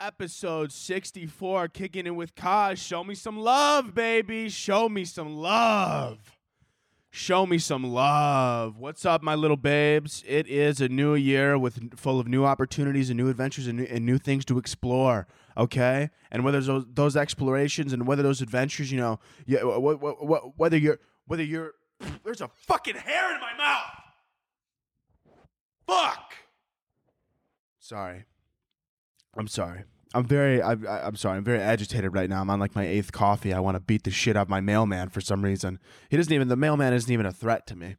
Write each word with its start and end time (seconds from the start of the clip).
Episode 0.00 0.72
64 0.72 1.68
kicking 1.68 2.06
in 2.06 2.16
with 2.16 2.34
Koz. 2.34 2.78
Show 2.78 3.04
me 3.04 3.14
some 3.14 3.38
love, 3.38 3.94
baby. 3.94 4.48
Show 4.48 4.88
me 4.88 5.04
some 5.04 5.36
love. 5.36 6.38
Show 7.10 7.44
me 7.44 7.58
some 7.58 7.84
love. 7.84 8.78
What's 8.78 9.04
up, 9.04 9.22
my 9.22 9.34
little 9.34 9.58
babes? 9.58 10.24
It 10.26 10.46
is 10.46 10.80
a 10.80 10.88
new 10.88 11.14
year 11.14 11.58
with 11.58 11.98
full 11.98 12.18
of 12.18 12.26
new 12.26 12.46
opportunities 12.46 13.10
and 13.10 13.18
new 13.18 13.28
adventures 13.28 13.66
and 13.66 13.80
new, 13.80 13.84
and 13.90 14.06
new 14.06 14.16
things 14.16 14.46
to 14.46 14.56
explore. 14.56 15.26
Okay, 15.58 16.08
and 16.30 16.44
whether 16.44 16.60
those 16.62 16.86
those 16.94 17.16
explorations 17.16 17.92
and 17.92 18.06
whether 18.06 18.22
those 18.22 18.40
adventures, 18.40 18.90
you 18.90 18.98
know, 18.98 19.18
yeah, 19.44 19.58
wh- 19.58 19.98
wh- 20.00 20.24
wh- 20.24 20.58
whether 20.58 20.78
you're 20.78 20.98
whether 21.26 21.42
you're 21.42 21.72
there's 22.24 22.40
a 22.40 22.48
fucking 22.48 22.96
hair 22.96 23.34
in 23.34 23.40
my 23.40 23.54
mouth. 23.58 23.92
Fuck. 25.86 26.32
Sorry. 27.80 28.24
I'm 29.36 29.48
sorry. 29.48 29.84
I'm 30.12 30.24
very. 30.24 30.60
I, 30.60 30.72
I'm 30.72 31.14
sorry. 31.14 31.38
I'm 31.38 31.44
very 31.44 31.60
agitated 31.60 32.12
right 32.12 32.28
now. 32.28 32.40
I'm 32.40 32.50
on 32.50 32.58
like 32.58 32.74
my 32.74 32.86
eighth 32.86 33.12
coffee. 33.12 33.52
I 33.52 33.60
want 33.60 33.76
to 33.76 33.80
beat 33.80 34.02
the 34.02 34.10
shit 34.10 34.36
out 34.36 34.42
of 34.42 34.48
my 34.48 34.60
mailman 34.60 35.08
for 35.08 35.20
some 35.20 35.42
reason. 35.42 35.78
He 36.08 36.16
doesn't 36.16 36.32
even. 36.32 36.48
The 36.48 36.56
mailman 36.56 36.92
isn't 36.92 37.10
even 37.10 37.26
a 37.26 37.32
threat 37.32 37.66
to 37.68 37.76
me. 37.76 37.96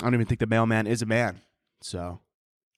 I 0.00 0.04
don't 0.04 0.14
even 0.14 0.26
think 0.26 0.40
the 0.40 0.46
mailman 0.46 0.86
is 0.86 1.02
a 1.02 1.06
man. 1.06 1.40
So 1.82 2.20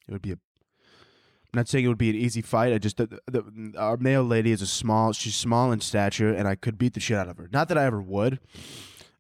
it 0.08 0.12
would 0.12 0.22
be 0.22 0.32
a. 0.32 0.34
I'm 0.34 1.56
not 1.56 1.68
saying 1.68 1.84
it 1.84 1.88
would 1.88 1.98
be 1.98 2.10
an 2.10 2.16
easy 2.16 2.42
fight. 2.42 2.72
I 2.72 2.78
just 2.78 2.96
the, 2.96 3.20
the, 3.26 3.72
our 3.78 3.96
mail 3.96 4.24
lady 4.24 4.50
is 4.50 4.60
a 4.60 4.66
small. 4.66 5.12
She's 5.12 5.36
small 5.36 5.70
in 5.70 5.80
stature, 5.80 6.34
and 6.34 6.48
I 6.48 6.56
could 6.56 6.78
beat 6.78 6.94
the 6.94 7.00
shit 7.00 7.16
out 7.16 7.28
of 7.28 7.38
her. 7.38 7.48
Not 7.52 7.68
that 7.68 7.78
I 7.78 7.84
ever 7.84 8.02
would. 8.02 8.40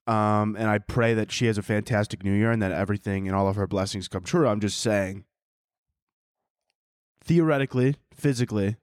Um, 0.08 0.56
and 0.56 0.68
I 0.70 0.78
pray 0.78 1.12
that 1.12 1.30
she 1.30 1.46
has 1.46 1.58
a 1.58 1.62
fantastic 1.62 2.24
new 2.24 2.32
year 2.32 2.50
and 2.50 2.62
that 2.62 2.72
everything 2.72 3.28
and 3.28 3.36
all 3.36 3.46
of 3.46 3.56
her 3.56 3.66
blessings 3.66 4.08
come 4.08 4.24
true. 4.24 4.48
I'm 4.48 4.58
just 4.58 4.80
saying 4.80 5.24
theoretically, 7.28 7.94
physically, 8.12 8.76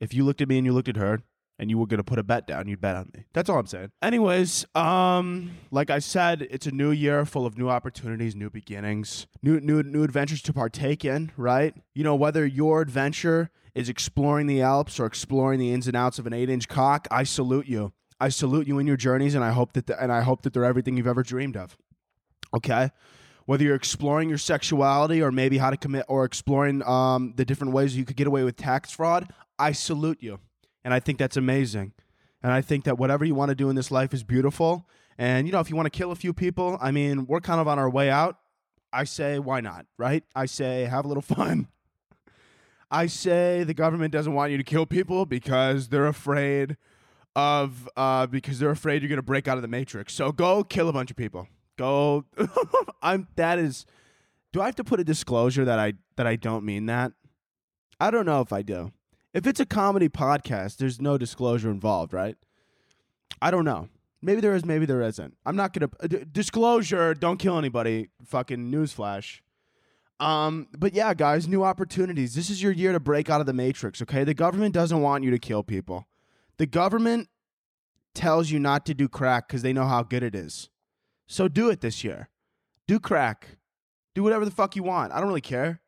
if 0.00 0.14
you 0.14 0.24
looked 0.24 0.40
at 0.40 0.48
me 0.48 0.56
and 0.56 0.64
you 0.64 0.72
looked 0.72 0.88
at 0.88 0.96
her 0.96 1.20
and 1.58 1.68
you 1.68 1.76
were 1.76 1.86
going 1.86 1.98
to 1.98 2.04
put 2.04 2.20
a 2.20 2.22
bet 2.22 2.46
down, 2.46 2.68
you'd 2.68 2.80
bet 2.80 2.94
on 2.94 3.10
me. 3.12 3.24
That's 3.34 3.50
all 3.50 3.58
I'm 3.58 3.66
saying. 3.66 3.90
Anyways, 4.00 4.64
um 4.74 5.50
like 5.70 5.90
I 5.90 5.98
said, 5.98 6.46
it's 6.50 6.66
a 6.66 6.70
new 6.70 6.92
year 6.92 7.26
full 7.26 7.44
of 7.44 7.58
new 7.58 7.68
opportunities, 7.68 8.34
new 8.36 8.48
beginnings, 8.48 9.26
new 9.42 9.60
new 9.60 9.82
new 9.82 10.04
adventures 10.04 10.40
to 10.42 10.52
partake 10.52 11.04
in, 11.04 11.32
right? 11.36 11.74
You 11.94 12.04
know, 12.04 12.14
whether 12.14 12.46
your 12.46 12.80
adventure 12.80 13.50
is 13.74 13.88
exploring 13.88 14.46
the 14.46 14.62
Alps 14.62 14.98
or 14.98 15.06
exploring 15.06 15.58
the 15.60 15.72
ins 15.72 15.86
and 15.86 15.96
outs 15.96 16.18
of 16.18 16.26
an 16.26 16.32
8-inch 16.32 16.68
cock, 16.68 17.06
I 17.10 17.22
salute 17.22 17.66
you. 17.66 17.92
I 18.18 18.28
salute 18.28 18.66
you 18.66 18.78
in 18.78 18.86
your 18.86 18.96
journeys 18.96 19.34
and 19.34 19.44
I 19.44 19.50
hope 19.50 19.72
that 19.74 19.86
the, 19.86 20.00
and 20.02 20.10
I 20.10 20.22
hope 20.22 20.42
that 20.42 20.52
they're 20.52 20.64
everything 20.64 20.96
you've 20.96 21.06
ever 21.06 21.22
dreamed 21.22 21.56
of. 21.56 21.76
Okay? 22.54 22.90
Whether 23.48 23.64
you're 23.64 23.74
exploring 23.74 24.28
your 24.28 24.36
sexuality 24.36 25.22
or 25.22 25.32
maybe 25.32 25.56
how 25.56 25.70
to 25.70 25.76
commit 25.78 26.04
or 26.06 26.26
exploring 26.26 26.86
um, 26.86 27.32
the 27.36 27.46
different 27.46 27.72
ways 27.72 27.96
you 27.96 28.04
could 28.04 28.14
get 28.14 28.26
away 28.26 28.44
with 28.44 28.56
tax 28.56 28.90
fraud, 28.92 29.32
I 29.58 29.72
salute 29.72 30.18
you. 30.20 30.38
And 30.84 30.92
I 30.92 31.00
think 31.00 31.18
that's 31.18 31.38
amazing. 31.38 31.94
And 32.42 32.52
I 32.52 32.60
think 32.60 32.84
that 32.84 32.98
whatever 32.98 33.24
you 33.24 33.34
want 33.34 33.48
to 33.48 33.54
do 33.54 33.70
in 33.70 33.74
this 33.74 33.90
life 33.90 34.12
is 34.12 34.22
beautiful. 34.22 34.86
And, 35.16 35.46
you 35.46 35.52
know, 35.54 35.60
if 35.60 35.70
you 35.70 35.76
want 35.76 35.86
to 35.86 35.98
kill 35.98 36.12
a 36.12 36.14
few 36.14 36.34
people, 36.34 36.76
I 36.78 36.90
mean, 36.90 37.24
we're 37.24 37.40
kind 37.40 37.58
of 37.58 37.66
on 37.66 37.78
our 37.78 37.88
way 37.88 38.10
out. 38.10 38.36
I 38.92 39.04
say, 39.04 39.38
why 39.38 39.62
not, 39.62 39.86
right? 39.96 40.24
I 40.36 40.44
say, 40.44 40.84
have 40.84 41.06
a 41.06 41.08
little 41.08 41.22
fun. 41.36 41.68
I 42.90 43.06
say 43.06 43.64
the 43.64 43.72
government 43.72 44.12
doesn't 44.12 44.34
want 44.34 44.52
you 44.52 44.58
to 44.58 44.62
kill 44.62 44.84
people 44.84 45.24
because 45.24 45.88
they're 45.88 46.06
afraid 46.06 46.76
of, 47.34 47.88
uh, 47.96 48.26
because 48.26 48.58
they're 48.58 48.68
afraid 48.68 49.00
you're 49.00 49.08
going 49.08 49.16
to 49.16 49.22
break 49.22 49.48
out 49.48 49.56
of 49.56 49.62
the 49.62 49.68
matrix. 49.68 50.12
So 50.12 50.32
go 50.32 50.62
kill 50.62 50.90
a 50.90 50.92
bunch 50.92 51.10
of 51.10 51.16
people 51.16 51.48
go. 51.78 52.24
I'm 53.02 53.28
that 53.36 53.58
is 53.58 53.86
do 54.52 54.60
i 54.60 54.66
have 54.66 54.76
to 54.76 54.84
put 54.84 55.00
a 55.00 55.04
disclosure 55.04 55.64
that 55.64 55.78
i 55.78 55.94
that 56.16 56.26
i 56.26 56.36
don't 56.36 56.64
mean 56.64 56.86
that? 56.86 57.12
I 58.00 58.10
don't 58.10 58.26
know 58.26 58.40
if 58.42 58.52
i 58.52 58.60
do. 58.62 58.92
If 59.32 59.46
it's 59.46 59.60
a 59.60 59.66
comedy 59.66 60.08
podcast 60.08 60.76
there's 60.76 61.00
no 61.00 61.16
disclosure 61.16 61.70
involved 61.70 62.12
right? 62.12 62.36
I 63.40 63.50
don't 63.50 63.64
know. 63.64 63.88
Maybe 64.20 64.40
there 64.40 64.54
is 64.54 64.64
maybe 64.64 64.84
there 64.84 65.00
isn't. 65.00 65.36
I'm 65.46 65.56
not 65.56 65.72
gonna 65.72 65.90
uh, 66.00 66.06
d- 66.08 66.24
disclosure 66.30 67.14
don't 67.14 67.38
kill 67.38 67.56
anybody 67.56 68.08
fucking 68.26 68.70
newsflash. 68.70 69.40
Um 70.20 70.66
but 70.76 70.92
yeah 70.92 71.14
guys 71.14 71.46
new 71.46 71.62
opportunities. 71.64 72.34
This 72.34 72.50
is 72.50 72.62
your 72.62 72.72
year 72.72 72.92
to 72.92 73.00
break 73.00 73.30
out 73.30 73.40
of 73.40 73.46
the 73.46 73.52
matrix 73.52 74.02
okay? 74.02 74.24
The 74.24 74.34
government 74.34 74.74
doesn't 74.74 75.00
want 75.00 75.24
you 75.24 75.30
to 75.30 75.38
kill 75.38 75.62
people. 75.62 76.08
The 76.56 76.66
government 76.66 77.28
tells 78.14 78.50
you 78.50 78.58
not 78.58 78.84
to 78.86 78.94
do 78.94 79.08
crack 79.08 79.46
because 79.46 79.62
they 79.62 79.72
know 79.72 79.86
how 79.86 80.02
good 80.02 80.24
it 80.24 80.34
is 80.34 80.70
so 81.28 81.46
do 81.46 81.70
it 81.70 81.80
this 81.80 82.02
year. 82.02 82.28
Do 82.88 82.98
crack. 82.98 83.58
Do 84.14 84.24
whatever 84.24 84.44
the 84.44 84.50
fuck 84.50 84.74
you 84.74 84.82
want. 84.82 85.12
I 85.12 85.18
don't 85.18 85.28
really 85.28 85.40
care. 85.40 85.80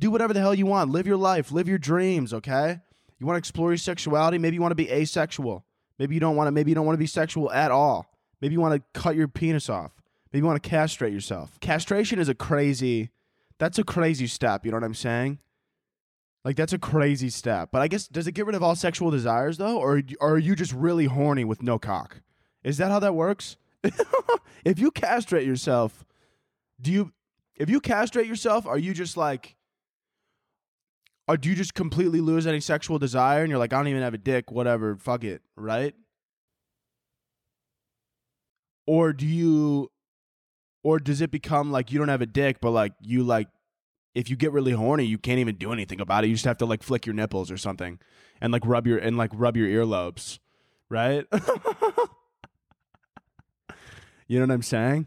Do 0.00 0.10
whatever 0.10 0.32
the 0.32 0.40
hell 0.40 0.54
you 0.54 0.66
want. 0.66 0.90
Live 0.90 1.06
your 1.06 1.16
life. 1.16 1.52
Live 1.52 1.68
your 1.68 1.78
dreams, 1.78 2.34
okay? 2.34 2.80
You 3.18 3.26
want 3.26 3.36
to 3.36 3.38
explore 3.38 3.70
your 3.70 3.78
sexuality? 3.78 4.38
Maybe 4.38 4.56
you 4.56 4.62
want 4.62 4.72
to 4.72 4.76
be 4.76 4.90
asexual. 4.90 5.64
Maybe 5.98 6.14
you 6.14 6.20
don't 6.20 6.36
want 6.36 6.48
to 6.48 6.52
maybe 6.52 6.70
you 6.70 6.74
don't 6.74 6.84
want 6.84 6.94
to 6.94 7.02
be 7.02 7.06
sexual 7.06 7.50
at 7.52 7.70
all. 7.70 8.06
Maybe 8.40 8.54
you 8.54 8.60
want 8.60 8.74
to 8.74 9.00
cut 9.00 9.16
your 9.16 9.28
penis 9.28 9.70
off. 9.70 9.92
Maybe 10.32 10.42
you 10.42 10.46
want 10.46 10.62
to 10.62 10.68
castrate 10.68 11.12
yourself. 11.12 11.58
Castration 11.60 12.18
is 12.18 12.28
a 12.28 12.34
crazy 12.34 13.10
that's 13.58 13.78
a 13.78 13.84
crazy 13.84 14.26
step, 14.26 14.66
you 14.66 14.70
know 14.70 14.76
what 14.76 14.84
I'm 14.84 14.94
saying? 14.94 15.38
Like 16.44 16.56
that's 16.56 16.74
a 16.74 16.78
crazy 16.78 17.30
step. 17.30 17.70
But 17.72 17.80
I 17.80 17.88
guess 17.88 18.06
does 18.06 18.26
it 18.26 18.32
get 18.32 18.44
rid 18.46 18.54
of 18.54 18.62
all 18.62 18.76
sexual 18.76 19.10
desires 19.10 19.56
though 19.56 19.78
or, 19.78 20.02
or 20.20 20.34
are 20.34 20.38
you 20.38 20.54
just 20.54 20.72
really 20.72 21.06
horny 21.06 21.44
with 21.44 21.62
no 21.62 21.78
cock? 21.78 22.20
Is 22.62 22.76
that 22.78 22.90
how 22.90 22.98
that 22.98 23.14
works? 23.14 23.56
if 24.64 24.78
you 24.78 24.90
castrate 24.90 25.46
yourself, 25.46 26.04
do 26.80 26.92
you 26.92 27.12
if 27.56 27.70
you 27.70 27.80
castrate 27.80 28.26
yourself, 28.26 28.66
are 28.66 28.78
you 28.78 28.94
just 28.94 29.16
like 29.16 29.56
or 31.28 31.36
do 31.36 31.48
you 31.48 31.54
just 31.54 31.74
completely 31.74 32.20
lose 32.20 32.46
any 32.46 32.60
sexual 32.60 32.98
desire 32.98 33.42
and 33.42 33.50
you're 33.50 33.58
like, 33.58 33.72
I 33.72 33.78
don't 33.78 33.88
even 33.88 34.02
have 34.02 34.14
a 34.14 34.18
dick, 34.18 34.50
whatever, 34.50 34.96
fuck 34.96 35.24
it, 35.24 35.42
right? 35.56 35.94
Or 38.86 39.12
do 39.12 39.26
you 39.26 39.90
or 40.84 41.00
does 41.00 41.20
it 41.20 41.32
become 41.32 41.72
like 41.72 41.90
you 41.90 41.98
don't 41.98 42.08
have 42.08 42.22
a 42.22 42.26
dick, 42.26 42.58
but 42.60 42.70
like 42.70 42.92
you 43.00 43.24
like 43.24 43.48
if 44.14 44.30
you 44.30 44.36
get 44.36 44.52
really 44.52 44.72
horny, 44.72 45.04
you 45.04 45.18
can't 45.18 45.40
even 45.40 45.56
do 45.56 45.72
anything 45.72 46.00
about 46.00 46.24
it. 46.24 46.28
You 46.28 46.34
just 46.34 46.46
have 46.46 46.58
to 46.58 46.66
like 46.66 46.82
flick 46.82 47.04
your 47.04 47.14
nipples 47.14 47.50
or 47.50 47.58
something 47.58 47.98
and 48.40 48.52
like 48.52 48.62
rub 48.64 48.86
your 48.86 48.98
and 48.98 49.16
like 49.16 49.30
rub 49.34 49.56
your 49.56 49.68
earlobes, 49.68 50.38
right? 50.88 51.26
You 54.26 54.38
know 54.38 54.46
what 54.46 54.54
I'm 54.54 54.62
saying? 54.62 55.06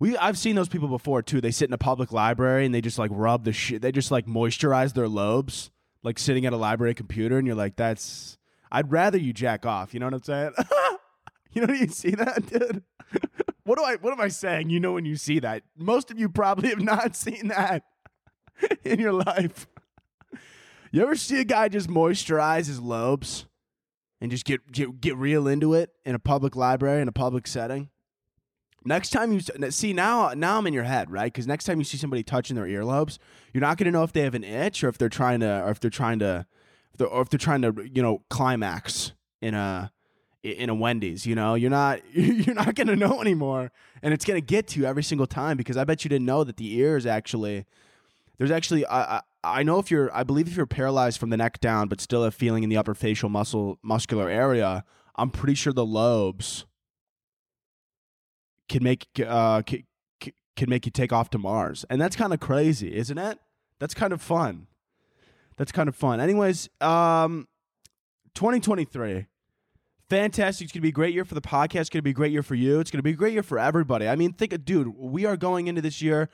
We 0.00 0.16
I've 0.16 0.38
seen 0.38 0.56
those 0.56 0.68
people 0.68 0.88
before 0.88 1.22
too. 1.22 1.40
They 1.40 1.50
sit 1.50 1.68
in 1.68 1.72
a 1.72 1.78
public 1.78 2.12
library 2.12 2.64
and 2.64 2.74
they 2.74 2.80
just 2.80 2.98
like 2.98 3.10
rub 3.12 3.44
the 3.44 3.52
shit. 3.52 3.82
They 3.82 3.92
just 3.92 4.10
like 4.10 4.26
moisturize 4.26 4.94
their 4.94 5.08
lobes, 5.08 5.70
like 6.02 6.18
sitting 6.18 6.46
at 6.46 6.52
a 6.52 6.56
library 6.56 6.94
computer, 6.94 7.38
and 7.38 7.46
you're 7.46 7.56
like, 7.56 7.76
that's. 7.76 8.36
I'd 8.70 8.92
rather 8.92 9.16
you 9.16 9.32
jack 9.32 9.64
off. 9.64 9.94
You 9.94 10.00
know 10.00 10.06
what 10.06 10.14
I'm 10.14 10.22
saying? 10.22 10.52
you 11.52 11.66
know 11.66 11.72
you 11.72 11.88
see 11.88 12.10
that, 12.10 12.46
dude. 12.46 12.82
what 13.64 13.78
do 13.78 13.84
I? 13.84 13.96
What 13.96 14.12
am 14.12 14.20
I 14.20 14.28
saying? 14.28 14.70
You 14.70 14.78
know 14.78 14.92
when 14.92 15.04
you 15.04 15.16
see 15.16 15.38
that. 15.40 15.62
Most 15.76 16.10
of 16.10 16.18
you 16.18 16.28
probably 16.28 16.68
have 16.68 16.82
not 16.82 17.16
seen 17.16 17.48
that 17.48 17.84
in 18.84 19.00
your 19.00 19.12
life. 19.12 19.66
You 20.90 21.02
ever 21.02 21.16
see 21.16 21.40
a 21.40 21.44
guy 21.44 21.68
just 21.68 21.88
moisturize 21.88 22.66
his 22.66 22.80
lobes 22.80 23.46
and 24.20 24.30
just 24.30 24.44
get 24.44 24.70
get, 24.70 25.00
get 25.00 25.16
real 25.16 25.48
into 25.48 25.74
it 25.74 25.90
in 26.04 26.14
a 26.14 26.18
public 26.18 26.54
library 26.54 27.02
in 27.02 27.08
a 27.08 27.12
public 27.12 27.46
setting? 27.46 27.90
Next 28.84 29.10
time 29.10 29.32
you 29.32 29.40
see 29.70 29.92
now, 29.92 30.32
now 30.34 30.58
I'm 30.58 30.66
in 30.66 30.72
your 30.72 30.84
head, 30.84 31.10
right? 31.10 31.32
Because 31.32 31.46
next 31.46 31.64
time 31.64 31.78
you 31.78 31.84
see 31.84 31.98
somebody 31.98 32.22
touching 32.22 32.56
their 32.56 32.66
earlobes, 32.66 33.18
you're 33.52 33.60
not 33.60 33.76
going 33.76 33.86
to 33.86 33.90
know 33.90 34.04
if 34.04 34.12
they 34.12 34.22
have 34.22 34.34
an 34.34 34.44
itch 34.44 34.84
or 34.84 34.88
if 34.88 34.98
they're 34.98 35.08
trying 35.08 35.40
to, 35.40 35.62
or 35.64 35.70
if 35.70 35.80
they're 35.80 35.90
trying 35.90 36.20
to, 36.20 36.46
if 36.92 36.98
they're, 36.98 37.08
or 37.08 37.22
if 37.22 37.28
they're 37.28 37.38
trying 37.38 37.62
to, 37.62 37.88
you 37.92 38.02
know, 38.02 38.22
climax 38.30 39.12
in 39.40 39.54
a 39.54 39.90
in 40.42 40.70
a 40.70 40.74
Wendy's. 40.74 41.26
You 41.26 41.34
know, 41.34 41.54
you're 41.54 41.70
not 41.70 42.00
you're 42.12 42.54
not 42.54 42.74
going 42.74 42.86
to 42.86 42.96
know 42.96 43.20
anymore, 43.20 43.72
and 44.02 44.14
it's 44.14 44.24
going 44.24 44.40
to 44.40 44.44
get 44.44 44.68
to 44.68 44.80
you 44.80 44.86
every 44.86 45.02
single 45.02 45.26
time 45.26 45.56
because 45.56 45.76
I 45.76 45.84
bet 45.84 46.04
you 46.04 46.08
didn't 46.08 46.26
know 46.26 46.44
that 46.44 46.56
the 46.56 46.74
ears 46.76 47.06
actually 47.06 47.66
there's 48.38 48.50
actually 48.50 48.86
I, 48.86 49.16
I 49.16 49.20
I 49.44 49.62
know 49.62 49.78
if 49.78 49.90
you're 49.90 50.14
I 50.14 50.22
believe 50.22 50.48
if 50.48 50.56
you're 50.56 50.66
paralyzed 50.66 51.18
from 51.18 51.30
the 51.30 51.36
neck 51.36 51.60
down 51.60 51.88
but 51.88 52.00
still 52.00 52.24
have 52.24 52.34
feeling 52.34 52.62
in 52.62 52.70
the 52.70 52.76
upper 52.76 52.94
facial 52.94 53.28
muscle 53.28 53.78
muscular 53.82 54.28
area, 54.28 54.84
I'm 55.16 55.30
pretty 55.30 55.54
sure 55.54 55.72
the 55.72 55.86
lobes 55.86 56.64
can 58.68 58.82
make 58.82 59.06
uh 59.26 59.62
can, 59.62 59.84
can 60.56 60.68
make 60.68 60.86
you 60.86 60.92
take 60.92 61.12
off 61.12 61.30
to 61.30 61.38
Mars. 61.38 61.84
And 61.90 62.00
that's 62.00 62.16
kind 62.16 62.32
of 62.32 62.40
crazy, 62.40 62.94
isn't 62.94 63.18
it? 63.18 63.38
That's 63.78 63.94
kind 63.94 64.12
of 64.12 64.20
fun. 64.20 64.66
That's 65.56 65.72
kind 65.72 65.88
of 65.88 65.96
fun. 65.96 66.20
Anyways, 66.20 66.68
um 66.80 67.48
2023 68.34 69.26
fantastic. 70.08 70.64
It's 70.64 70.72
going 70.72 70.80
to 70.80 70.82
be 70.82 70.88
a 70.88 70.92
great 70.92 71.14
year 71.14 71.24
for 71.24 71.34
the 71.34 71.40
podcast. 71.40 71.80
It's 71.80 71.90
going 71.90 71.98
to 71.98 72.02
be 72.02 72.10
a 72.10 72.14
great 72.14 72.32
year 72.32 72.42
for 72.42 72.54
you. 72.54 72.80
It's 72.80 72.90
going 72.90 72.98
to 72.98 73.02
be 73.02 73.10
a 73.10 73.14
great 73.14 73.32
year 73.32 73.42
for 73.42 73.58
everybody. 73.58 74.08
I 74.08 74.16
mean, 74.16 74.32
think, 74.32 74.64
dude, 74.64 74.88
we 74.96 75.26
are 75.26 75.36
going 75.36 75.66
into 75.66 75.82
this 75.82 76.00
year. 76.02 76.28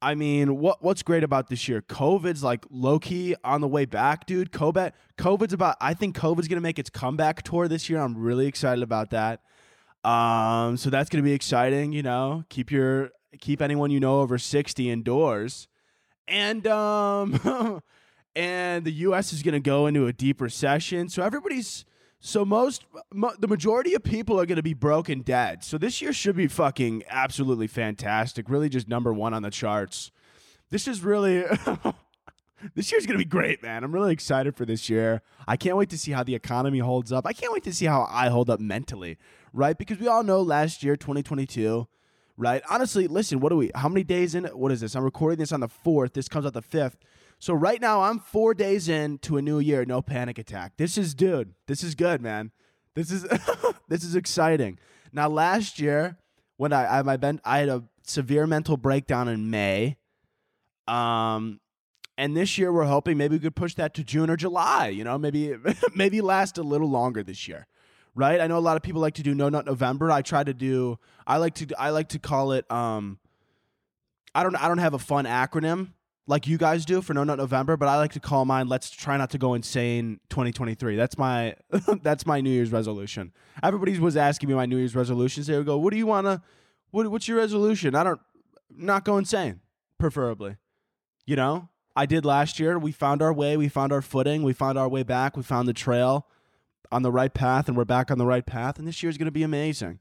I 0.00 0.14
mean, 0.14 0.58
what 0.58 0.82
what's 0.82 1.02
great 1.02 1.24
about 1.24 1.48
this 1.48 1.66
year? 1.66 1.82
COVID's 1.82 2.42
like 2.44 2.64
low 2.70 3.00
key 3.00 3.34
on 3.42 3.60
the 3.60 3.66
way 3.66 3.84
back, 3.84 4.26
dude. 4.26 4.52
COVID, 4.52 4.92
COVID's 5.16 5.52
about. 5.52 5.76
I 5.80 5.92
think 5.92 6.16
COVID's 6.16 6.46
gonna 6.46 6.60
make 6.60 6.78
its 6.78 6.88
comeback 6.88 7.42
tour 7.42 7.66
this 7.66 7.90
year. 7.90 7.98
I'm 7.98 8.16
really 8.16 8.46
excited 8.46 8.84
about 8.84 9.10
that. 9.10 9.40
Um, 10.04 10.76
so 10.76 10.90
that's 10.90 11.10
gonna 11.10 11.24
be 11.24 11.32
exciting. 11.32 11.92
You 11.92 12.02
know, 12.02 12.44
keep 12.48 12.70
your 12.70 13.10
keep 13.40 13.60
anyone 13.60 13.90
you 13.90 14.00
know 14.00 14.20
over 14.20 14.38
sixty 14.38 14.90
indoors, 14.90 15.68
and 16.26 16.66
um, 16.66 17.82
and 18.36 18.84
the 18.84 18.92
U.S. 18.92 19.32
is 19.32 19.42
gonna 19.42 19.60
go 19.60 19.86
into 19.86 20.06
a 20.06 20.12
deep 20.12 20.40
recession. 20.40 21.08
So 21.08 21.22
everybody's 21.22 21.84
so 22.20 22.44
most 22.44 22.84
mo- 23.12 23.34
the 23.38 23.48
majority 23.48 23.94
of 23.94 24.02
people 24.02 24.40
are 24.40 24.46
going 24.46 24.56
to 24.56 24.62
be 24.62 24.74
broken 24.74 25.20
dead. 25.22 25.62
So 25.62 25.78
this 25.78 26.02
year 26.02 26.12
should 26.12 26.34
be 26.34 26.48
fucking 26.48 27.04
absolutely 27.08 27.68
fantastic. 27.68 28.50
Really 28.50 28.68
just 28.68 28.88
number 28.88 29.12
1 29.12 29.34
on 29.34 29.42
the 29.42 29.50
charts. 29.50 30.10
This 30.70 30.88
is 30.88 31.00
really 31.02 31.44
This 32.74 32.90
year's 32.90 33.06
going 33.06 33.18
to 33.18 33.24
be 33.24 33.28
great, 33.28 33.62
man. 33.62 33.84
I'm 33.84 33.92
really 33.92 34.12
excited 34.12 34.56
for 34.56 34.64
this 34.64 34.88
year. 34.88 35.22
I 35.46 35.56
can't 35.56 35.76
wait 35.76 35.90
to 35.90 35.98
see 35.98 36.12
how 36.12 36.24
the 36.24 36.34
economy 36.34 36.80
holds 36.80 37.12
up. 37.12 37.26
I 37.26 37.32
can't 37.32 37.52
wait 37.52 37.64
to 37.64 37.72
see 37.72 37.86
how 37.86 38.08
I 38.10 38.28
hold 38.28 38.50
up 38.50 38.60
mentally, 38.60 39.16
right? 39.52 39.76
Because 39.76 39.98
we 39.98 40.06
all 40.08 40.22
know 40.22 40.40
last 40.42 40.82
year 40.82 40.96
2022 40.96 41.86
right? 42.40 42.62
Honestly, 42.70 43.08
listen, 43.08 43.40
what 43.40 43.48
do 43.48 43.56
we, 43.56 43.68
how 43.74 43.88
many 43.88 44.04
days 44.04 44.36
in? 44.36 44.44
What 44.44 44.70
is 44.70 44.80
this? 44.80 44.94
I'm 44.94 45.02
recording 45.02 45.40
this 45.40 45.50
on 45.50 45.58
the 45.58 45.68
4th. 45.68 46.12
This 46.12 46.28
comes 46.28 46.46
out 46.46 46.52
the 46.52 46.62
5th. 46.62 46.94
So 47.40 47.54
right 47.54 47.80
now 47.80 48.02
I'm 48.02 48.18
four 48.18 48.52
days 48.52 48.88
into 48.88 49.36
a 49.36 49.42
new 49.42 49.60
year, 49.60 49.84
no 49.84 50.02
panic 50.02 50.38
attack. 50.38 50.72
This 50.76 50.98
is 50.98 51.14
dude, 51.14 51.54
this 51.66 51.84
is 51.84 51.94
good, 51.94 52.20
man. 52.20 52.50
This 52.94 53.12
is 53.12 53.26
this 53.88 54.02
is 54.02 54.16
exciting. 54.16 54.78
Now 55.12 55.28
last 55.28 55.78
year, 55.78 56.18
when 56.56 56.72
I 56.72 56.84
I, 56.84 57.12
I, 57.12 57.16
been, 57.16 57.40
I 57.44 57.58
had 57.58 57.68
a 57.68 57.84
severe 58.02 58.46
mental 58.46 58.76
breakdown 58.76 59.28
in 59.28 59.50
May. 59.50 59.96
Um 60.88 61.60
and 62.16 62.36
this 62.36 62.58
year 62.58 62.72
we're 62.72 62.86
hoping 62.86 63.16
maybe 63.16 63.36
we 63.36 63.40
could 63.40 63.54
push 63.54 63.74
that 63.74 63.94
to 63.94 64.02
June 64.02 64.30
or 64.30 64.36
July, 64.36 64.88
you 64.88 65.04
know, 65.04 65.16
maybe 65.16 65.54
maybe 65.94 66.20
last 66.20 66.58
a 66.58 66.62
little 66.62 66.90
longer 66.90 67.22
this 67.22 67.46
year. 67.46 67.68
Right? 68.14 68.40
I 68.40 68.46
know 68.46 68.58
a 68.58 68.60
lot 68.60 68.76
of 68.76 68.82
people 68.82 69.00
like 69.00 69.14
to 69.14 69.22
do 69.22 69.34
no 69.34 69.48
nut 69.48 69.66
November. 69.66 70.10
I 70.10 70.22
try 70.22 70.42
to 70.42 70.54
do 70.54 70.98
I 71.26 71.36
like 71.36 71.54
to 71.54 71.66
I 71.78 71.90
like 71.90 72.08
to 72.10 72.18
call 72.18 72.52
it 72.52 72.70
um 72.70 73.18
I 74.34 74.42
don't 74.42 74.56
I 74.56 74.68
don't 74.68 74.78
have 74.78 74.94
a 74.94 74.98
fun 74.98 75.24
acronym 75.24 75.92
like 76.28 76.46
you 76.46 76.58
guys 76.58 76.84
do 76.84 77.00
for 77.00 77.14
No 77.14 77.24
Nut 77.24 77.38
November, 77.38 77.76
but 77.76 77.88
I 77.88 77.96
like 77.96 78.12
to 78.12 78.20
call 78.20 78.44
mine 78.44 78.68
"Let's 78.68 78.90
try 78.90 79.16
not 79.16 79.30
to 79.30 79.38
go 79.38 79.54
insane 79.54 80.20
2023." 80.28 80.94
That's 80.94 81.18
my 81.18 81.56
that's 82.02 82.26
my 82.26 82.40
New 82.40 82.50
Year's 82.50 82.70
resolution. 82.70 83.32
Everybody 83.62 83.98
was 83.98 84.16
asking 84.16 84.50
me 84.50 84.54
my 84.54 84.66
New 84.66 84.76
Year's 84.76 84.94
resolutions. 84.94 85.46
They 85.46 85.56
would 85.56 85.66
go, 85.66 85.78
"What 85.78 85.90
do 85.90 85.96
you 85.96 86.06
want 86.06 86.26
to? 86.26 86.42
What, 86.90 87.10
what's 87.10 87.26
your 87.26 87.38
resolution?" 87.38 87.94
I 87.94 88.04
don't 88.04 88.20
not 88.70 89.04
go 89.04 89.16
insane, 89.16 89.60
preferably. 89.98 90.56
You 91.24 91.36
know, 91.36 91.70
I 91.96 92.04
did 92.04 92.24
last 92.26 92.60
year. 92.60 92.78
We 92.78 92.92
found 92.92 93.22
our 93.22 93.32
way. 93.32 93.56
We 93.56 93.68
found 93.68 93.92
our 93.92 94.02
footing. 94.02 94.42
We 94.42 94.52
found 94.52 94.78
our 94.78 94.88
way 94.88 95.02
back. 95.02 95.36
We 95.36 95.42
found 95.42 95.66
the 95.66 95.72
trail 95.72 96.26
on 96.90 97.02
the 97.02 97.12
right 97.12 97.32
path, 97.32 97.68
and 97.68 97.76
we're 97.76 97.84
back 97.84 98.10
on 98.10 98.18
the 98.18 98.26
right 98.26 98.44
path. 98.44 98.78
And 98.78 98.86
this 98.86 99.02
year 99.02 99.10
is 99.10 99.18
going 99.18 99.26
to 99.26 99.32
be 99.32 99.42
amazing. 99.42 100.00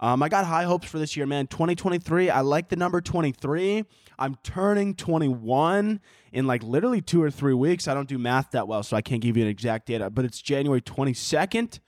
Um, 0.00 0.20
I 0.20 0.28
got 0.28 0.44
high 0.46 0.64
hopes 0.64 0.88
for 0.88 0.98
this 0.98 1.16
year, 1.16 1.26
man. 1.26 1.46
2023, 1.46 2.28
I 2.28 2.40
like 2.40 2.68
the 2.68 2.76
number 2.76 3.00
23. 3.00 3.84
I'm 4.18 4.36
turning 4.42 4.96
21 4.96 6.00
in 6.32 6.46
like 6.46 6.64
literally 6.64 7.00
two 7.00 7.22
or 7.22 7.30
three 7.30 7.54
weeks. 7.54 7.86
I 7.86 7.94
don't 7.94 8.08
do 8.08 8.18
math 8.18 8.50
that 8.50 8.66
well, 8.66 8.82
so 8.82 8.96
I 8.96 9.02
can't 9.02 9.22
give 9.22 9.36
you 9.36 9.44
an 9.44 9.48
exact 9.48 9.86
data, 9.86 10.10
but 10.10 10.24
it's 10.24 10.42
January 10.42 10.80
22nd. 10.80 11.78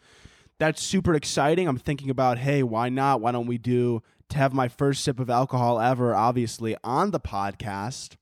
That's 0.60 0.80
super 0.80 1.14
exciting. 1.14 1.66
I'm 1.66 1.78
thinking 1.78 2.08
about, 2.08 2.38
hey, 2.38 2.62
why 2.62 2.88
not? 2.88 3.20
Why 3.20 3.32
don't 3.32 3.48
we 3.48 3.58
do 3.58 4.00
to 4.28 4.38
have 4.38 4.52
my 4.54 4.68
first 4.68 5.02
sip 5.02 5.18
of 5.18 5.28
alcohol 5.28 5.80
ever, 5.80 6.14
obviously, 6.14 6.76
on 6.84 7.10
the 7.10 7.18
podcast 7.18 8.14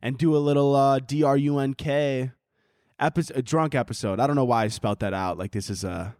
and 0.00 0.16
do 0.16 0.34
a 0.34 0.38
little 0.38 0.74
uh, 0.74 1.00
DRUNK 1.00 2.32
episode, 2.98 3.36
a 3.36 3.42
drunk 3.42 3.74
episode. 3.74 4.20
I 4.20 4.26
don't 4.26 4.36
know 4.36 4.44
why 4.44 4.64
I 4.64 4.68
spelt 4.68 5.00
that 5.00 5.14
out. 5.14 5.38
Like 5.38 5.52
this 5.52 5.70
is 5.70 5.84
a 5.84 6.16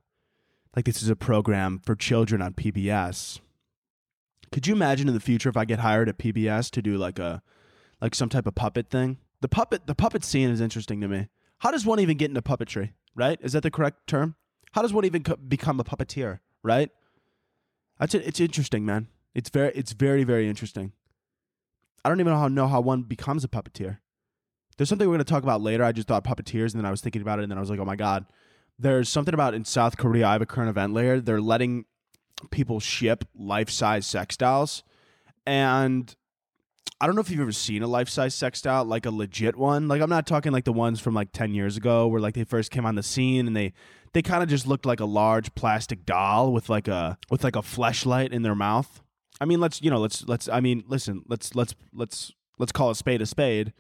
like 0.76 0.85
this 0.85 1.03
is 1.03 1.09
a 1.09 1.17
program 1.17 1.81
for 1.85 1.94
children 1.94 2.43
on 2.43 2.55
PBS. 2.55 3.41
Could 4.53 4.67
you 4.67 4.75
imagine 4.75 5.09
in 5.09 5.15
the 5.15 5.21
future 5.21 5.49
if 5.49 5.56
I 5.56 5.65
get 5.65 5.81
hired 5.81 6.09
at 6.09 6.19
PBS 6.19 6.71
to 6.73 6.82
do 6.82 6.97
like 6.97 7.19
a 7.19 7.43
like 8.00 8.15
some 8.15 8.29
type 8.29 8.47
of 8.47 8.55
puppet 8.55 8.91
thing? 8.91 9.19
The 9.41 9.49
puppet 9.49 9.87
the 9.87 9.94
puppet 9.94 10.25
scene 10.25 10.50
is 10.50 10.61
interesting 10.61 11.00
to 11.00 11.09
me. 11.09 11.29
How 11.59 11.71
does 11.71 11.87
one 11.87 12.00
even 12.00 12.17
get 12.17 12.31
into 12.31 12.43
puppetry? 12.43 12.93
Right? 13.15 13.38
Is 13.43 13.53
that 13.53 13.62
the 13.62 13.71
correct 13.71 14.06
term? 14.06 14.35
How 14.73 14.82
does 14.82 14.93
one 14.93 15.05
even 15.05 15.23
co- 15.23 15.37
become 15.37 15.79
a 15.79 15.85
puppeteer? 15.85 16.41
Right? 16.62 16.91
That's 17.99 18.15
it. 18.15 18.26
It's 18.26 18.41
interesting, 18.41 18.85
man. 18.85 19.09
It's 19.35 19.50
very 19.50 19.73
it's 19.75 19.93
very 19.93 20.25
very 20.25 20.49
interesting. 20.49 20.93
I 22.05 22.09
don't 22.09 22.21
even 22.21 22.32
know 22.32 22.38
how 22.38 22.49
know 22.49 22.69
how 22.69 22.81
one 22.81 23.03
becomes 23.03 23.44
a 23.44 23.49
puppeteer. 23.49 23.99
There's 24.76 24.88
something 24.88 25.09
we're 25.09 25.15
going 25.15 25.25
to 25.25 25.31
talk 25.32 25.43
about 25.43 25.61
later. 25.61 25.85
I 25.85 25.93
just 25.93 26.09
thought 26.09 26.25
puppeteers, 26.25 26.73
and 26.73 26.81
then 26.81 26.87
I 26.87 26.91
was 26.91 27.00
thinking 27.00 27.23
about 27.23 27.38
it, 27.38 27.43
and 27.43 27.50
then 27.50 27.59
I 27.59 27.61
was 27.61 27.71
like, 27.71 27.79
oh 27.79 27.85
my 27.85 27.97
god, 27.97 28.26
there's 28.79 29.09
something 29.09 29.35
about 29.35 29.55
in 29.55 29.65
South 29.65 29.97
Korea. 29.97 30.26
I 30.26 30.32
have 30.32 30.43
a 30.43 30.47
current 30.47 30.71
event 30.71 30.93
layer. 30.93 31.21
They're 31.21 31.41
letting 31.41 31.85
people 32.50 32.81
ship 32.81 33.25
life 33.35 33.71
size 33.71 34.06
sex 34.06 34.37
dolls, 34.37 34.82
and 35.47 36.15
I 37.00 37.06
don't 37.06 37.15
know 37.15 37.21
if 37.21 37.31
you've 37.31 37.41
ever 37.41 37.53
seen 37.53 37.82
a 37.82 37.87
life 37.87 38.09
size 38.09 38.35
sex 38.35 38.62
doll, 38.62 38.85
like 38.85 39.06
a 39.06 39.11
legit 39.11 39.56
one. 39.56 39.88
Like 39.88 40.00
I'm 40.00 40.11
not 40.11 40.26
talking 40.26 40.53
like 40.53 40.65
the 40.65 40.73
ones 40.73 41.00
from 41.00 41.15
like 41.15 41.32
ten 41.32 41.55
years 41.55 41.76
ago, 41.76 42.06
where 42.06 42.21
like 42.21 42.35
they 42.35 42.44
first 42.44 42.71
came 42.71 42.87
on 42.87 42.94
the 42.94 43.03
scene 43.03 43.47
and 43.47 43.56
they 43.56 43.73
they 44.12 44.23
kind 44.23 44.43
of 44.43 44.49
just 44.49 44.66
looked 44.66 44.87
like 44.87 45.00
a 45.00 45.04
large 45.04 45.54
plastic 45.54 46.07
doll 46.07 46.52
with 46.52 46.69
like 46.69 46.88
a 46.88 47.19
with 47.31 47.45
like 47.45 47.57
a 47.57 47.61
fleshlight 47.61 48.33
in 48.33 48.43
their 48.43 48.54
mouth. 48.54 49.02
I 49.40 49.45
mean, 49.45 49.61
let's 49.61 49.83
you 49.83 49.90
know, 49.90 49.99
let's 49.99 50.26
let's. 50.26 50.49
I 50.49 50.61
mean, 50.61 50.85
listen, 50.87 51.23
let's 51.28 51.54
let's 51.54 51.75
let's 51.93 52.33
let's 52.59 52.73
call 52.73 52.90
a 52.90 52.95
spade 52.95 53.21
a 53.21 53.26
spade, 53.26 53.73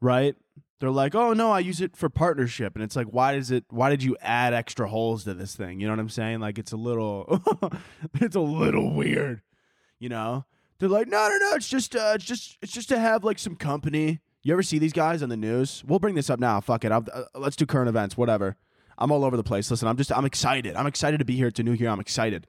right? 0.00 0.36
they're 0.84 0.90
like, 0.90 1.14
"Oh 1.14 1.32
no, 1.32 1.50
I 1.50 1.60
use 1.60 1.80
it 1.80 1.96
for 1.96 2.10
partnership," 2.10 2.74
and 2.74 2.84
it's 2.84 2.94
like, 2.94 3.06
why 3.06 3.36
does 3.36 3.50
it? 3.50 3.64
Why 3.70 3.88
did 3.88 4.02
you 4.02 4.16
add 4.20 4.52
extra 4.52 4.86
holes 4.86 5.24
to 5.24 5.32
this 5.32 5.56
thing? 5.56 5.80
You 5.80 5.86
know 5.86 5.94
what 5.94 6.00
I'm 6.00 6.10
saying? 6.10 6.40
Like, 6.40 6.58
it's 6.58 6.72
a 6.72 6.76
little, 6.76 7.42
it's 8.20 8.36
a 8.36 8.40
little 8.40 8.92
weird. 8.92 9.40
You 9.98 10.10
know? 10.10 10.44
They're 10.78 10.88
like, 10.90 11.08
"No, 11.08 11.28
no, 11.28 11.38
no, 11.38 11.56
it's 11.56 11.68
just, 11.68 11.96
uh, 11.96 12.12
it's 12.16 12.24
just, 12.24 12.58
it's 12.60 12.72
just 12.72 12.90
to 12.90 12.98
have 12.98 13.24
like 13.24 13.38
some 13.38 13.56
company." 13.56 14.20
You 14.42 14.52
ever 14.52 14.62
see 14.62 14.78
these 14.78 14.92
guys 14.92 15.22
on 15.22 15.30
the 15.30 15.38
news? 15.38 15.82
We'll 15.86 16.00
bring 16.00 16.16
this 16.16 16.28
up 16.28 16.38
now. 16.38 16.60
Fuck 16.60 16.84
it. 16.84 16.92
Uh, 16.92 17.00
let's 17.34 17.56
do 17.56 17.64
current 17.64 17.88
events. 17.88 18.18
Whatever. 18.18 18.56
I'm 18.98 19.10
all 19.10 19.24
over 19.24 19.38
the 19.38 19.42
place. 19.42 19.70
Listen, 19.70 19.88
I'm 19.88 19.96
just, 19.96 20.12
I'm 20.12 20.26
excited. 20.26 20.76
I'm 20.76 20.86
excited 20.86 21.18
to 21.18 21.24
be 21.24 21.34
here. 21.34 21.48
It's 21.48 21.58
a 21.58 21.62
new 21.62 21.72
year. 21.72 21.88
I'm 21.88 21.98
excited. 21.98 22.46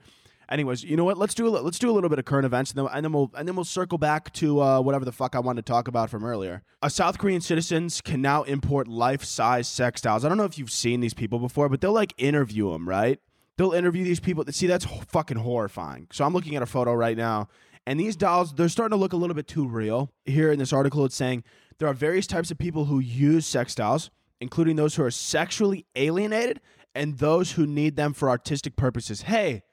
Anyways, 0.50 0.84
you 0.84 0.96
know 0.96 1.04
what? 1.04 1.18
Let's 1.18 1.34
do 1.34 1.48
a, 1.48 1.50
let's 1.50 1.80
do 1.80 1.90
a 1.90 1.94
little 1.94 2.10
bit 2.10 2.20
of 2.20 2.25
current 2.25 2.46
events, 2.46 2.72
and 2.72 2.80
then, 2.80 2.94
and 2.94 3.04
then 3.04 3.12
we'll 3.12 3.32
and 3.36 3.48
then 3.48 3.56
we'll 3.56 3.66
circle 3.66 3.98
back 3.98 4.32
to 4.34 4.62
uh, 4.62 4.82
whatever 4.82 5.04
the 5.04 5.12
fuck 5.12 5.36
I 5.36 5.40
wanted 5.40 5.66
to 5.66 5.72
talk 5.72 5.88
about 5.88 6.10
from 6.10 6.24
earlier. 6.24 6.62
Uh, 6.82 6.90
South 6.90 7.18
Korean 7.18 7.42
citizens 7.42 8.02
can 8.02 8.22
now 8.22 8.44
import 8.44 8.88
life-size 8.88 9.68
sex 9.68 10.02
dolls. 10.02 10.24
I 10.24 10.30
don't 10.30 10.38
know 10.38 10.46
if 10.46 10.60
you've 10.60 10.72
seen 10.72 11.00
these 11.00 11.14
people 11.14 11.40
before, 11.40 11.68
but 11.68 11.82
they'll 11.82 11.94
like 11.94 12.14
interview 12.18 12.72
them, 12.72 12.88
right? 12.88 13.20
They'll 13.58 13.74
interview 13.74 14.04
these 14.04 14.20
people. 14.20 14.44
See, 14.50 14.68
that's 14.68 14.86
fucking 14.86 15.38
horrifying. 15.38 16.08
So 16.12 16.25
I'm 16.25 16.34
looking 16.34 16.56
at 16.56 16.62
a 16.62 16.68
photo 16.68 16.94
right 16.94 17.18
now, 17.18 17.48
and 17.88 18.00
these 18.00 18.16
dolls 18.16 18.54
they're 18.54 18.70
starting 18.70 18.96
to 18.96 19.02
look 19.02 19.14
a 19.14 19.18
little 19.18 19.36
bit 19.36 19.48
too 19.48 19.68
real. 19.68 20.12
Here 20.25 20.52
in 20.52 20.60
this 20.60 20.74
article, 20.74 21.06
it's 21.06 21.16
saying 21.16 21.44
there 21.80 21.88
are 21.88 21.94
various 21.94 22.28
types 22.28 22.52
of 22.52 22.60
people 22.60 22.86
who 22.86 23.00
use 23.00 23.48
sex 23.48 23.74
dolls, 23.74 24.12
including 24.40 24.75
those 24.75 24.96
who 24.96 25.04
are 25.04 25.12
sexually 25.12 25.86
alienated 25.96 26.62
and 26.94 27.18
those 27.18 27.54
who 27.54 27.66
need 27.66 27.96
them 27.96 28.14
for 28.14 28.30
artistic 28.30 28.75
purposes. 28.75 29.24
Hey 29.24 29.64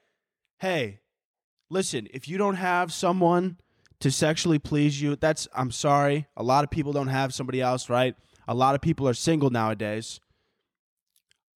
hey, 0.62 1.00
listen, 1.70 2.06
if 2.14 2.28
you 2.28 2.38
don't 2.38 2.54
have 2.54 2.92
someone 2.92 3.58
to 3.98 4.12
sexually 4.12 4.60
please 4.60 5.02
you, 5.02 5.16
that's, 5.16 5.48
I'm 5.52 5.72
sorry. 5.72 6.28
A 6.36 6.44
lot 6.44 6.62
of 6.62 6.70
people 6.70 6.92
don't 6.92 7.08
have 7.08 7.34
somebody 7.34 7.60
else, 7.60 7.90
right? 7.90 8.14
A 8.46 8.54
lot 8.54 8.76
of 8.76 8.80
people 8.80 9.08
are 9.08 9.12
single 9.12 9.50
nowadays. 9.50 10.20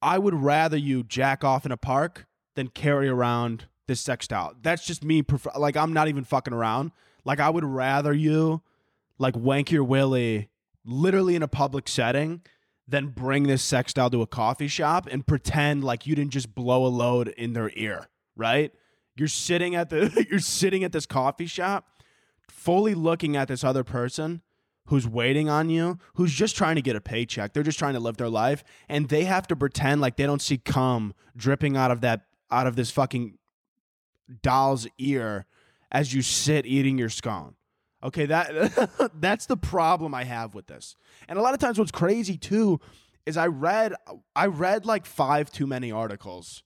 I 0.03 0.19
would 0.19 0.35
rather 0.35 0.77
you 0.77 1.05
jack 1.05 1.45
off 1.45 1.65
in 1.65 1.71
a 1.71 1.77
park 1.77 2.27
than 2.57 2.67
carry 2.67 3.09
around 3.09 3.67
this 3.87 4.01
sex 4.01 4.25
sextile. 4.25 4.55
That's 4.61 4.85
just 4.85 5.05
me. 5.05 5.23
Prefer- 5.23 5.53
like 5.57 5.77
I'm 5.77 5.93
not 5.93 6.09
even 6.09 6.25
fucking 6.25 6.53
around. 6.53 6.91
Like 7.25 7.39
I 7.39 7.49
would 7.49 7.65
rather 7.65 8.13
you 8.13 8.61
like 9.19 9.37
wank 9.37 9.71
your 9.71 9.85
willy 9.85 10.49
literally 10.85 11.37
in 11.37 11.45
a 11.45 11.49
public 11.49 11.87
setting 11.87 12.43
than 12.89 13.09
bring 13.11 13.45
this 13.45 13.63
sex 13.63 13.91
sextile 13.91 14.11
to 14.11 14.23
a 14.23 14.27
coffee 14.27 14.67
shop 14.67 15.07
and 15.09 15.25
pretend 15.25 15.85
like 15.85 16.09
you 16.09 16.17
didn't 16.17 16.33
just 16.33 16.57
blow 16.57 16.85
a 16.85 16.89
load 16.89 17.29
in 17.29 17.53
their 17.53 17.71
ear, 17.77 18.09
right? 18.35 18.73
You're 19.17 19.29
sitting 19.29 19.75
at 19.75 19.91
the 19.91 20.27
you're 20.31 20.39
sitting 20.41 20.85
at 20.85 20.93
this 20.93 21.07
coffee 21.07 21.47
shop 21.47 21.89
fully 22.49 22.95
looking 22.95 23.37
at 23.37 23.49
this 23.49 23.65
other 23.65 23.85
person 23.85 24.43
who's 24.87 25.07
waiting 25.07 25.49
on 25.49 25.69
you, 25.69 25.99
who's 26.15 26.33
just 26.33 26.57
trying 26.57 26.77
to 26.77 26.83
get 26.83 26.95
a 26.95 27.01
paycheck. 27.01 27.53
They're 27.53 27.63
just 27.63 27.79
trying 27.79 27.95
to 27.95 28.01
live 28.01 28.17
their 28.17 28.29
life 28.29 28.63
and 28.89 29.09
they 29.09 29.25
have 29.25 29.47
to 29.49 29.57
pretend 29.57 30.01
like 30.01 30.17
they 30.17 30.27
don't 30.27 30.43
see 30.43 30.59
cum 30.59 31.15
dripping 31.37 31.77
out 31.77 31.91
of 31.91 32.01
that 32.03 32.23
out 32.51 32.67
of 32.67 32.77
this 32.77 32.91
fucking 32.91 33.39
doll's 34.43 34.87
ear 34.99 35.47
as 35.91 36.15
you 36.15 36.23
sit 36.23 36.67
eating 36.67 36.99
your 36.99 37.09
scone. 37.09 37.55
Okay, 38.03 38.27
that 38.27 39.11
that's 39.21 39.47
the 39.47 39.57
problem 39.57 40.15
I 40.15 40.25
have 40.25 40.55
with 40.55 40.67
this. 40.67 40.97
And 41.29 41.39
a 41.39 41.43
lot 41.43 41.55
of 41.55 41.61
times 41.61 41.79
what's 41.79 41.91
crazy 41.91 42.37
too 42.37 42.81
is 43.25 43.37
I 43.37 43.47
read 43.47 43.95
I 44.35 44.47
read 44.47 44.87
like 44.87 45.07
5 45.07 45.51
too 45.51 45.67
many 45.67 45.91
articles 45.91 46.63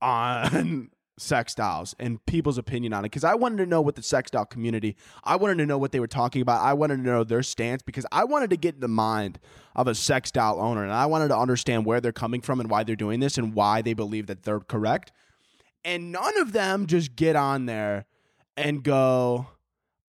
on 0.00 0.90
sextiles 1.20 1.94
and 1.98 2.24
people's 2.26 2.58
opinion 2.58 2.92
on 2.92 3.04
it 3.04 3.10
because 3.10 3.24
I 3.24 3.34
wanted 3.34 3.58
to 3.58 3.66
know 3.66 3.80
what 3.80 3.94
the 3.94 4.02
sex 4.02 4.30
doll 4.30 4.44
community, 4.44 4.96
I 5.22 5.36
wanted 5.36 5.58
to 5.58 5.66
know 5.66 5.78
what 5.78 5.92
they 5.92 6.00
were 6.00 6.06
talking 6.06 6.42
about. 6.42 6.62
I 6.62 6.72
wanted 6.72 6.96
to 6.96 7.02
know 7.02 7.24
their 7.24 7.42
stance 7.42 7.82
because 7.82 8.06
I 8.10 8.24
wanted 8.24 8.50
to 8.50 8.56
get 8.56 8.80
the 8.80 8.88
mind 8.88 9.38
of 9.76 9.86
a 9.86 9.94
sex 9.94 10.30
doll 10.30 10.60
owner 10.60 10.82
and 10.82 10.92
I 10.92 11.06
wanted 11.06 11.28
to 11.28 11.38
understand 11.38 11.86
where 11.86 12.00
they're 12.00 12.12
coming 12.12 12.40
from 12.40 12.60
and 12.60 12.70
why 12.70 12.84
they're 12.84 12.96
doing 12.96 13.20
this 13.20 13.38
and 13.38 13.54
why 13.54 13.82
they 13.82 13.94
believe 13.94 14.26
that 14.26 14.42
they're 14.42 14.60
correct. 14.60 15.12
And 15.84 16.12
none 16.12 16.38
of 16.38 16.52
them 16.52 16.86
just 16.86 17.16
get 17.16 17.36
on 17.36 17.66
there 17.66 18.06
and 18.56 18.82
go, 18.82 19.46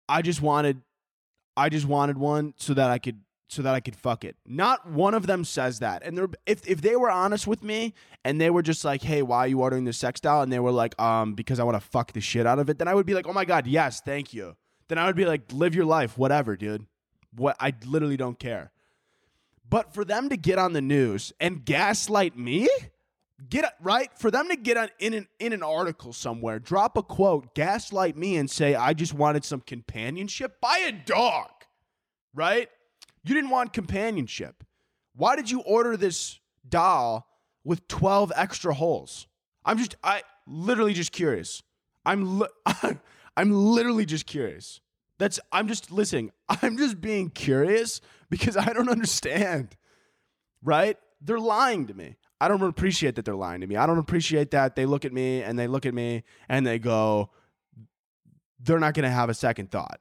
I 0.08 0.22
just 0.22 0.42
wanted 0.42 0.82
I 1.56 1.68
just 1.68 1.86
wanted 1.86 2.16
one 2.16 2.54
so 2.56 2.74
that 2.74 2.90
I 2.90 2.98
could 2.98 3.20
so 3.52 3.62
that 3.62 3.74
I 3.74 3.80
could 3.80 3.94
fuck 3.94 4.24
it. 4.24 4.36
Not 4.46 4.90
one 4.90 5.14
of 5.14 5.26
them 5.26 5.44
says 5.44 5.80
that. 5.80 6.02
And 6.02 6.16
they're, 6.16 6.28
if 6.46 6.66
if 6.66 6.80
they 6.80 6.96
were 6.96 7.10
honest 7.10 7.46
with 7.46 7.62
me 7.62 7.94
and 8.24 8.40
they 8.40 8.50
were 8.50 8.62
just 8.62 8.84
like, 8.84 9.02
"Hey, 9.02 9.22
why 9.22 9.40
are 9.40 9.48
you 9.48 9.60
ordering 9.60 9.84
this 9.84 10.00
doll?" 10.00 10.42
and 10.42 10.52
they 10.52 10.58
were 10.58 10.72
like, 10.72 10.98
"Um, 11.00 11.34
because 11.34 11.60
I 11.60 11.64
want 11.64 11.76
to 11.76 11.86
fuck 11.86 12.12
the 12.12 12.20
shit 12.20 12.46
out 12.46 12.58
of 12.58 12.70
it," 12.70 12.78
then 12.78 12.88
I 12.88 12.94
would 12.94 13.06
be 13.06 13.14
like, 13.14 13.26
"Oh 13.26 13.32
my 13.32 13.44
god, 13.44 13.66
yes, 13.66 14.00
thank 14.00 14.32
you." 14.32 14.56
Then 14.88 14.98
I 14.98 15.06
would 15.06 15.16
be 15.16 15.26
like, 15.26 15.52
"Live 15.52 15.74
your 15.74 15.84
life, 15.84 16.16
whatever, 16.16 16.56
dude. 16.56 16.86
What 17.34 17.56
I 17.60 17.74
literally 17.84 18.16
don't 18.16 18.38
care." 18.38 18.72
But 19.68 19.94
for 19.94 20.04
them 20.04 20.28
to 20.28 20.36
get 20.36 20.58
on 20.58 20.72
the 20.72 20.82
news 20.82 21.32
and 21.40 21.64
gaslight 21.64 22.36
me, 22.36 22.68
get 23.48 23.74
right 23.80 24.10
for 24.18 24.30
them 24.30 24.48
to 24.48 24.56
get 24.56 24.76
on 24.76 24.88
in 24.98 25.14
an 25.14 25.28
in 25.38 25.52
an 25.52 25.62
article 25.62 26.12
somewhere, 26.12 26.58
drop 26.58 26.96
a 26.96 27.02
quote, 27.02 27.54
gaslight 27.54 28.16
me, 28.16 28.36
and 28.36 28.50
say 28.50 28.74
I 28.74 28.94
just 28.94 29.14
wanted 29.14 29.44
some 29.44 29.60
companionship. 29.60 30.60
Buy 30.60 30.84
a 30.86 30.92
dog, 30.92 31.50
right? 32.34 32.68
You 33.24 33.34
didn't 33.34 33.50
want 33.50 33.72
companionship. 33.72 34.64
Why 35.14 35.36
did 35.36 35.50
you 35.50 35.60
order 35.60 35.96
this 35.96 36.40
doll 36.68 37.28
with 37.64 37.86
12 37.88 38.32
extra 38.34 38.74
holes? 38.74 39.26
I'm 39.64 39.78
just 39.78 39.96
I 40.02 40.22
literally 40.46 40.94
just 40.94 41.12
curious. 41.12 41.62
I'm 42.04 42.40
li- 42.40 42.48
I'm 43.36 43.52
literally 43.52 44.04
just 44.04 44.26
curious. 44.26 44.80
That's 45.18 45.38
I'm 45.52 45.68
just 45.68 45.90
listening. 45.90 46.32
I'm 46.62 46.76
just 46.76 47.00
being 47.00 47.30
curious 47.30 48.00
because 48.30 48.56
I 48.56 48.72
don't 48.72 48.88
understand. 48.88 49.76
Right? 50.62 50.96
They're 51.20 51.38
lying 51.38 51.86
to 51.86 51.94
me. 51.94 52.16
I 52.40 52.48
don't 52.48 52.62
appreciate 52.62 53.14
that 53.14 53.24
they're 53.24 53.36
lying 53.36 53.60
to 53.60 53.68
me. 53.68 53.76
I 53.76 53.86
don't 53.86 53.98
appreciate 53.98 54.50
that 54.50 54.74
they 54.74 54.84
look 54.84 55.04
at 55.04 55.12
me 55.12 55.42
and 55.42 55.56
they 55.56 55.68
look 55.68 55.86
at 55.86 55.94
me 55.94 56.24
and 56.48 56.66
they 56.66 56.78
go 56.80 57.30
they're 58.64 58.80
not 58.80 58.94
going 58.94 59.04
to 59.04 59.10
have 59.10 59.28
a 59.28 59.34
second 59.34 59.70
thought 59.70 60.00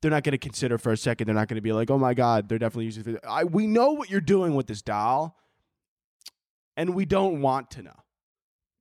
they're 0.00 0.10
not 0.10 0.24
going 0.24 0.32
to 0.32 0.38
consider 0.38 0.78
for 0.78 0.92
a 0.92 0.96
second. 0.96 1.26
They're 1.26 1.34
not 1.34 1.48
going 1.48 1.56
to 1.56 1.62
be 1.62 1.72
like, 1.72 1.90
oh 1.90 1.98
my 1.98 2.14
God, 2.14 2.48
they're 2.48 2.58
definitely 2.58 2.86
using. 2.86 3.18
I, 3.28 3.44
we 3.44 3.66
know 3.66 3.92
what 3.92 4.10
you're 4.10 4.20
doing 4.20 4.54
with 4.54 4.66
this 4.66 4.82
doll, 4.82 5.36
and 6.76 6.94
we 6.94 7.04
don't 7.04 7.42
want 7.42 7.70
to 7.72 7.82
know, 7.82 8.04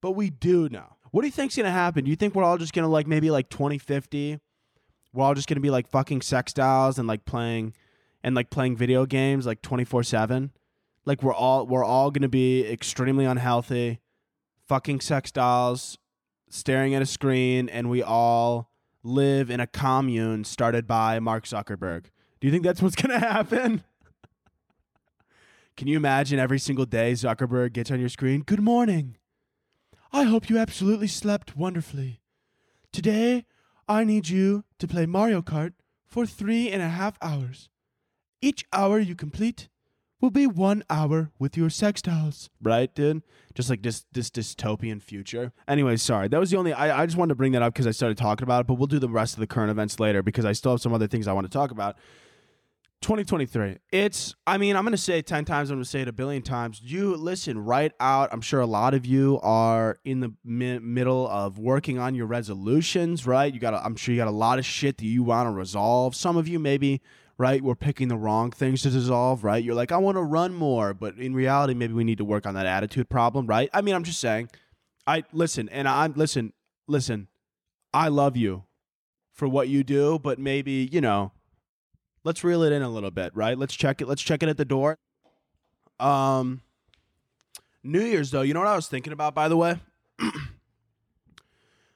but 0.01 0.11
we 0.11 0.29
do 0.29 0.69
know. 0.69 0.95
What 1.11 1.21
do 1.21 1.27
you 1.27 1.31
think's 1.31 1.55
going 1.55 1.65
to 1.65 1.71
happen? 1.71 2.05
Do 2.05 2.09
you 2.09 2.15
think 2.15 2.35
we're 2.35 2.43
all 2.43 2.57
just 2.57 2.73
going 2.73 2.83
to 2.83 2.89
like 2.89 3.07
maybe 3.07 3.31
like 3.31 3.49
2050? 3.49 4.39
We're 5.11 5.25
all 5.25 5.33
just 5.33 5.47
going 5.47 5.55
to 5.55 5.61
be 5.61 5.71
like 5.71 5.89
fucking 5.89 6.21
sex 6.21 6.53
dolls 6.53 6.99
and 6.99 7.07
like 7.07 7.25
playing 7.25 7.73
and 8.23 8.35
like 8.35 8.49
playing 8.49 8.77
video 8.77 9.05
games 9.05 9.45
like 9.45 9.61
24 9.61 10.03
7? 10.03 10.51
Like 11.05 11.23
we're 11.23 11.33
all 11.33 11.65
we're 11.65 11.83
all 11.83 12.11
going 12.11 12.21
to 12.21 12.29
be 12.29 12.65
extremely 12.65 13.25
unhealthy, 13.25 13.99
fucking 14.67 15.01
sex 15.01 15.31
dolls, 15.31 15.97
staring 16.49 16.93
at 16.93 17.01
a 17.01 17.05
screen, 17.07 17.67
and 17.69 17.89
we 17.89 18.03
all 18.03 18.68
live 19.03 19.49
in 19.49 19.59
a 19.59 19.67
commune 19.67 20.43
started 20.43 20.87
by 20.87 21.19
Mark 21.19 21.45
Zuckerberg. 21.45 22.05
Do 22.39 22.47
you 22.47 22.51
think 22.51 22.63
that's 22.63 22.81
what's 22.81 22.95
going 23.01 23.19
to 23.19 23.25
happen? 23.25 23.83
Can 25.77 25.87
you 25.87 25.95
imagine 25.95 26.39
every 26.39 26.59
single 26.59 26.85
day 26.85 27.13
Zuckerberg 27.13 27.73
gets 27.73 27.91
on 27.91 27.99
your 27.99 28.09
screen? 28.09 28.41
Good 28.41 28.61
morning. 28.61 29.17
I 30.11 30.23
hope 30.23 30.49
you 30.49 30.57
absolutely 30.57 31.07
slept 31.07 31.55
wonderfully. 31.55 32.21
Today, 32.91 33.45
I 33.87 34.03
need 34.03 34.27
you 34.27 34.65
to 34.79 34.87
play 34.87 35.05
Mario 35.05 35.41
Kart 35.41 35.73
for 36.05 36.25
three 36.25 36.69
and 36.69 36.81
a 36.81 36.89
half 36.89 37.17
hours. 37.21 37.69
Each 38.41 38.65
hour 38.73 38.99
you 38.99 39.15
complete 39.15 39.69
will 40.21 40.29
be 40.29 40.47
one 40.47 40.83
hour 40.89 41.31
with 41.39 41.55
your 41.57 41.69
sextiles. 41.69 42.49
Right, 42.61 42.93
dude? 42.93 43.23
Just 43.53 43.69
like 43.69 43.81
this 43.81 44.05
this 44.11 44.29
dystopian 44.29 45.01
future. 45.01 45.53
Anyway, 45.67 45.97
sorry. 45.97 46.27
That 46.27 46.39
was 46.39 46.51
the 46.51 46.57
only 46.57 46.73
I, 46.73 47.01
I 47.01 47.05
just 47.05 47.17
wanted 47.17 47.29
to 47.29 47.35
bring 47.35 47.51
that 47.53 47.61
up 47.61 47.73
because 47.73 47.87
I 47.87 47.91
started 47.91 48.17
talking 48.17 48.43
about 48.43 48.61
it, 48.61 48.67
but 48.67 48.75
we'll 48.75 48.87
do 48.87 48.99
the 48.99 49.09
rest 49.09 49.35
of 49.35 49.39
the 49.39 49.47
current 49.47 49.71
events 49.71 49.99
later 49.99 50.21
because 50.21 50.45
I 50.45 50.53
still 50.53 50.71
have 50.71 50.81
some 50.81 50.93
other 50.93 51.07
things 51.07 51.27
I 51.27 51.33
want 51.33 51.45
to 51.45 51.51
talk 51.51 51.71
about. 51.71 51.95
2023. 53.01 53.77
It's, 53.91 54.35
I 54.45 54.57
mean, 54.57 54.75
I'm 54.75 54.83
going 54.83 54.91
to 54.91 54.97
say 54.97 55.19
it 55.19 55.25
10 55.25 55.45
times, 55.45 55.69
I'm 55.69 55.77
going 55.77 55.83
to 55.85 55.89
say 55.89 56.01
it 56.01 56.09
a 56.09 56.13
billion 56.13 56.41
times. 56.41 56.81
You 56.83 57.15
listen 57.15 57.57
right 57.57 57.93
out. 57.99 58.29
I'm 58.33 58.41
sure 58.41 58.59
a 58.59 58.65
lot 58.65 58.93
of 58.93 59.05
you 59.05 59.39
are 59.41 59.99
in 60.03 60.19
the 60.19 60.33
mi- 60.43 60.79
middle 60.79 61.27
of 61.29 61.57
working 61.57 61.97
on 61.97 62.13
your 62.13 62.25
resolutions, 62.25 63.25
right? 63.25 63.53
You 63.53 63.59
got, 63.59 63.73
I'm 63.73 63.95
sure 63.95 64.13
you 64.13 64.19
got 64.19 64.27
a 64.27 64.31
lot 64.31 64.59
of 64.59 64.65
shit 64.65 64.97
that 64.97 65.05
you 65.05 65.23
want 65.23 65.47
to 65.47 65.51
resolve. 65.51 66.13
Some 66.13 66.35
of 66.35 66.49
you 66.49 66.59
maybe 66.59 67.01
right? 67.39 67.63
We're 67.63 67.73
picking 67.73 68.09
the 68.09 68.17
wrong 68.17 68.51
things 68.51 68.81
to 68.81 68.89
dissolve, 68.89 69.45
right? 69.45 69.63
You're 69.63 69.73
like, 69.73 69.93
I 69.93 69.97
want 69.97 70.17
to 70.17 70.21
run 70.21 70.53
more, 70.53 70.93
but 70.93 71.15
in 71.15 71.33
reality, 71.33 71.73
maybe 71.73 71.93
we 71.93 72.03
need 72.03 72.17
to 72.17 72.25
work 72.25 72.45
on 72.45 72.53
that 72.55 72.65
attitude 72.65 73.09
problem, 73.09 73.47
right? 73.47 73.69
I 73.73 73.81
mean, 73.81 73.95
I'm 73.95 74.03
just 74.03 74.19
saying. 74.19 74.49
I 75.07 75.23
listen, 75.31 75.69
and 75.69 75.87
I'm 75.87 76.13
listen, 76.13 76.53
listen. 76.85 77.29
I 77.93 78.09
love 78.09 78.37
you 78.37 78.65
for 79.31 79.47
what 79.47 79.69
you 79.69 79.83
do, 79.83 80.19
but 80.19 80.37
maybe 80.37 80.87
you 80.91 81.01
know, 81.01 81.31
let's 82.23 82.43
reel 82.43 82.61
it 82.61 82.73
in 82.73 82.83
a 82.83 82.89
little 82.89 83.09
bit, 83.09 83.31
right? 83.33 83.57
Let's 83.57 83.73
check 83.73 84.01
it. 84.01 84.07
Let's 84.07 84.21
check 84.21 84.43
it 84.43 84.49
at 84.49 84.57
the 84.57 84.65
door. 84.65 84.99
Um, 85.99 86.61
New 87.83 88.01
Year's 88.01 88.31
though, 88.31 88.41
you 88.41 88.53
know 88.53 88.59
what 88.59 88.69
I 88.69 88.75
was 88.75 88.87
thinking 88.87 89.13
about, 89.13 89.33
by 89.33 89.47
the 89.47 89.57
way. 89.57 89.79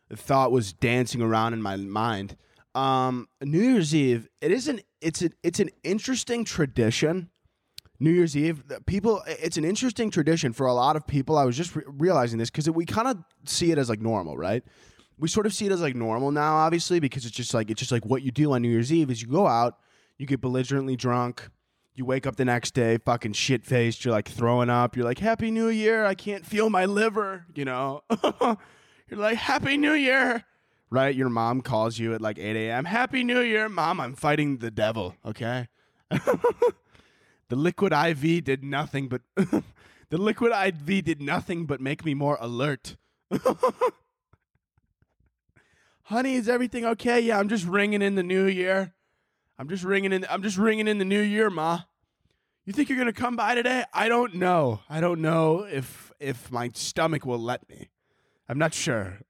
the 0.07 0.15
thought 0.15 0.51
was 0.53 0.71
dancing 0.71 1.21
around 1.21 1.53
in 1.53 1.62
my 1.62 1.75
mind. 1.75 2.38
Um, 2.73 3.27
New 3.41 3.62
Year's 3.62 3.93
Eve, 3.93 4.29
it 4.41 4.51
is 4.51 4.67
an 4.67 4.79
it's 5.03 5.22
an 5.22 5.33
it's 5.43 5.60
an 5.60 5.69
interesting 5.83 6.45
tradition. 6.45 7.29
New 8.00 8.12
Year's 8.12 8.36
Eve, 8.36 8.63
people, 8.86 9.22
it's 9.27 9.55
an 9.55 9.63
interesting 9.63 10.10
tradition 10.10 10.51
for 10.51 10.65
a 10.65 10.74
lot 10.74 10.95
of 10.95 11.07
people. 11.07 11.38
I 11.38 11.45
was 11.45 11.55
just 11.55 11.75
re- 11.75 11.83
realizing 11.88 12.38
this 12.38 12.50
because 12.50 12.69
we 12.69 12.86
kind 12.86 13.07
of 13.07 13.17
see 13.45 13.72
it 13.72 13.77
as 13.77 13.88
like 13.88 14.01
normal, 14.01 14.36
right? 14.36 14.63
We 15.17 15.29
sort 15.29 15.45
of 15.45 15.53
see 15.53 15.67
it 15.67 15.72
as 15.72 15.81
like 15.81 15.95
normal 15.95 16.31
now, 16.31 16.55
obviously, 16.55 17.00
because 17.00 17.25
it's 17.25 17.36
just 17.36 17.53
like 17.53 17.69
it's 17.69 17.79
just 17.79 17.91
like 17.91 18.05
what 18.05 18.24
you 18.24 18.31
do 18.31 18.51
on 18.53 18.62
New 18.62 18.69
Year's 18.69 18.91
Eve 18.91 19.12
is 19.12 19.22
you 19.22 19.27
go 19.27 19.48
out, 19.48 19.77
you 20.17 20.25
get 20.25 20.41
belligerently 20.41 20.95
drunk, 20.95 21.50
you 21.93 22.03
wake 22.03 22.25
up 22.25 22.36
the 22.36 22.45
next 22.45 22.74
day 22.74 22.98
fucking 22.98 23.33
shit 23.33 23.63
faced, 23.63 24.03
you're 24.03 24.13
like 24.13 24.27
throwing 24.27 24.69
up, 24.69 24.98
you're 24.98 25.05
like 25.05 25.19
Happy 25.19 25.51
New 25.51 25.69
Year, 25.69 26.03
I 26.03 26.15
can't 26.15 26.45
feel 26.45 26.69
my 26.69 26.86
liver, 26.86 27.45
you 27.53 27.63
know. 27.63 28.03
you're 29.10 29.19
like 29.19 29.38
Happy 29.38 29.77
New 29.77 29.93
Year 29.93 30.43
right? 30.93 31.15
Your 31.15 31.29
mom 31.29 31.62
calls 31.62 31.97
you 31.97 32.13
at 32.13 32.21
like 32.21 32.38
8 32.38 32.55
a.m. 32.55 32.85
Happy 32.85 33.23
New 33.23 33.41
Year, 33.41 33.67
mom. 33.67 34.00
I'm 34.00 34.13
fighting 34.13 34.57
the 34.59 34.69
devil. 34.69 35.15
Okay. 35.25 35.67
the 36.09 37.55
liquid 37.55 37.91
IV 37.91 38.43
did 38.43 38.63
nothing 38.63 39.07
but 39.07 39.21
the 39.35 39.63
liquid 40.17 40.51
IV 40.53 41.03
did 41.03 41.19
nothing 41.19 41.65
but 41.65 41.81
make 41.81 42.05
me 42.05 42.13
more 42.13 42.38
alert. 42.39 42.95
Honey, 46.03 46.35
is 46.35 46.47
everything 46.47 46.85
okay? 46.85 47.19
Yeah, 47.19 47.39
I'm 47.39 47.50
just 47.50 47.65
ringing 47.65 48.03
in 48.03 48.13
the 48.13 48.21
new 48.21 48.45
year. 48.45 48.93
I'm 49.57 49.67
just 49.69 49.83
ringing 49.83 50.13
in. 50.13 50.27
I'm 50.29 50.43
just 50.43 50.57
ringing 50.57 50.88
in 50.88 51.00
the 51.00 51.05
new 51.05 51.21
year, 51.21 51.50
ma. 51.50 51.79
You 52.65 52.73
think 52.73 52.89
you're 52.89 53.00
gonna 53.00 53.13
come 53.13 53.35
by 53.35 53.55
today? 53.55 53.83
I 53.93 54.09
don't 54.09 54.35
know. 54.35 54.81
I 54.88 55.01
don't 55.01 55.21
know 55.21 55.63
if 55.63 56.12
if 56.19 56.51
my 56.51 56.69
stomach 56.75 57.25
will 57.25 57.39
let 57.39 57.67
me. 57.67 57.89
I'm 58.47 58.59
not 58.59 58.75
sure. 58.75 59.21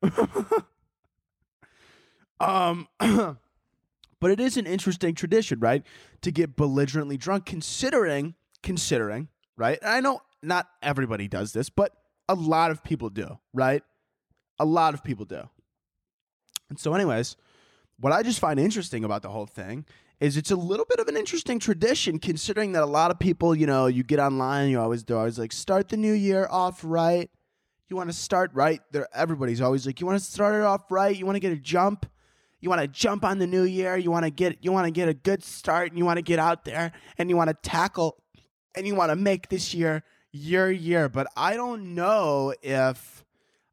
Um, 2.39 2.87
but 2.99 4.31
it 4.31 4.39
is 4.39 4.57
an 4.57 4.65
interesting 4.65 5.15
tradition, 5.15 5.59
right? 5.59 5.83
To 6.21 6.31
get 6.31 6.55
belligerently 6.55 7.17
drunk, 7.17 7.45
considering, 7.45 8.35
considering, 8.61 9.29
right? 9.57 9.79
And 9.81 9.91
I 9.91 9.99
know 9.99 10.21
not 10.41 10.67
everybody 10.81 11.27
does 11.27 11.53
this, 11.53 11.69
but 11.69 11.91
a 12.29 12.35
lot 12.35 12.71
of 12.71 12.83
people 12.83 13.09
do, 13.09 13.39
right? 13.53 13.83
A 14.59 14.65
lot 14.65 14.93
of 14.93 15.03
people 15.03 15.25
do. 15.25 15.49
And 16.69 16.79
so, 16.79 16.93
anyways, 16.93 17.35
what 17.99 18.13
I 18.13 18.23
just 18.23 18.39
find 18.39 18.59
interesting 18.59 19.03
about 19.03 19.21
the 19.21 19.29
whole 19.29 19.45
thing 19.45 19.85
is 20.19 20.37
it's 20.37 20.51
a 20.51 20.55
little 20.55 20.85
bit 20.85 20.99
of 20.99 21.07
an 21.07 21.17
interesting 21.17 21.59
tradition 21.59 22.17
considering 22.17 22.71
that 22.73 22.83
a 22.83 22.87
lot 22.87 23.11
of 23.11 23.19
people, 23.19 23.53
you 23.53 23.67
know, 23.67 23.87
you 23.87 24.03
get 24.03 24.19
online, 24.19 24.69
you 24.69 24.79
always 24.79 25.03
do 25.03 25.17
always 25.17 25.37
like 25.37 25.51
start 25.51 25.89
the 25.89 25.97
new 25.97 26.13
year 26.13 26.47
off 26.49 26.81
right. 26.83 27.29
You 27.89 27.97
want 27.97 28.09
to 28.09 28.15
start 28.15 28.51
right. 28.53 28.81
There 28.91 29.07
everybody's 29.13 29.61
always 29.61 29.85
like, 29.85 29.99
you 29.99 30.07
want 30.07 30.19
to 30.19 30.25
start 30.25 30.55
it 30.55 30.61
off 30.61 30.89
right, 30.89 31.15
you 31.15 31.25
want 31.25 31.35
to 31.35 31.41
get 31.41 31.51
a 31.51 31.57
jump. 31.57 32.05
You 32.63 32.69
want 32.69 32.81
to 32.81 32.87
jump 32.87 33.25
on 33.25 33.39
the 33.39 33.45
new 33.45 33.63
year, 33.63 33.97
you 33.97 34.09
want 34.09 34.23
to 34.23 34.31
get 34.31 34.59
you 34.61 34.71
want 34.71 34.85
to 34.85 34.91
get 34.91 35.09
a 35.09 35.13
good 35.13 35.43
start 35.43 35.89
and 35.89 35.97
you 35.97 36.05
want 36.05 36.15
to 36.15 36.21
get 36.23 36.39
out 36.39 36.63
there 36.63 36.93
and 37.17 37.29
you 37.29 37.35
want 37.35 37.49
to 37.49 37.55
tackle 37.61 38.23
and 38.73 38.87
you 38.87 38.95
want 38.95 39.11
to 39.11 39.17
make 39.17 39.49
this 39.49 39.73
year 39.73 40.01
your 40.31 40.71
year. 40.71 41.09
But 41.09 41.27
I 41.35 41.57
don't 41.57 41.93
know 41.93 42.53
if 42.61 43.25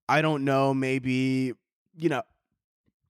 I 0.08 0.22
don't 0.22 0.44
know 0.44 0.74
maybe, 0.74 1.52
you 1.96 2.08
know, 2.08 2.22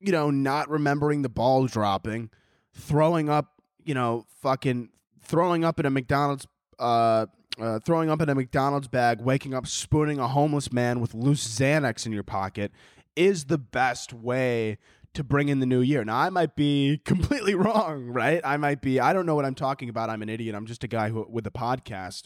you 0.00 0.12
know, 0.12 0.30
not 0.30 0.68
remembering 0.68 1.22
the 1.22 1.30
ball 1.30 1.66
dropping 1.66 2.28
throwing 2.74 3.30
up, 3.30 3.62
you 3.82 3.94
know, 3.94 4.26
fucking 4.42 4.90
throwing 5.22 5.64
up 5.64 5.80
in 5.80 5.86
a 5.86 5.90
McDonald's, 5.90 6.46
uh, 6.78 7.24
uh, 7.58 7.78
throwing 7.78 8.10
up 8.10 8.20
in 8.20 8.28
a 8.28 8.34
McDonald's 8.34 8.88
bag, 8.88 9.22
waking 9.22 9.54
up 9.54 9.66
spooning 9.66 10.18
a 10.18 10.28
homeless 10.28 10.70
man 10.70 11.00
with 11.00 11.14
loose 11.14 11.58
Xanax 11.58 12.04
in 12.04 12.12
your 12.12 12.22
pocket 12.22 12.70
is 13.16 13.46
the 13.46 13.58
best 13.58 14.12
way 14.12 14.78
to 15.14 15.24
bring 15.24 15.48
in 15.48 15.60
the 15.60 15.66
new 15.66 15.80
year. 15.80 16.04
Now, 16.04 16.18
I 16.18 16.30
might 16.30 16.56
be 16.56 16.98
completely 17.04 17.54
wrong, 17.54 18.06
right? 18.06 18.40
I 18.44 18.56
might 18.56 18.80
be, 18.80 19.00
I 19.00 19.12
don't 19.12 19.26
know 19.26 19.34
what 19.34 19.44
I'm 19.44 19.54
talking 19.54 19.88
about. 19.88 20.10
I'm 20.10 20.22
an 20.22 20.28
idiot. 20.28 20.54
I'm 20.54 20.66
just 20.66 20.84
a 20.84 20.88
guy 20.88 21.10
who, 21.10 21.26
with 21.28 21.46
a 21.46 21.50
podcast. 21.50 22.24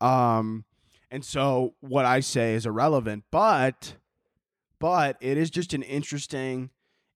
Um, 0.00 0.64
and 1.10 1.24
so 1.24 1.74
what 1.80 2.04
I 2.04 2.20
say 2.20 2.54
is 2.54 2.66
irrelevant, 2.66 3.24
but, 3.30 3.96
but 4.78 5.16
it 5.20 5.36
is 5.36 5.50
just 5.50 5.74
an 5.74 5.82
interesting 5.82 6.70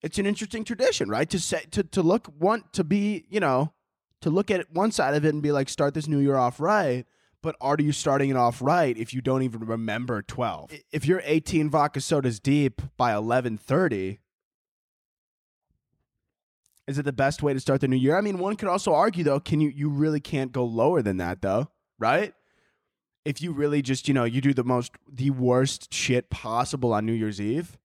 it's 0.04 0.18
an 0.18 0.26
interesting 0.26 0.64
tradition, 0.64 1.08
right? 1.08 1.28
To 1.30 1.40
say 1.40 1.62
to 1.70 1.82
to 1.82 2.02
look 2.02 2.28
want 2.38 2.74
to 2.74 2.84
be, 2.84 3.24
you 3.30 3.40
know, 3.40 3.72
to 4.20 4.28
look 4.28 4.50
at 4.50 4.70
one 4.70 4.92
side 4.92 5.14
of 5.14 5.24
it 5.24 5.32
and 5.32 5.42
be 5.42 5.50
like, 5.50 5.70
start 5.70 5.94
this 5.94 6.06
new 6.06 6.18
year 6.18 6.36
off 6.36 6.60
right. 6.60 7.06
But 7.42 7.56
are 7.60 7.76
you 7.78 7.90
starting 7.90 8.28
it 8.28 8.36
off 8.36 8.60
right 8.60 8.96
if 8.98 9.14
you 9.14 9.22
don't 9.22 9.42
even 9.42 9.64
remember 9.64 10.20
twelve? 10.20 10.70
If 10.92 11.06
you're 11.06 11.22
eighteen 11.24 11.70
vodka 11.70 12.02
sodas 12.02 12.38
deep 12.38 12.82
by 12.98 13.14
eleven 13.14 13.56
thirty, 13.56 14.20
is 16.86 16.98
it 16.98 17.04
the 17.04 17.12
best 17.12 17.42
way 17.42 17.52
to 17.52 17.60
start 17.60 17.80
the 17.80 17.88
new 17.88 17.96
year? 17.96 18.16
I 18.16 18.20
mean, 18.20 18.38
one 18.38 18.56
could 18.56 18.68
also 18.68 18.94
argue 18.94 19.24
though, 19.24 19.40
can 19.40 19.60
you 19.60 19.70
you 19.70 19.88
really 19.88 20.20
can't 20.20 20.52
go 20.52 20.64
lower 20.64 21.02
than 21.02 21.16
that 21.18 21.42
though, 21.42 21.68
right? 21.98 22.34
If 23.24 23.40
you 23.40 23.52
really 23.52 23.80
just, 23.80 24.06
you 24.06 24.12
know, 24.12 24.24
you 24.24 24.40
do 24.40 24.52
the 24.52 24.64
most 24.64 24.92
the 25.10 25.30
worst 25.30 25.92
shit 25.92 26.30
possible 26.30 26.92
on 26.92 27.06
New 27.06 27.12
Year's 27.12 27.40
Eve, 27.40 27.78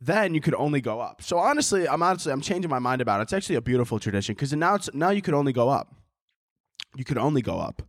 then 0.00 0.34
you 0.34 0.40
could 0.40 0.54
only 0.54 0.80
go 0.80 1.00
up. 1.00 1.22
So 1.22 1.38
honestly, 1.38 1.88
I'm 1.88 2.02
honestly 2.02 2.32
I'm 2.32 2.40
changing 2.40 2.70
my 2.70 2.80
mind 2.80 3.00
about 3.00 3.20
it. 3.20 3.24
It's 3.24 3.32
actually 3.32 3.56
a 3.56 3.62
beautiful 3.62 3.98
tradition 3.98 4.34
because 4.34 4.52
now 4.52 4.74
it's 4.74 4.92
now 4.92 5.10
you 5.10 5.22
could 5.22 5.34
only 5.34 5.52
go 5.52 5.68
up. 5.68 5.94
You 6.96 7.04
could 7.04 7.18
only 7.18 7.42
go 7.42 7.58
up. 7.58 7.82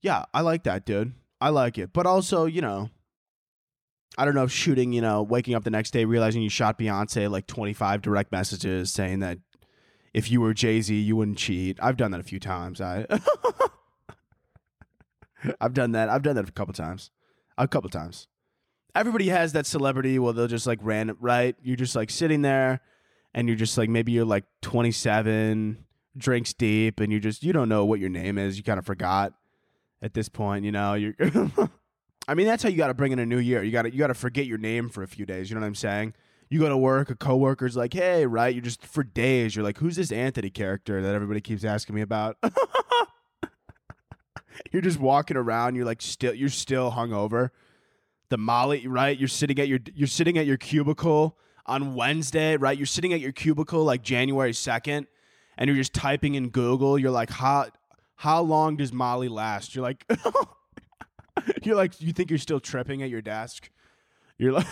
Yeah, 0.00 0.24
I 0.32 0.40
like 0.42 0.62
that, 0.64 0.86
dude. 0.86 1.12
I 1.40 1.50
like 1.50 1.76
it. 1.76 1.92
But 1.92 2.06
also, 2.06 2.46
you 2.46 2.60
know, 2.60 2.90
I 4.18 4.24
don't 4.24 4.34
know 4.34 4.44
if 4.44 4.52
shooting, 4.52 4.92
you 4.92 5.00
know, 5.00 5.22
waking 5.22 5.54
up 5.54 5.64
the 5.64 5.70
next 5.70 5.92
day 5.92 6.04
realizing 6.04 6.42
you 6.42 6.50
shot 6.50 6.78
Beyonce 6.78 7.30
like 7.30 7.46
25 7.46 8.02
direct 8.02 8.32
messages 8.32 8.90
saying 8.90 9.20
that 9.20 9.38
if 10.12 10.30
you 10.30 10.40
were 10.40 10.52
Jay 10.52 10.80
Z, 10.80 10.94
you 10.94 11.16
wouldn't 11.16 11.38
cheat. 11.38 11.78
I've 11.80 11.96
done 11.96 12.10
that 12.10 12.20
a 12.20 12.24
few 12.24 12.40
times. 12.40 12.80
I 12.80 13.06
I've 15.60 15.72
done 15.72 15.92
that. 15.92 16.08
I've 16.08 16.22
done 16.22 16.34
that 16.36 16.48
a 16.48 16.52
couple 16.52 16.74
times. 16.74 17.10
A 17.56 17.68
couple 17.68 17.90
times 17.90 18.28
everybody 18.98 19.28
has 19.28 19.52
that 19.52 19.66
celebrity 19.66 20.18
well 20.18 20.32
they'll 20.32 20.48
just 20.48 20.66
like 20.66 20.78
random 20.82 21.16
right 21.20 21.54
you're 21.62 21.76
just 21.76 21.94
like 21.94 22.10
sitting 22.10 22.42
there 22.42 22.80
and 23.32 23.48
you're 23.48 23.56
just 23.56 23.78
like 23.78 23.88
maybe 23.88 24.12
you're 24.12 24.24
like 24.24 24.44
27 24.62 25.84
drinks 26.16 26.52
deep 26.52 26.98
and 26.98 27.12
you 27.12 27.20
just 27.20 27.44
you 27.44 27.52
don't 27.52 27.68
know 27.68 27.84
what 27.84 28.00
your 28.00 28.08
name 28.08 28.38
is 28.38 28.56
you 28.56 28.64
kind 28.64 28.78
of 28.78 28.84
forgot 28.84 29.34
at 30.02 30.14
this 30.14 30.28
point 30.28 30.64
you 30.64 30.72
know 30.72 30.94
you're 30.94 31.14
i 32.28 32.34
mean 32.34 32.46
that's 32.46 32.62
how 32.62 32.68
you 32.68 32.76
got 32.76 32.86
to 32.88 32.94
bring 32.94 33.10
in 33.10 33.18
a 33.18 33.26
new 33.26 33.38
year 33.38 33.62
you 33.62 33.72
got 33.72 33.82
to 33.82 33.92
you 33.92 33.98
got 33.98 34.06
to 34.06 34.14
forget 34.14 34.46
your 34.46 34.58
name 34.58 34.88
for 34.88 35.02
a 35.02 35.08
few 35.08 35.26
days 35.26 35.50
you 35.50 35.54
know 35.54 35.60
what 35.60 35.66
i'm 35.66 35.74
saying 35.74 36.14
you 36.48 36.60
go 36.60 36.68
to 36.68 36.76
work 36.76 37.10
a 37.10 37.16
coworker's 37.16 37.76
like 37.76 37.92
hey 37.92 38.24
right 38.26 38.54
you're 38.54 38.62
just 38.62 38.86
for 38.86 39.02
days 39.02 39.56
you're 39.56 39.64
like 39.64 39.78
who's 39.78 39.96
this 39.96 40.12
anthony 40.12 40.50
character 40.50 41.02
that 41.02 41.14
everybody 41.14 41.40
keeps 41.40 41.64
asking 41.64 41.96
me 41.96 42.02
about 42.02 42.36
you're 44.72 44.82
just 44.82 45.00
walking 45.00 45.36
around 45.36 45.74
you're 45.74 45.84
like 45.84 46.00
still 46.00 46.32
you're 46.32 46.48
still 46.48 46.92
hungover 46.92 47.50
the 48.28 48.38
Molly, 48.38 48.86
right? 48.86 49.18
You're 49.18 49.28
sitting 49.28 49.58
at 49.58 49.68
your 49.68 49.80
you're 49.94 50.06
sitting 50.06 50.38
at 50.38 50.46
your 50.46 50.56
cubicle 50.56 51.36
on 51.66 51.94
Wednesday, 51.94 52.56
right? 52.56 52.76
You're 52.76 52.86
sitting 52.86 53.12
at 53.12 53.20
your 53.20 53.32
cubicle 53.32 53.84
like 53.84 54.02
January 54.02 54.52
2nd 54.52 55.06
and 55.56 55.68
you're 55.68 55.76
just 55.76 55.94
typing 55.94 56.34
in 56.34 56.50
Google. 56.50 56.98
You're 56.98 57.10
like, 57.10 57.30
how 57.30 57.66
how 58.16 58.42
long 58.42 58.76
does 58.76 58.92
Molly 58.92 59.28
last? 59.28 59.74
You're 59.74 59.82
like 59.82 60.06
You're 61.62 61.76
like 61.76 62.00
you 62.00 62.12
think 62.12 62.30
you're 62.30 62.38
still 62.38 62.60
tripping 62.60 63.02
at 63.02 63.10
your 63.10 63.22
desk. 63.22 63.70
You're 64.38 64.52
like 64.52 64.66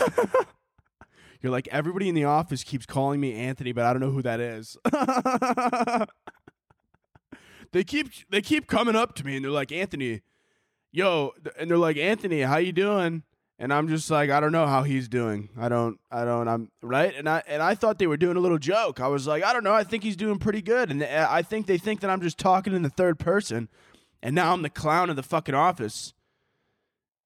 You're 1.43 1.53
like 1.53 1.69
everybody 1.71 2.09
in 2.09 2.15
the 2.15 2.25
office 2.25 2.65
keeps 2.65 2.87
calling 2.87 3.21
me 3.21 3.35
Anthony, 3.35 3.73
but 3.73 3.85
I 3.85 3.93
don't 3.93 4.01
know 4.01 4.11
who 4.11 4.23
that 4.23 4.41
is. 4.41 4.77
they 7.73 7.85
keep 7.85 8.09
they 8.31 8.41
keep 8.41 8.67
coming 8.67 8.97
up 8.97 9.15
to 9.17 9.25
me 9.25 9.37
and 9.37 9.45
they're 9.45 9.53
like, 9.53 9.71
"Anthony, 9.71 10.23
yo," 10.93 11.33
and 11.59 11.71
they're 11.71 11.79
like, 11.79 11.97
"Anthony, 11.97 12.41
how 12.41 12.57
you 12.57 12.73
doing?" 12.73 13.23
and 13.59 13.73
I'm 13.73 13.89
just 13.89 14.11
like, 14.11 14.31
I 14.31 14.41
don't 14.41 14.53
know 14.53 14.67
how 14.67 14.83
he's 14.83 15.09
doing. 15.09 15.49
I 15.59 15.69
don't, 15.69 15.99
I 16.11 16.25
don't, 16.25 16.47
I'm 16.47 16.71
right. 16.83 17.15
And 17.15 17.29
I, 17.29 17.43
and 17.47 17.63
I 17.63 17.75
thought 17.75 17.99
they 17.99 18.07
were 18.07 18.19
doing 18.19 18.37
a 18.37 18.41
little 18.41 18.59
joke. 18.59 19.01
I 19.01 19.09
was 19.09 19.27
like, 19.27 19.43
I 19.43 19.53
don't 19.53 19.65
know. 19.65 19.73
I 19.73 19.83
think 19.83 20.03
he's 20.03 20.17
doing 20.17 20.39
pretty 20.39 20.61
good. 20.61 20.91
And 20.91 21.03
uh, 21.03 21.27
I 21.31 21.43
think 21.43 21.67
they 21.67 21.79
think 21.79 22.01
that 22.01 22.11
I'm 22.11 22.21
just 22.21 22.39
talking 22.39 22.75
in 22.75 22.83
the 22.83 22.91
third 22.91 23.19
person. 23.19 23.69
And 24.23 24.35
now 24.35 24.53
I'm 24.53 24.63
the 24.63 24.71
clown 24.71 25.09
of 25.09 25.17
the 25.17 25.23
fucking 25.23 25.55
office. 25.55 26.13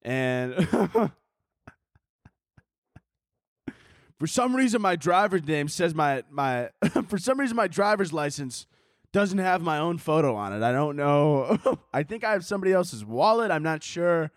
And 0.01 0.67
for 4.19 4.27
some 4.27 4.55
reason, 4.55 4.81
my 4.81 4.95
driver's 4.95 5.45
name 5.45 5.67
says 5.67 5.93
my, 5.93 6.23
my, 6.29 6.69
for 7.07 7.17
some 7.17 7.39
reason, 7.39 7.55
my 7.55 7.67
driver's 7.67 8.11
license 8.13 8.65
doesn't 9.11 9.39
have 9.39 9.61
my 9.61 9.77
own 9.77 9.97
photo 9.97 10.35
on 10.35 10.53
it. 10.53 10.63
I 10.63 10.71
don't 10.71 10.95
know. 10.95 11.57
I 11.93 12.03
think 12.03 12.23
I 12.23 12.31
have 12.31 12.45
somebody 12.45 12.71
else's 12.71 13.03
wallet. 13.03 13.51
I'm 13.51 13.63
not 13.63 13.83
sure 13.83 14.31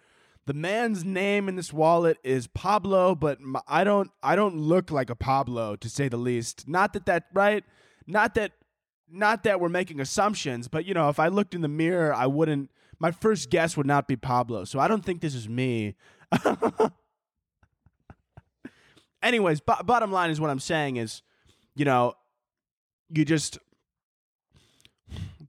the 0.46 0.54
man's 0.54 1.04
name 1.04 1.48
in 1.48 1.56
this 1.56 1.72
wallet 1.72 2.18
is 2.22 2.46
Pablo, 2.48 3.14
but 3.14 3.38
I 3.66 3.84
don't 3.84 4.10
I 4.22 4.36
don't 4.36 4.56
look 4.56 4.90
like 4.90 5.10
a 5.10 5.14
Pablo 5.14 5.76
to 5.76 5.88
say 5.88 6.08
the 6.08 6.16
least. 6.16 6.68
Not 6.68 6.92
that 6.92 7.06
that 7.06 7.26
right? 7.32 7.64
Not 8.06 8.34
that 8.34 8.52
not 9.10 9.44
that 9.44 9.60
we're 9.60 9.68
making 9.68 10.00
assumptions, 10.00 10.68
but 10.68 10.84
you 10.84 10.92
know, 10.92 11.08
if 11.08 11.18
I 11.18 11.28
looked 11.28 11.54
in 11.54 11.62
the 11.62 11.68
mirror, 11.68 12.12
I 12.12 12.26
wouldn't 12.26 12.70
my 12.98 13.10
first 13.10 13.50
guess 13.50 13.76
would 13.76 13.86
not 13.86 14.08
be 14.08 14.16
Pablo. 14.16 14.64
So 14.64 14.78
I 14.78 14.88
don't 14.88 15.04
think 15.04 15.20
this 15.20 15.34
is 15.34 15.48
me. 15.48 15.94
Anyways, 19.22 19.60
b- 19.60 19.72
bottom 19.84 20.12
line 20.12 20.30
is 20.30 20.40
what 20.40 20.50
I'm 20.50 20.60
saying 20.60 20.96
is, 20.96 21.22
you 21.74 21.84
know, 21.84 22.14
you 23.08 23.24
just 23.24 23.58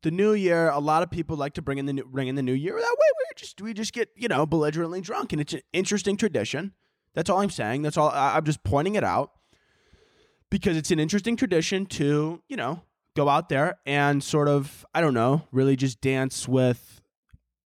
the 0.02 0.12
new 0.12 0.34
year, 0.34 0.70
a 0.70 0.80
lot 0.80 1.02
of 1.04 1.10
people 1.10 1.36
like 1.36 1.54
to 1.56 1.62
bring 1.62 1.80
in 1.80 1.88
the 1.88 1.94
new, 1.94 2.04
bring 2.04 2.28
in 2.28 2.36
the 2.36 2.44
new 2.44 2.54
year. 2.54 2.74
That 2.74 2.80
way, 2.80 3.08
we 3.18 3.26
just 3.36 3.62
we 3.62 3.74
just 3.74 3.92
get 3.92 4.10
you 4.16 4.28
know 4.28 4.46
belligerently 4.46 5.02
drunk, 5.02 5.34
and 5.34 5.42
it's 5.42 5.54
an 5.54 5.62
interesting 5.74 6.16
tradition. 6.16 6.74
That's 7.16 7.30
all 7.30 7.42
I'm 7.42 7.50
saying. 7.50 7.82
That's 7.82 7.98
all. 7.98 8.10
I, 8.10 8.36
I'm 8.36 8.46
just 8.46 8.64
pointing 8.64 8.96
it 8.96 9.04
out 9.04 9.32
because 10.50 10.78
it's 10.78 10.92
an 10.92 11.00
interesting 11.00 11.36
tradition 11.36 11.86
to 11.88 12.42
you 12.48 12.56
know 12.56 12.82
go 13.16 13.28
out 13.30 13.50
there 13.50 13.80
and 13.86 14.24
sort 14.24 14.48
of 14.48 14.86
I 14.94 15.02
don't 15.02 15.14
know 15.14 15.48
really 15.52 15.76
just 15.76 16.02
dance 16.02 16.48
with 16.48 17.02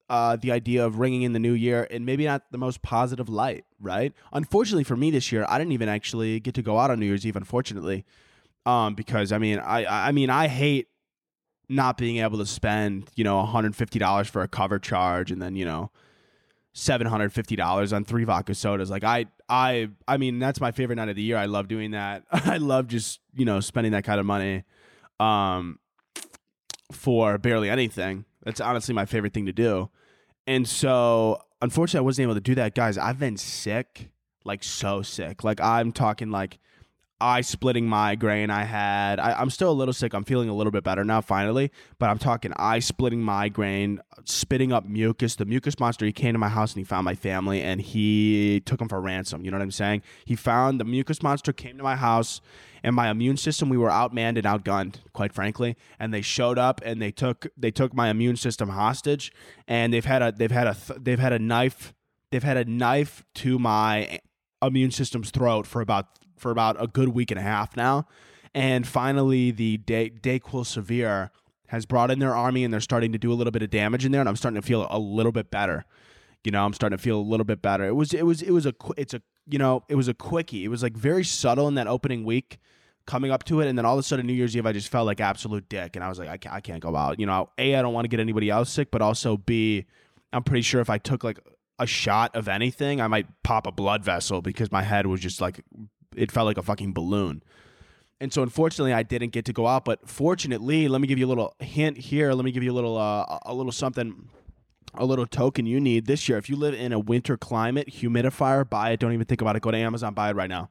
uh, 0.10 0.36
the 0.38 0.52
idea 0.52 0.86
of 0.86 1.00
ringing 1.00 1.24
in 1.24 1.34
the 1.34 1.40
new 1.40 1.54
year 1.54 1.84
in 1.84 2.06
maybe 2.06 2.26
not 2.26 2.44
the 2.52 2.58
most 2.58 2.82
positive 2.82 3.28
light, 3.28 3.66
right? 3.80 4.14
Unfortunately 4.32 4.84
for 4.84 4.96
me 4.96 5.12
this 5.12 5.32
year, 5.32 5.46
I 5.50 5.58
didn't 5.58 5.74
even 5.74 5.90
actually 5.90 6.40
get 6.40 6.54
to 6.56 6.62
go 6.62 6.80
out 6.80 6.92
on 6.92 7.00
New 7.00 7.06
Year's 7.06 7.26
Eve. 7.26 7.36
Unfortunately, 7.36 8.06
um, 8.66 8.96
because 8.96 9.32
I 9.32 9.38
mean, 9.38 9.60
I 9.60 10.08
I 10.10 10.12
mean, 10.12 10.30
I 10.30 10.48
hate 10.48 10.88
not 11.70 11.98
being 11.98 12.18
able 12.18 12.38
to 12.38 12.46
spend, 12.46 13.10
you 13.16 13.24
know, 13.24 13.44
$150 13.44 14.30
for 14.30 14.42
a 14.42 14.48
cover 14.48 14.80
charge 14.80 15.32
and 15.32 15.42
then, 15.42 15.56
you 15.56 15.66
know, 15.66 15.92
$750 16.74 17.94
on 17.94 18.06
three 18.06 18.24
vodka 18.24 18.56
sodas. 18.56 18.90
Like 18.90 19.04
I 19.04 19.26
I 19.50 19.90
I 20.08 20.18
mean, 20.18 20.40
that's 20.40 20.62
my 20.62 20.72
favorite 20.72 20.96
night 20.96 21.10
of 21.10 21.16
the 21.16 21.22
year. 21.22 21.38
I 21.38 21.46
love 21.46 21.68
doing 21.68 21.92
that. 21.92 22.24
I 22.32 22.58
love 22.58 22.88
just, 22.88 23.20
you 23.34 23.46
know, 23.46 23.60
spending 23.60 23.92
that 23.94 24.04
kind 24.04 24.20
of 24.20 24.26
money 24.26 24.64
um 25.20 25.80
for 26.92 27.38
barely 27.38 27.70
anything. 27.70 28.26
That's 28.44 28.62
honestly 28.62 28.94
my 28.94 29.06
favorite 29.06 29.34
thing 29.34 29.48
to 29.48 29.54
do. 29.54 29.90
And 30.48 30.68
so, 30.68 31.42
unfortunately, 31.62 32.00
I 32.00 32.06
wasn't 32.06 32.24
able 32.24 32.36
to 32.36 32.42
do 32.42 32.56
that, 32.56 32.74
guys. 32.74 32.98
I've 32.98 33.20
been 33.20 33.38
sick, 33.38 34.10
like 34.46 34.64
so 34.64 35.02
sick. 35.02 35.44
Like 35.44 35.60
I'm 35.62 35.92
talking 35.92 36.32
like 36.32 36.58
eye 37.20 37.42
splitting 37.42 37.88
migraine 37.88 38.50
I 38.50 38.64
had. 38.64 39.20
I, 39.20 39.34
I'm 39.34 39.50
still 39.50 39.72
a 39.72 39.74
little 39.74 39.94
sick. 39.94 40.14
I'm 40.14 40.24
feeling 40.24 40.50
a 40.50 40.54
little 40.54 40.72
bit 40.72 40.84
better 40.84 41.04
now, 41.04 41.22
finally. 41.22 41.72
But 42.00 42.10
I'm 42.10 42.20
talking 42.20 42.54
eye 42.58 42.80
splitting 42.80 43.22
migraine, 43.22 44.02
spitting 44.26 44.72
up 44.72 44.86
mucus. 44.86 45.36
The 45.36 45.46
mucus 45.46 45.80
monster, 45.80 46.06
he 46.06 46.12
came 46.12 46.34
to 46.34 46.40
my 46.40 46.50
house 46.50 46.74
and 46.74 46.80
he 46.80 46.84
found 46.84 47.06
my 47.06 47.16
family 47.16 47.62
and 47.62 47.82
he 47.82 48.62
took 48.66 48.80
them 48.80 48.88
for 48.88 49.02
ransom. 49.02 49.44
You 49.44 49.52
know 49.52 49.58
what 49.58 49.64
I'm 49.64 49.72
saying? 49.72 50.04
He 50.26 50.36
found 50.36 50.80
the 50.80 50.86
mucus 50.86 51.24
monster, 51.24 51.52
came 51.52 51.78
to 51.78 51.84
my 51.84 51.96
house, 51.96 52.42
and 52.84 52.96
my 52.96 53.10
immune 53.10 53.38
system, 53.38 53.70
we 53.70 53.78
were 53.78 53.90
outmanned 53.90 54.38
and 54.38 54.44
outgunned, 54.44 54.98
quite 55.14 55.34
frankly. 55.34 55.76
And 56.00 56.14
they 56.14 56.22
showed 56.22 56.60
up 56.60 56.82
and 56.86 57.02
they 57.02 57.12
took 57.12 57.48
they 57.58 57.72
took 57.72 57.94
my 57.94 58.10
immune 58.10 58.36
system 58.36 58.70
hostage. 58.70 59.32
And 59.68 59.94
they've 59.94 60.06
had 60.06 60.22
a 60.22 60.32
they've 60.32 60.52
had 60.52 60.68
a 60.68 60.76
th- 60.76 61.00
they've 61.02 61.20
had 61.20 61.34
a 61.34 61.40
knife 61.40 61.94
they've 62.32 62.44
had 62.44 62.58
a 62.58 62.66
knife 62.66 63.24
to 63.36 63.58
my 63.58 64.20
immune 64.62 64.92
system's 64.92 65.32
throat 65.32 65.66
for 65.68 65.82
about 65.82 66.08
for 66.40 66.52
about 66.52 66.82
a 66.82 66.88
good 66.88 67.10
week 67.10 67.32
and 67.32 67.40
a 67.40 67.44
half 67.44 67.76
now. 67.76 68.08
And 68.54 68.88
finally, 68.88 69.52
the 69.52 69.78
De- 69.78 70.10
Dayquil 70.10 70.66
Severe 70.66 71.32
has 71.68 71.86
brought 71.86 72.10
in 72.10 72.20
their 72.20 72.36
army 72.36 72.64
and 72.64 72.74
they're 72.74 72.80
starting 72.80 73.12
to 73.12 73.18
do 73.18 73.32
a 73.32 73.36
little 73.36 73.52
bit 73.52 73.62
of 73.62 73.70
damage 73.70 74.06
in 74.06 74.12
there. 74.12 74.22
And 74.22 74.30
I'm 74.30 74.36
starting 74.36 74.60
to 74.60 74.66
feel 74.66 74.88
a 74.90 74.98
little 74.98 75.32
bit 75.32 75.52
better. 75.52 75.86
You 76.44 76.52
know, 76.52 76.64
I'm 76.64 76.74
starting 76.74 76.98
to 76.98 77.02
feel 77.04 77.20
a 77.20 77.22
little 77.22 77.44
bit 77.44 77.62
better. 77.62 77.86
It 77.86 77.96
was, 77.96 78.14
it 78.14 78.26
was, 78.26 78.42
it 78.42 78.52
was 78.52 78.66
a, 78.66 78.74
it's 78.96 79.14
a, 79.14 79.22
you 79.50 79.60
know, 79.60 79.84
it 79.90 79.96
was 79.96 80.08
a 80.08 80.14
quickie. 80.14 80.64
It 80.64 80.70
was 80.70 80.82
like 80.82 80.96
very 80.96 81.24
subtle 81.24 81.68
in 81.68 81.76
that 81.76 81.88
opening 81.88 82.24
week 82.24 82.58
coming 83.06 83.32
up 83.32 83.44
to 83.46 83.60
it. 83.60 83.68
And 83.68 83.78
then 83.78 83.86
all 83.86 83.94
of 83.94 84.00
a 84.00 84.04
sudden, 84.04 84.26
New 84.28 84.34
Year's 84.34 84.56
Eve, 84.56 84.66
I 84.66 84.72
just 84.72 84.90
felt 84.90 85.06
like 85.06 85.20
absolute 85.20 85.68
dick. 85.68 85.96
And 85.96 86.06
I 86.06 86.10
was 86.10 86.20
like, 86.20 86.46
I 86.46 86.58
I 86.58 86.62
can't 86.62 86.82
go 86.82 86.96
out. 86.96 87.20
You 87.20 87.26
know, 87.26 87.50
A, 87.58 87.76
I 87.76 87.82
don't 87.82 87.94
want 87.94 88.06
to 88.06 88.10
get 88.10 88.20
anybody 88.20 88.50
else 88.50 88.70
sick, 88.70 88.92
but 88.92 89.02
also 89.02 89.38
B, 89.38 89.86
I'm 90.32 90.44
pretty 90.44 90.62
sure 90.62 90.80
if 90.82 90.90
I 90.90 90.98
took 90.98 91.24
like 91.24 91.40
a 91.80 91.88
shot 91.88 92.36
of 92.36 92.48
anything, 92.48 93.02
I 93.02 93.08
might 93.08 93.28
pop 93.44 93.68
a 93.68 93.72
blood 93.72 94.04
vessel 94.04 94.42
because 94.42 94.72
my 94.72 94.84
head 94.84 95.06
was 95.06 95.22
just 95.22 95.42
like 95.42 95.62
it 96.18 96.32
felt 96.32 96.46
like 96.46 96.58
a 96.58 96.64
fucking 96.64 96.94
balloon. 96.94 97.44
And 98.20 98.34
so 98.34 98.42
unfortunately 98.42 98.94
I 98.94 99.04
didn't 99.04 99.30
get 99.30 99.46
to 99.46 99.54
go 99.54 99.68
out, 99.68 99.86
but 99.86 100.08
fortunately, 100.10 100.88
let 100.88 101.02
me 101.02 101.08
give 101.08 101.20
you 101.20 101.28
a 101.28 101.30
little 101.30 101.54
hint 101.60 101.98
here. 101.98 102.34
Let 102.34 102.46
me 102.46 102.52
give 102.52 102.64
you 102.64 102.72
a 102.72 102.74
little 102.74 102.98
uh, 102.98 103.40
a 103.46 103.54
little 103.54 103.72
something 103.72 104.30
a 104.96 105.06
little 105.06 105.28
token 105.28 105.66
you 105.66 105.80
need 105.80 106.06
this 106.06 106.28
year. 106.28 106.38
If 106.38 106.50
you 106.50 106.56
live 106.56 106.74
in 106.74 106.92
a 106.92 107.00
winter 107.00 107.38
climate, 107.38 107.88
humidifier, 107.88 108.68
buy 108.68 108.92
it. 108.92 109.00
Don't 109.00 109.14
even 109.14 109.26
think 109.26 109.42
about 109.42 109.56
it. 109.56 109.62
Go 109.62 109.72
to 109.72 109.78
Amazon, 109.78 110.14
buy 110.14 110.32
it 110.32 110.36
right 110.36 110.50
now. 110.50 110.70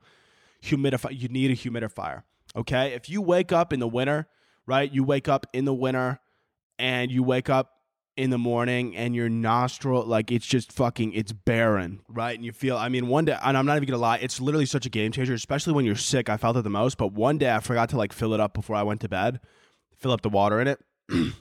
Humidify 0.62 1.18
you 1.18 1.28
need 1.28 1.50
a 1.50 1.54
humidifier. 1.54 2.24
Okay? 2.56 2.92
If 2.92 3.08
you 3.08 3.22
wake 3.22 3.52
up 3.52 3.72
in 3.72 3.80
the 3.80 3.88
winter, 3.88 4.26
right? 4.66 4.92
You 4.92 5.04
wake 5.04 5.28
up 5.28 5.46
in 5.52 5.64
the 5.64 5.74
winter 5.74 6.18
and 6.78 7.10
you 7.10 7.22
wake 7.22 7.48
up 7.48 7.75
in 8.16 8.30
the 8.30 8.38
morning 8.38 8.96
and 8.96 9.14
your 9.14 9.28
nostril 9.28 10.02
like 10.04 10.32
it's 10.32 10.46
just 10.46 10.72
fucking 10.72 11.12
it's 11.12 11.32
barren 11.32 12.00
right? 12.08 12.34
And 12.34 12.44
you 12.44 12.52
feel 12.52 12.76
i 12.76 12.88
mean 12.88 13.08
one 13.08 13.26
day 13.26 13.36
and 13.42 13.56
i'm 13.56 13.66
not 13.66 13.76
even 13.76 13.88
gonna 13.88 14.00
lie 14.00 14.16
it's 14.16 14.40
literally 14.40 14.66
such 14.66 14.86
a 14.86 14.88
game 14.88 15.12
changer 15.12 15.34
especially 15.34 15.74
when 15.74 15.84
you're 15.84 15.96
sick. 15.96 16.30
I 16.30 16.36
felt 16.36 16.56
it 16.56 16.62
the 16.62 16.70
most 16.70 16.96
but 16.96 17.12
one 17.12 17.36
day 17.36 17.54
i 17.54 17.60
forgot 17.60 17.90
to 17.90 17.98
like 17.98 18.12
fill 18.12 18.32
it 18.32 18.40
up 18.40 18.54
before 18.54 18.74
i 18.74 18.82
went 18.82 19.02
to 19.02 19.08
bed 19.08 19.40
fill 19.96 20.12
up 20.12 20.22
the 20.22 20.30
water 20.30 20.60
in 20.60 20.68
it 20.68 20.80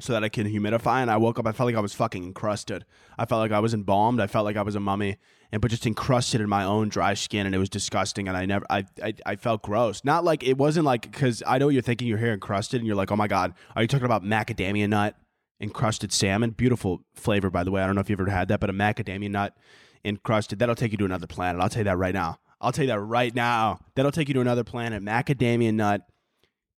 so 0.00 0.12
that 0.12 0.22
i 0.22 0.28
can 0.28 0.46
humidify 0.46 1.00
and 1.00 1.10
i 1.10 1.16
woke 1.16 1.38
up 1.38 1.46
i 1.46 1.52
felt 1.52 1.66
like 1.66 1.76
i 1.76 1.80
was 1.80 1.94
fucking 1.94 2.24
encrusted. 2.24 2.84
I 3.18 3.24
felt 3.24 3.40
like 3.40 3.52
i 3.52 3.60
was 3.60 3.72
embalmed 3.72 4.20
i 4.20 4.26
felt 4.26 4.44
like 4.44 4.56
i 4.56 4.62
was 4.62 4.74
a 4.74 4.80
mummy 4.80 5.16
and 5.50 5.62
but 5.62 5.70
just 5.70 5.86
encrusted 5.86 6.40
in 6.40 6.48
my 6.48 6.64
own 6.64 6.90
dry 6.90 7.14
skin 7.14 7.46
and 7.46 7.54
it 7.54 7.58
was 7.58 7.70
disgusting 7.70 8.28
and 8.28 8.36
i 8.36 8.44
never 8.44 8.66
i 8.68 8.84
i, 9.02 9.14
I 9.24 9.36
felt 9.36 9.62
gross. 9.62 10.04
Not 10.04 10.24
like 10.24 10.42
it 10.42 10.58
wasn't 10.58 10.84
like 10.84 11.10
because 11.10 11.42
i 11.46 11.56
know 11.56 11.70
you're 11.70 11.80
thinking 11.80 12.06
you're 12.06 12.18
here 12.18 12.32
encrusted 12.32 12.80
and 12.80 12.86
you're 12.86 12.96
like 12.96 13.10
oh 13.10 13.16
my 13.16 13.28
god 13.28 13.54
are 13.74 13.80
you 13.80 13.88
talking 13.88 14.04
about 14.04 14.22
macadamia 14.22 14.88
nut 14.88 15.16
encrusted 15.60 16.12
salmon. 16.12 16.50
Beautiful 16.50 17.02
flavor, 17.14 17.50
by 17.50 17.64
the 17.64 17.70
way. 17.70 17.82
I 17.82 17.86
don't 17.86 17.94
know 17.94 18.00
if 18.00 18.10
you've 18.10 18.20
ever 18.20 18.30
had 18.30 18.48
that, 18.48 18.60
but 18.60 18.70
a 18.70 18.72
macadamia 18.72 19.30
nut 19.30 19.56
encrusted, 20.04 20.58
that'll 20.58 20.74
take 20.74 20.92
you 20.92 20.98
to 20.98 21.04
another 21.04 21.26
planet. 21.26 21.60
I'll 21.60 21.68
tell 21.68 21.80
you 21.80 21.84
that 21.84 21.96
right 21.96 22.14
now. 22.14 22.38
I'll 22.60 22.72
tell 22.72 22.84
you 22.84 22.90
that 22.90 23.00
right 23.00 23.34
now. 23.34 23.80
That'll 23.94 24.12
take 24.12 24.28
you 24.28 24.34
to 24.34 24.40
another 24.40 24.64
planet. 24.64 25.02
Macadamia 25.02 25.74
nut 25.74 26.06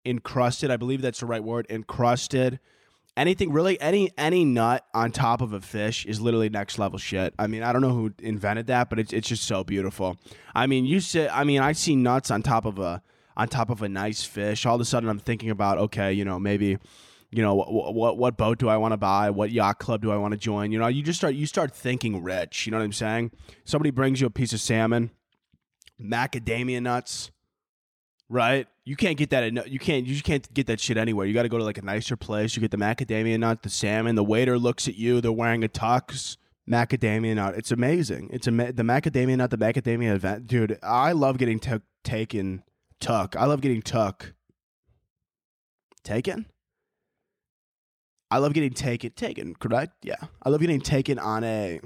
encrusted. 0.05 0.71
I 0.71 0.77
believe 0.77 1.01
that's 1.01 1.19
the 1.19 1.25
right 1.25 1.43
word. 1.43 1.67
Encrusted. 1.69 2.59
Anything 3.17 3.51
really, 3.51 3.79
any 3.81 4.11
any 4.17 4.45
nut 4.45 4.85
on 4.93 5.11
top 5.11 5.41
of 5.41 5.51
a 5.51 5.59
fish 5.59 6.05
is 6.05 6.21
literally 6.21 6.47
next 6.49 6.79
level 6.79 6.97
shit. 6.97 7.33
I 7.37 7.47
mean, 7.47 7.63
I 7.63 7.73
don't 7.73 7.81
know 7.81 7.91
who 7.91 8.13
invented 8.19 8.67
that, 8.67 8.89
but 8.89 8.97
it's 8.97 9.11
it's 9.11 9.27
just 9.27 9.43
so 9.43 9.63
beautiful. 9.63 10.17
I 10.55 10.67
mean, 10.67 10.85
you 10.85 11.01
said, 11.01 11.29
I 11.29 11.43
mean, 11.43 11.59
I 11.59 11.73
see 11.73 11.95
nuts 11.95 12.31
on 12.31 12.43
top 12.43 12.65
of 12.65 12.79
a 12.79 13.01
on 13.35 13.49
top 13.49 13.69
of 13.69 13.81
a 13.81 13.89
nice 13.89 14.23
fish. 14.23 14.65
All 14.65 14.75
of 14.75 14.81
a 14.81 14.85
sudden, 14.85 15.09
I'm 15.09 15.19
thinking 15.19 15.49
about 15.49 15.77
okay, 15.79 16.13
you 16.13 16.23
know, 16.23 16.39
maybe 16.39 16.77
you 17.31 17.43
know 17.43 17.53
what 17.53 17.93
what, 17.93 18.17
what 18.17 18.37
boat 18.37 18.57
do 18.57 18.69
I 18.69 18.77
want 18.77 18.93
to 18.93 18.97
buy? 18.97 19.29
What 19.29 19.51
yacht 19.51 19.79
club 19.79 20.01
do 20.01 20.11
I 20.11 20.17
want 20.17 20.31
to 20.33 20.37
join? 20.37 20.71
You 20.71 20.79
know, 20.79 20.87
you 20.87 21.03
just 21.03 21.19
start 21.19 21.35
you 21.35 21.45
start 21.45 21.75
thinking 21.75 22.23
rich. 22.23 22.65
You 22.65 22.71
know 22.71 22.79
what 22.79 22.83
I'm 22.83 22.93
saying? 22.93 23.31
Somebody 23.65 23.91
brings 23.91 24.19
you 24.19 24.27
a 24.27 24.31
piece 24.31 24.51
of 24.51 24.59
salmon, 24.59 25.11
macadamia 26.01 26.81
nuts, 26.81 27.29
right? 28.29 28.67
You 28.83 28.95
can't 28.95 29.17
get 29.17 29.29
that. 29.29 29.43
At, 29.43 29.71
you 29.71 29.77
can't. 29.77 30.07
You 30.07 30.13
just 30.13 30.25
can't 30.25 30.51
get 30.53 30.65
that 30.67 30.79
shit 30.79 30.97
anywhere. 30.97 31.27
You 31.27 31.33
got 31.35 31.43
to 31.43 31.49
go 31.49 31.59
to 31.59 31.63
like 31.63 31.77
a 31.77 31.83
nicer 31.83 32.15
place. 32.15 32.55
You 32.55 32.61
get 32.61 32.71
the 32.71 32.77
macadamia 32.77 33.39
nut, 33.39 33.61
the 33.61 33.69
salmon. 33.69 34.15
The 34.15 34.23
waiter 34.23 34.57
looks 34.57 34.87
at 34.87 34.95
you. 34.95 35.21
They're 35.21 35.31
wearing 35.31 35.63
a 35.63 35.67
tux. 35.67 36.37
Macadamia 36.67 37.35
nut. 37.35 37.55
It's 37.55 37.71
amazing. 37.71 38.29
It's 38.31 38.47
a 38.47 38.51
the 38.51 38.83
macadamia 38.83 39.37
nut. 39.37 39.51
The 39.51 39.57
macadamia 39.57 40.15
event, 40.15 40.47
dude. 40.47 40.79
I 40.81 41.11
love 41.11 41.37
getting 41.37 41.59
t- 41.59 41.81
taken. 42.03 42.63
Tuck. 42.99 43.35
I 43.37 43.45
love 43.45 43.61
getting 43.61 43.81
tuck. 43.81 44.33
Taken. 46.03 46.47
I 48.31 48.37
love 48.37 48.53
getting 48.53 48.73
taken 48.73 49.11
taken, 49.11 49.55
correct? 49.55 49.93
Yeah. 50.03 50.17
I 50.43 50.49
love 50.49 50.61
getting 50.61 50.81
taken 50.81 51.17
on 51.17 51.43
a 51.43 51.79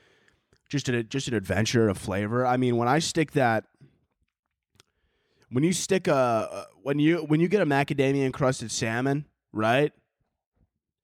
just 0.68 0.88
a 0.88 1.02
just 1.02 1.28
an 1.28 1.34
adventure 1.34 1.88
of 1.88 1.98
flavor. 1.98 2.46
I 2.46 2.56
mean, 2.56 2.76
when 2.76 2.88
I 2.88 2.98
stick 2.98 3.32
that 3.32 3.64
when 5.50 5.62
you 5.62 5.72
stick 5.72 6.08
a 6.08 6.66
when 6.82 6.98
you 6.98 7.18
when 7.18 7.40
you 7.40 7.48
get 7.48 7.60
a 7.60 7.66
macadamia 7.66 8.24
encrusted 8.24 8.70
salmon, 8.70 9.26
right? 9.52 9.92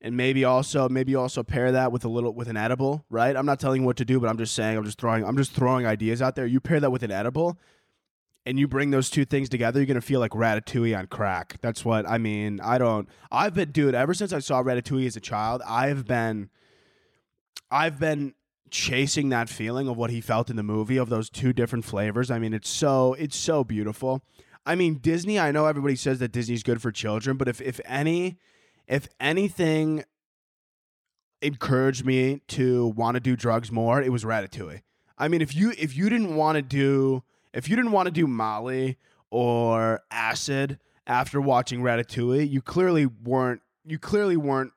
And 0.03 0.17
maybe 0.17 0.45
also 0.45 0.89
maybe 0.89 1.15
also 1.15 1.43
pair 1.43 1.71
that 1.73 1.91
with 1.91 2.03
a 2.05 2.09
little 2.09 2.33
with 2.33 2.47
an 2.47 2.57
edible, 2.57 3.05
right? 3.09 3.35
I'm 3.35 3.45
not 3.45 3.59
telling 3.59 3.81
you 3.81 3.87
what 3.87 3.97
to 3.97 4.05
do, 4.05 4.19
but 4.19 4.29
I'm 4.29 4.37
just 4.37 4.53
saying 4.55 4.77
I'm 4.77 4.83
just 4.83 4.99
throwing 4.99 5.23
I'm 5.23 5.37
just 5.37 5.53
throwing 5.53 5.85
ideas 5.85 6.21
out 6.21 6.35
there. 6.35 6.45
You 6.47 6.59
pair 6.59 6.79
that 6.79 6.91
with 6.91 7.03
an 7.03 7.11
edible, 7.11 7.59
and 8.45 8.59
you 8.59 8.67
bring 8.67 8.91
those 8.91 9.09
two 9.09 9.25
things 9.25 9.49
together, 9.49 9.79
you're 9.79 9.85
gonna 9.85 10.01
feel 10.01 10.19
like 10.19 10.31
Ratatouille 10.31 10.97
on 10.97 11.07
crack. 11.07 11.57
That's 11.61 11.85
what 11.85 12.07
I 12.09 12.17
mean. 12.17 12.59
I 12.61 12.77
don't. 12.77 13.07
I've 13.31 13.53
been, 13.53 13.71
dude. 13.71 13.95
Ever 13.95 14.13
since 14.13 14.33
I 14.33 14.39
saw 14.39 14.63
Ratatouille 14.63 15.07
as 15.07 15.15
a 15.15 15.21
child, 15.21 15.61
I've 15.67 16.05
been, 16.05 16.49
I've 17.69 17.99
been 17.99 18.33
chasing 18.71 19.29
that 19.29 19.49
feeling 19.49 19.87
of 19.87 19.97
what 19.97 20.09
he 20.09 20.21
felt 20.21 20.49
in 20.49 20.55
the 20.55 20.63
movie 20.63 20.97
of 20.97 21.09
those 21.09 21.29
two 21.29 21.53
different 21.53 21.85
flavors. 21.85 22.31
I 22.31 22.39
mean, 22.39 22.53
it's 22.53 22.69
so 22.69 23.13
it's 23.13 23.37
so 23.37 23.63
beautiful. 23.63 24.23
I 24.65 24.75
mean, 24.75 24.95
Disney. 24.95 25.39
I 25.39 25.51
know 25.51 25.67
everybody 25.67 25.95
says 25.95 26.19
that 26.19 26.31
Disney's 26.31 26.63
good 26.63 26.81
for 26.81 26.91
children, 26.91 27.37
but 27.37 27.47
if 27.47 27.61
if 27.61 27.79
any, 27.85 28.39
if 28.87 29.07
anything, 29.19 30.03
encouraged 31.41 32.05
me 32.05 32.41
to 32.47 32.87
want 32.87 33.15
to 33.15 33.19
do 33.19 33.35
drugs 33.35 33.71
more, 33.71 34.01
it 34.01 34.11
was 34.11 34.23
Ratatouille. 34.23 34.81
I 35.17 35.27
mean, 35.27 35.41
if 35.41 35.55
you 35.55 35.73
if 35.77 35.95
you 35.95 36.09
didn't 36.09 36.35
want 36.35 36.55
to 36.55 36.61
do 36.61 37.23
if 37.53 37.69
you 37.69 37.75
didn't 37.75 37.91
want 37.91 38.07
to 38.07 38.11
do 38.11 38.27
Molly 38.27 38.97
or 39.29 40.01
acid 40.09 40.79
after 41.07 41.41
watching 41.41 41.81
Ratatouille, 41.81 42.49
you 42.49 42.61
clearly 42.61 43.05
weren't 43.05 43.61
you 43.85 43.97
clearly 43.97 44.37
weren't 44.37 44.73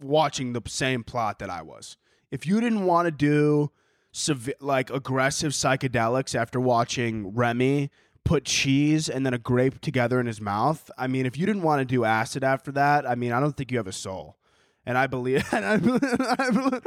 watching 0.00 0.52
the 0.52 0.62
same 0.66 1.04
plot 1.04 1.38
that 1.38 1.50
I 1.50 1.62
was. 1.62 1.96
If 2.30 2.46
you 2.46 2.60
didn't 2.60 2.84
want 2.84 3.06
to 3.06 3.10
do 3.10 3.70
sev- 4.12 4.54
like 4.60 4.90
aggressive 4.90 5.52
psychedelics 5.52 6.34
after 6.34 6.60
watching 6.60 7.34
Remy 7.34 7.90
put 8.24 8.44
cheese 8.44 9.08
and 9.08 9.24
then 9.24 9.34
a 9.34 9.38
grape 9.38 9.80
together 9.80 10.20
in 10.20 10.26
his 10.26 10.40
mouth, 10.40 10.90
I 10.98 11.06
mean, 11.06 11.26
if 11.26 11.36
you 11.38 11.46
didn't 11.46 11.62
want 11.62 11.80
to 11.80 11.84
do 11.84 12.04
acid 12.04 12.44
after 12.44 12.72
that, 12.72 13.08
I 13.08 13.14
mean, 13.14 13.32
I 13.32 13.40
don't 13.40 13.56
think 13.56 13.70
you 13.70 13.78
have 13.78 13.86
a 13.86 13.92
soul. 13.92 14.36
And 14.84 14.98
I 14.98 15.06
believe, 15.06 15.46
and 15.52 15.64
I 15.64 15.76
believe, 15.76 16.02
I 16.20 16.50
believe 16.50 16.86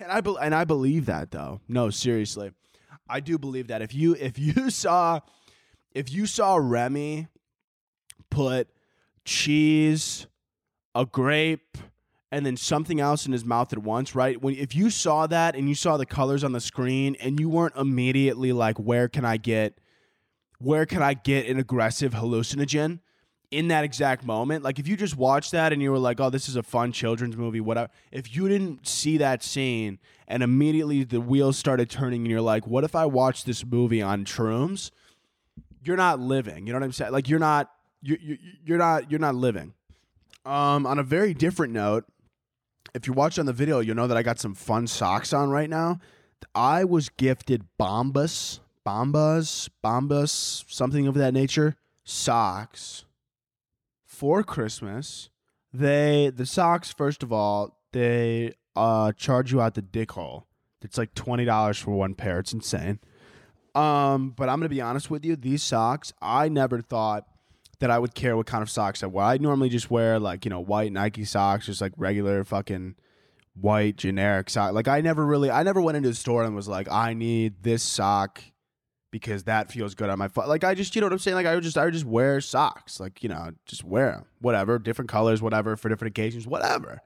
and 0.00 0.10
I 0.10 0.20
be- 0.20 0.36
and 0.40 0.54
I 0.54 0.64
believe 0.64 1.06
that 1.06 1.30
though. 1.30 1.60
No, 1.68 1.90
seriously, 1.90 2.52
I 3.08 3.20
do 3.20 3.38
believe 3.38 3.68
that 3.68 3.82
if 3.82 3.94
you 3.94 4.14
if 4.20 4.38
you 4.38 4.70
saw 4.70 5.20
if 5.92 6.10
you 6.12 6.26
saw 6.26 6.56
Remy 6.56 7.28
put 8.30 8.68
cheese, 9.24 10.26
a 10.94 11.04
grape, 11.04 11.78
and 12.32 12.46
then 12.46 12.56
something 12.56 13.00
else 13.00 13.26
in 13.26 13.32
his 13.32 13.44
mouth 13.44 13.72
at 13.72 13.80
once, 13.80 14.14
right? 14.14 14.40
When 14.40 14.54
if 14.54 14.74
you 14.74 14.90
saw 14.90 15.26
that 15.26 15.56
and 15.56 15.68
you 15.68 15.74
saw 15.74 15.96
the 15.96 16.06
colors 16.06 16.44
on 16.44 16.52
the 16.52 16.60
screen 16.60 17.16
and 17.20 17.40
you 17.40 17.48
weren't 17.48 17.76
immediately 17.76 18.52
like, 18.52 18.78
where 18.78 19.08
can 19.08 19.24
I 19.24 19.36
get 19.36 19.78
where 20.58 20.84
can 20.84 21.02
I 21.02 21.14
get 21.14 21.46
an 21.46 21.58
aggressive 21.58 22.12
hallucinogen? 22.12 23.00
In 23.50 23.68
that 23.68 23.84
exact 23.84 24.24
moment. 24.24 24.62
Like 24.62 24.78
if 24.78 24.86
you 24.86 24.96
just 24.96 25.16
watched 25.16 25.52
that 25.52 25.72
and 25.72 25.82
you 25.82 25.90
were 25.90 25.98
like, 25.98 26.20
"Oh, 26.20 26.30
this 26.30 26.48
is 26.48 26.56
a 26.56 26.62
fun 26.62 26.92
children's 26.92 27.36
movie," 27.36 27.60
whatever. 27.60 27.90
If 28.12 28.34
you 28.34 28.48
didn't 28.48 28.86
see 28.86 29.18
that 29.18 29.42
scene 29.42 29.98
and 30.28 30.42
immediately 30.42 31.04
the 31.04 31.20
wheels 31.20 31.58
started 31.58 31.90
turning 31.90 32.22
and 32.22 32.30
you're 32.30 32.40
like, 32.40 32.66
"What 32.66 32.84
if 32.84 32.94
I 32.94 33.06
watch 33.06 33.44
this 33.44 33.64
movie 33.64 34.02
on 34.02 34.24
shrooms?" 34.24 34.90
You're 35.82 35.96
not 35.96 36.20
living. 36.20 36.66
You 36.66 36.72
know 36.72 36.78
what 36.78 36.84
I'm 36.84 36.92
saying? 36.92 37.12
Like 37.12 37.28
you're 37.28 37.38
not 37.38 37.70
you 38.02 38.18
you 38.20 38.38
you're 38.64 38.78
not 38.78 39.10
you're 39.10 39.20
not 39.20 39.34
living. 39.34 39.74
Um 40.44 40.86
on 40.86 40.98
a 40.98 41.02
very 41.02 41.34
different 41.34 41.72
note, 41.72 42.04
if 42.94 43.06
you're 43.06 43.16
watching 43.16 43.46
the 43.46 43.52
video, 43.52 43.80
you'll 43.80 43.96
know 43.96 44.06
that 44.06 44.16
I 44.16 44.22
got 44.22 44.38
some 44.38 44.54
fun 44.54 44.86
socks 44.86 45.32
on 45.32 45.50
right 45.50 45.70
now. 45.70 45.98
I 46.54 46.84
was 46.84 47.08
gifted 47.08 47.64
Bombas 47.78 48.60
Bombas, 48.86 49.68
Bombas, 49.84 50.64
something 50.68 51.06
of 51.06 51.14
that 51.14 51.34
nature, 51.34 51.76
socks 52.02 53.04
for 54.20 54.42
Christmas. 54.42 55.30
They 55.72 56.30
the 56.34 56.44
socks 56.44 56.92
first 56.92 57.22
of 57.22 57.32
all 57.32 57.80
they 57.92 58.52
uh 58.76 59.12
charge 59.12 59.50
you 59.50 59.62
out 59.62 59.74
the 59.74 59.82
dick 59.82 60.12
hole. 60.12 60.46
It's 60.82 60.98
like 60.98 61.14
twenty 61.14 61.46
dollars 61.46 61.78
for 61.78 61.92
one 61.92 62.14
pair. 62.14 62.38
It's 62.38 62.52
insane. 62.52 62.98
Um, 63.74 64.34
but 64.36 64.50
I'm 64.50 64.58
gonna 64.58 64.68
be 64.68 64.82
honest 64.82 65.10
with 65.10 65.24
you. 65.24 65.36
These 65.36 65.62
socks, 65.62 66.12
I 66.20 66.50
never 66.50 66.82
thought 66.82 67.24
that 67.78 67.90
I 67.90 67.98
would 67.98 68.14
care 68.14 68.36
what 68.36 68.44
kind 68.44 68.60
of 68.60 68.68
socks 68.68 69.02
I 69.02 69.06
wear. 69.06 69.24
I 69.24 69.38
normally 69.38 69.70
just 69.70 69.90
wear 69.90 70.18
like 70.18 70.44
you 70.44 70.50
know 70.50 70.60
white 70.60 70.92
Nike 70.92 71.24
socks, 71.24 71.64
just 71.64 71.80
like 71.80 71.92
regular 71.96 72.44
fucking 72.44 72.96
white 73.54 73.96
generic 73.96 74.50
sock. 74.50 74.74
Like 74.74 74.86
I 74.86 75.00
never 75.00 75.24
really, 75.24 75.50
I 75.50 75.62
never 75.62 75.80
went 75.80 75.96
into 75.96 76.10
the 76.10 76.14
store 76.14 76.44
and 76.44 76.54
was 76.54 76.68
like, 76.68 76.90
I 76.90 77.14
need 77.14 77.62
this 77.62 77.82
sock 77.82 78.42
because 79.10 79.44
that 79.44 79.70
feels 79.70 79.94
good 79.94 80.10
on 80.10 80.18
my 80.18 80.28
foot. 80.28 80.48
Like 80.48 80.64
I 80.64 80.74
just, 80.74 80.94
you 80.94 81.00
know 81.00 81.06
what 81.06 81.12
I'm 81.12 81.18
saying? 81.18 81.34
Like 81.34 81.46
I 81.46 81.54
would 81.54 81.64
just, 81.64 81.78
I 81.78 81.84
would 81.84 81.94
just 81.94 82.04
wear 82.04 82.40
socks. 82.40 83.00
Like 83.00 83.22
you 83.22 83.28
know, 83.28 83.50
just 83.66 83.84
wear 83.84 84.12
them, 84.12 84.24
whatever, 84.40 84.78
different 84.78 85.10
colors, 85.10 85.42
whatever, 85.42 85.76
for 85.76 85.88
different 85.88 86.16
occasions, 86.16 86.46
whatever. 86.46 87.02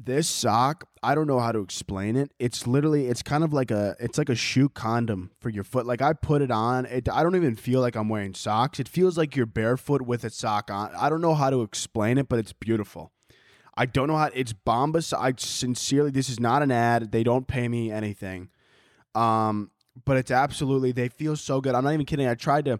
This 0.00 0.28
sock 0.28 0.88
i 1.02 1.12
don't 1.14 1.26
know 1.26 1.40
how 1.40 1.50
to 1.50 1.58
explain 1.58 2.14
it. 2.14 2.30
It's 2.38 2.68
literally 2.68 3.06
it's 3.08 3.22
kind 3.22 3.42
of 3.42 3.52
like 3.52 3.72
a 3.72 3.96
it's 3.98 4.16
like 4.16 4.28
a 4.28 4.36
shoe 4.36 4.68
condom 4.68 5.32
for 5.40 5.48
your 5.48 5.64
foot. 5.64 5.86
Like 5.86 6.00
i 6.00 6.12
put 6.12 6.40
it 6.40 6.52
on. 6.52 6.86
It 6.86 7.08
i 7.08 7.24
don't 7.24 7.34
even 7.34 7.56
feel 7.56 7.80
like 7.80 7.96
i'm 7.96 8.08
wearing 8.08 8.32
socks. 8.34 8.78
It 8.78 8.88
feels 8.88 9.18
like 9.18 9.34
you're 9.34 9.46
barefoot 9.46 10.02
with 10.02 10.22
a 10.22 10.30
sock 10.30 10.70
on. 10.70 10.94
I 10.94 11.08
don't 11.08 11.20
know 11.20 11.34
how 11.34 11.50
to 11.50 11.62
explain 11.62 12.16
it 12.16 12.28
but 12.28 12.38
it's 12.38 12.52
beautiful. 12.52 13.12
I 13.76 13.86
don't 13.86 14.06
know 14.06 14.16
how 14.16 14.30
it's 14.32 14.52
bombas 14.52 15.12
i 15.16 15.34
sincerely 15.36 16.12
this 16.12 16.28
is 16.28 16.38
not 16.38 16.62
an 16.62 16.70
ad. 16.70 17.10
They 17.10 17.24
don't 17.24 17.48
pay 17.48 17.68
me 17.68 17.90
anything. 17.90 18.50
Um 19.16 19.72
but 20.04 20.16
it's 20.16 20.30
absolutely 20.30 20.92
they 20.92 21.08
feel 21.08 21.36
so 21.36 21.60
good 21.60 21.74
i'm 21.74 21.84
not 21.84 21.92
even 21.92 22.06
kidding 22.06 22.26
i 22.26 22.34
tried 22.34 22.64
to 22.64 22.78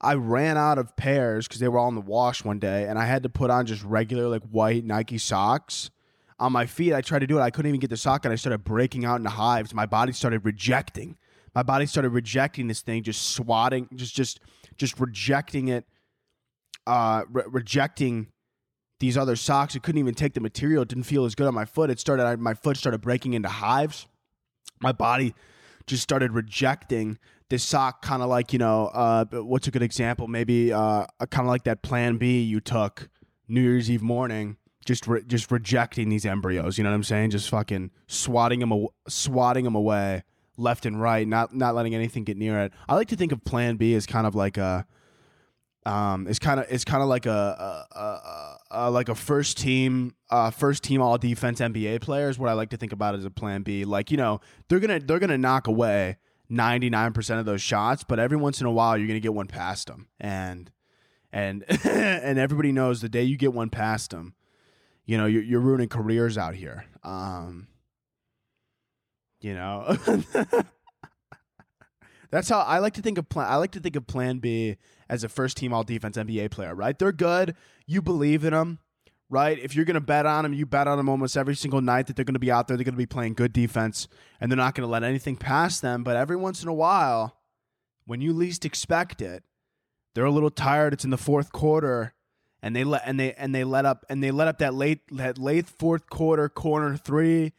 I 0.00 0.14
ran 0.14 0.56
out 0.56 0.78
of 0.78 0.96
pairs 0.96 1.46
because 1.46 1.60
they 1.60 1.68
were 1.68 1.78
all 1.78 1.88
in 1.88 1.94
the 1.94 2.00
wash 2.00 2.42
one 2.42 2.58
day, 2.58 2.86
and 2.86 2.98
I 2.98 3.04
had 3.04 3.22
to 3.24 3.28
put 3.28 3.50
on 3.50 3.66
just 3.66 3.84
regular 3.84 4.28
like 4.28 4.42
white 4.44 4.84
Nike 4.84 5.18
socks 5.18 5.90
on 6.38 6.52
my 6.52 6.64
feet. 6.64 6.94
I 6.94 7.02
tried 7.02 7.18
to 7.18 7.26
do 7.26 7.38
it. 7.38 7.42
I 7.42 7.50
couldn't 7.50 7.68
even 7.68 7.80
get 7.80 7.90
the 7.90 7.98
sock 7.98 8.24
and 8.24 8.32
I 8.32 8.36
started 8.36 8.64
breaking 8.64 9.04
out 9.04 9.16
into 9.16 9.28
hives. 9.28 9.74
My 9.74 9.86
body 9.86 10.12
started 10.12 10.44
rejecting. 10.44 11.18
My 11.54 11.62
body 11.62 11.84
started 11.84 12.10
rejecting 12.10 12.66
this 12.66 12.80
thing, 12.80 13.02
just 13.02 13.34
swatting, 13.34 13.88
just 13.94 14.14
just 14.14 14.40
just 14.76 14.98
rejecting 14.98 15.68
it, 15.68 15.84
uh, 16.86 17.24
re- 17.30 17.44
rejecting 17.46 18.28
these 19.00 19.18
other 19.18 19.36
socks. 19.36 19.74
It 19.74 19.82
couldn't 19.82 19.98
even 19.98 20.14
take 20.14 20.32
the 20.32 20.40
material. 20.40 20.82
It 20.82 20.88
didn't 20.88 21.04
feel 21.04 21.26
as 21.26 21.34
good 21.34 21.46
on 21.46 21.54
my 21.54 21.66
foot. 21.66 21.90
It 21.90 22.00
started. 22.00 22.40
My 22.40 22.54
foot 22.54 22.78
started 22.78 23.02
breaking 23.02 23.34
into 23.34 23.48
hives. 23.50 24.06
My 24.80 24.92
body 24.92 25.34
just 25.90 26.02
started 26.02 26.32
rejecting 26.32 27.18
this 27.50 27.62
sock, 27.64 28.00
kind 28.00 28.22
of 28.22 28.28
like 28.28 28.52
you 28.52 28.58
know, 28.58 28.86
uh, 28.94 29.24
what's 29.32 29.66
a 29.66 29.70
good 29.70 29.82
example? 29.82 30.28
Maybe 30.28 30.72
uh, 30.72 31.06
kind 31.30 31.46
of 31.46 31.48
like 31.48 31.64
that 31.64 31.82
Plan 31.82 32.16
B 32.16 32.40
you 32.42 32.60
took 32.60 33.08
New 33.48 33.60
Year's 33.60 33.90
Eve 33.90 34.02
morning 34.02 34.56
just 34.86 35.06
re- 35.06 35.22
just 35.26 35.50
rejecting 35.50 36.08
these 36.08 36.24
embryos. 36.24 36.78
You 36.78 36.84
know 36.84 36.90
what 36.90 36.96
I'm 36.96 37.04
saying? 37.04 37.30
Just 37.30 37.50
fucking 37.50 37.90
swatting 38.06 38.60
them, 38.60 38.72
aw- 38.72 38.88
swatting 39.08 39.64
them 39.64 39.74
away 39.74 40.22
left 40.56 40.86
and 40.86 41.00
right, 41.00 41.26
not 41.26 41.54
not 41.54 41.74
letting 41.74 41.94
anything 41.94 42.24
get 42.24 42.36
near 42.36 42.60
it. 42.60 42.72
I 42.88 42.94
like 42.94 43.08
to 43.08 43.16
think 43.16 43.32
of 43.32 43.44
Plan 43.44 43.76
B 43.76 43.94
as 43.94 44.06
kind 44.06 44.26
of 44.26 44.34
like 44.34 44.56
a, 44.56 44.86
um, 45.86 46.26
it's 46.26 46.38
kind 46.38 46.60
of 46.60 46.66
it's 46.68 46.84
kind 46.84 47.02
of 47.02 47.08
like 47.08 47.26
a, 47.26 47.86
a, 47.92 47.98
a, 47.98 48.58
a, 48.70 48.90
like 48.90 49.08
a 49.08 49.14
first 49.14 49.58
team, 49.58 50.14
uh, 50.30 50.50
first 50.50 50.82
team 50.82 51.00
all 51.00 51.18
defense 51.18 51.60
NBA 51.60 52.02
player 52.02 52.28
is 52.28 52.38
What 52.38 52.48
I 52.48 52.52
like 52.52 52.70
to 52.70 52.76
think 52.76 52.92
about 52.92 53.14
as 53.14 53.24
a 53.24 53.30
Plan 53.30 53.62
B. 53.62 53.84
Like 53.84 54.10
you 54.10 54.16
know 54.16 54.40
they're 54.68 54.80
gonna 54.80 55.00
they're 55.00 55.18
gonna 55.18 55.38
knock 55.38 55.66
away. 55.66 56.18
99% 56.50 57.38
of 57.38 57.46
those 57.46 57.62
shots, 57.62 58.02
but 58.02 58.18
every 58.18 58.36
once 58.36 58.60
in 58.60 58.66
a 58.66 58.72
while 58.72 58.98
you're 58.98 59.06
to 59.06 59.20
get 59.20 59.32
one 59.32 59.46
past 59.46 59.86
them. 59.86 60.08
And 60.18 60.68
and 61.32 61.64
and 61.86 62.40
everybody 62.40 62.72
knows 62.72 63.00
the 63.00 63.08
day 63.08 63.22
you 63.22 63.36
get 63.36 63.54
one 63.54 63.70
past 63.70 64.10
them, 64.10 64.34
you 65.10 65.18
know 65.18 65.26
you're, 65.26 65.42
you're 65.42 65.60
ruining 65.60 65.88
careers 65.88 66.38
out 66.38 66.54
here 66.54 66.84
um 67.02 67.66
you 69.40 69.52
know 69.52 69.96
that's 72.30 72.48
how 72.48 72.60
i 72.60 72.78
like 72.78 72.94
to 72.94 73.02
think 73.02 73.18
of 73.18 73.28
plan 73.28 73.48
i 73.48 73.56
like 73.56 73.72
to 73.72 73.80
think 73.80 73.96
of 73.96 74.06
plan 74.06 74.38
b 74.38 74.76
as 75.10 75.24
a 75.24 75.28
first 75.28 75.58
team 75.58 75.74
all 75.74 75.84
defense 75.84 76.16
nba 76.16 76.50
player 76.50 76.74
right? 76.74 76.98
They're 76.98 77.12
good. 77.12 77.54
You 77.86 78.00
believe 78.00 78.44
in 78.44 78.52
them 78.52 78.78
right? 79.28 79.58
If 79.58 79.76
you're 79.76 79.84
going 79.84 79.94
to 79.94 80.00
bet 80.00 80.24
on 80.24 80.44
them 80.44 80.54
you 80.54 80.64
bet 80.64 80.88
on 80.88 80.96
them 80.96 81.08
almost 81.08 81.36
every 81.36 81.54
single 81.54 81.82
night 81.82 82.06
that 82.06 82.16
they're 82.16 82.24
going 82.24 82.34
to 82.34 82.40
be 82.40 82.50
out 82.50 82.68
there. 82.68 82.76
They're 82.76 82.84
going 82.84 82.94
to 82.94 82.98
be 82.98 83.06
playing 83.06 83.34
good 83.34 83.52
defense 83.52 84.08
and 84.40 84.50
they're 84.50 84.56
not 84.56 84.74
going 84.74 84.86
to 84.86 84.90
let 84.90 85.02
anything 85.02 85.36
pass 85.36 85.80
them. 85.80 86.02
But 86.02 86.16
every 86.16 86.36
once 86.36 86.62
in 86.62 86.68
a 86.68 86.74
while 86.74 87.36
when 88.06 88.22
you 88.22 88.32
least 88.32 88.64
expect 88.64 89.20
it 89.20 89.44
they're 90.14 90.24
a 90.24 90.30
little 90.30 90.50
tired. 90.50 90.92
It's 90.92 91.04
in 91.04 91.10
the 91.10 91.18
fourth 91.18 91.52
quarter 91.52 92.14
and 92.62 92.74
they 92.74 92.84
let 92.84 93.02
and 93.06 93.18
they 93.18 93.32
and 93.34 93.54
they 93.54 93.64
let 93.64 93.86
up 93.86 94.04
and 94.08 94.22
they 94.22 94.30
let 94.30 94.48
up 94.48 94.58
that 94.58 94.74
late 94.74 95.00
that 95.12 95.38
late 95.38 95.68
fourth 95.68 96.08
quarter 96.10 96.48
corner 96.48 96.96
three. 96.96 97.52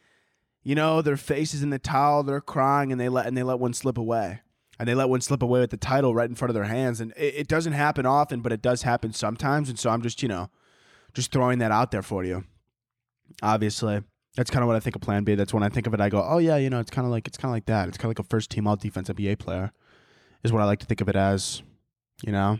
You 0.62 0.76
know, 0.76 1.02
their 1.02 1.16
faces 1.16 1.62
in 1.62 1.70
the 1.70 1.78
towel, 1.80 2.22
they're 2.22 2.40
crying, 2.40 2.92
and 2.92 3.00
they 3.00 3.08
let 3.08 3.26
and 3.26 3.36
they 3.36 3.42
let 3.42 3.58
one 3.58 3.74
slip 3.74 3.98
away, 3.98 4.41
and 4.78 4.88
they 4.88 4.94
let 4.94 5.08
one 5.08 5.20
slip 5.20 5.42
away 5.42 5.60
with 5.60 5.70
the 5.70 5.76
title 5.76 6.14
right 6.14 6.28
in 6.28 6.34
front 6.34 6.50
of 6.50 6.54
their 6.54 6.64
hands. 6.64 7.00
And 7.00 7.12
it, 7.16 7.34
it 7.34 7.48
doesn't 7.48 7.72
happen 7.72 8.06
often, 8.06 8.40
but 8.40 8.52
it 8.52 8.62
does 8.62 8.82
happen 8.82 9.12
sometimes. 9.12 9.68
And 9.68 9.78
so 9.78 9.90
I'm 9.90 10.02
just 10.02 10.22
you 10.22 10.28
know, 10.28 10.50
just 11.14 11.32
throwing 11.32 11.58
that 11.58 11.72
out 11.72 11.90
there 11.90 12.02
for 12.02 12.24
you. 12.24 12.44
Obviously, 13.42 14.02
that's 14.36 14.50
kind 14.50 14.62
of 14.62 14.66
what 14.66 14.76
I 14.76 14.80
think 14.80 14.96
of 14.96 15.02
Plan 15.02 15.24
B. 15.24 15.34
That's 15.34 15.54
when 15.54 15.62
I 15.62 15.68
think 15.68 15.86
of 15.86 15.94
it, 15.94 16.00
I 16.00 16.08
go, 16.08 16.26
oh 16.26 16.38
yeah, 16.38 16.56
you 16.56 16.70
know, 16.70 16.80
it's 16.80 16.90
kind 16.90 17.06
of 17.06 17.12
like 17.12 17.26
it's 17.26 17.36
kind 17.36 17.50
of 17.50 17.54
like 17.54 17.66
that. 17.66 17.88
It's 17.88 17.98
kind 17.98 18.06
of 18.06 18.18
like 18.18 18.26
a 18.26 18.28
first 18.28 18.50
team 18.50 18.66
all 18.66 18.76
defense 18.76 19.08
NBA 19.08 19.38
player, 19.38 19.72
is 20.42 20.52
what 20.52 20.62
I 20.62 20.64
like 20.64 20.80
to 20.80 20.86
think 20.86 21.00
of 21.00 21.08
it 21.08 21.16
as. 21.16 21.62
You 22.24 22.32
know. 22.32 22.58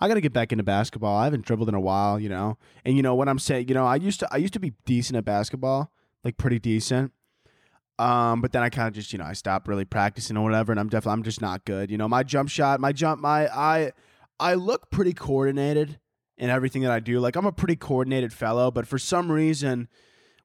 I 0.00 0.06
got 0.06 0.14
to 0.14 0.20
get 0.20 0.32
back 0.32 0.52
into 0.52 0.62
basketball. 0.62 1.16
I 1.16 1.24
haven't 1.24 1.44
dribbled 1.44 1.68
in 1.68 1.74
a 1.74 1.80
while, 1.80 2.20
you 2.20 2.28
know. 2.28 2.56
And 2.84 2.96
you 2.96 3.02
know 3.02 3.16
what 3.16 3.28
I'm 3.28 3.38
saying, 3.38 3.68
you 3.68 3.74
know, 3.74 3.84
I 3.84 3.96
used 3.96 4.20
to 4.20 4.28
I 4.30 4.36
used 4.36 4.52
to 4.52 4.60
be 4.60 4.74
decent 4.84 5.16
at 5.16 5.24
basketball, 5.24 5.90
like 6.22 6.36
pretty 6.36 6.58
decent. 6.58 7.12
Um, 7.98 8.40
but 8.40 8.52
then 8.52 8.62
I 8.62 8.68
kind 8.68 8.88
of 8.88 8.94
just, 8.94 9.12
you 9.12 9.18
know, 9.18 9.24
I 9.24 9.32
stopped 9.32 9.66
really 9.66 9.84
practicing 9.84 10.36
or 10.36 10.44
whatever, 10.44 10.72
and 10.72 10.80
I'm 10.80 10.88
definitely 10.88 11.18
I'm 11.18 11.22
just 11.24 11.40
not 11.40 11.64
good. 11.64 11.90
You 11.90 11.98
know, 11.98 12.08
my 12.08 12.22
jump 12.22 12.48
shot, 12.48 12.80
my 12.80 12.92
jump, 12.92 13.20
my 13.20 13.48
I 13.48 13.92
I 14.38 14.54
look 14.54 14.90
pretty 14.90 15.12
coordinated 15.12 15.98
in 16.36 16.50
everything 16.50 16.82
that 16.82 16.92
I 16.92 17.00
do. 17.00 17.18
Like 17.18 17.36
I'm 17.36 17.46
a 17.46 17.52
pretty 17.52 17.76
coordinated 17.76 18.32
fellow, 18.32 18.70
but 18.70 18.86
for 18.86 18.98
some 18.98 19.32
reason 19.32 19.88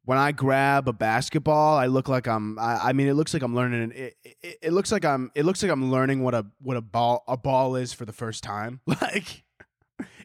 when 0.06 0.18
I 0.18 0.32
grab 0.32 0.88
a 0.88 0.94
basketball, 0.94 1.78
I 1.78 1.86
look 1.86 2.10
like 2.10 2.28
I'm. 2.28 2.60
I, 2.60 2.89
I 2.89 2.94
mean, 2.94 3.08
it 3.08 3.13
looks 3.13 3.34
like 3.34 3.42
I'm 3.42 3.56
learning. 3.56 3.92
It, 3.92 4.18
it, 4.24 4.58
it, 4.62 4.74
looks 4.74 4.92
like 4.92 5.06
I'm. 5.06 5.32
It 5.34 5.46
looks 5.46 5.63
like 5.63 5.72
I'm 5.72 5.92
learning 5.92 6.24
what 6.24 6.34
a 6.34 6.46
what 6.62 6.76
a 6.76 6.82
ball 6.82 7.24
a 7.28 7.38
ball 7.38 7.76
is 7.76 7.94
for 7.94 8.06
the 8.06 8.13
first 8.13 8.44
time. 8.44 8.82
Like, 9.02 9.44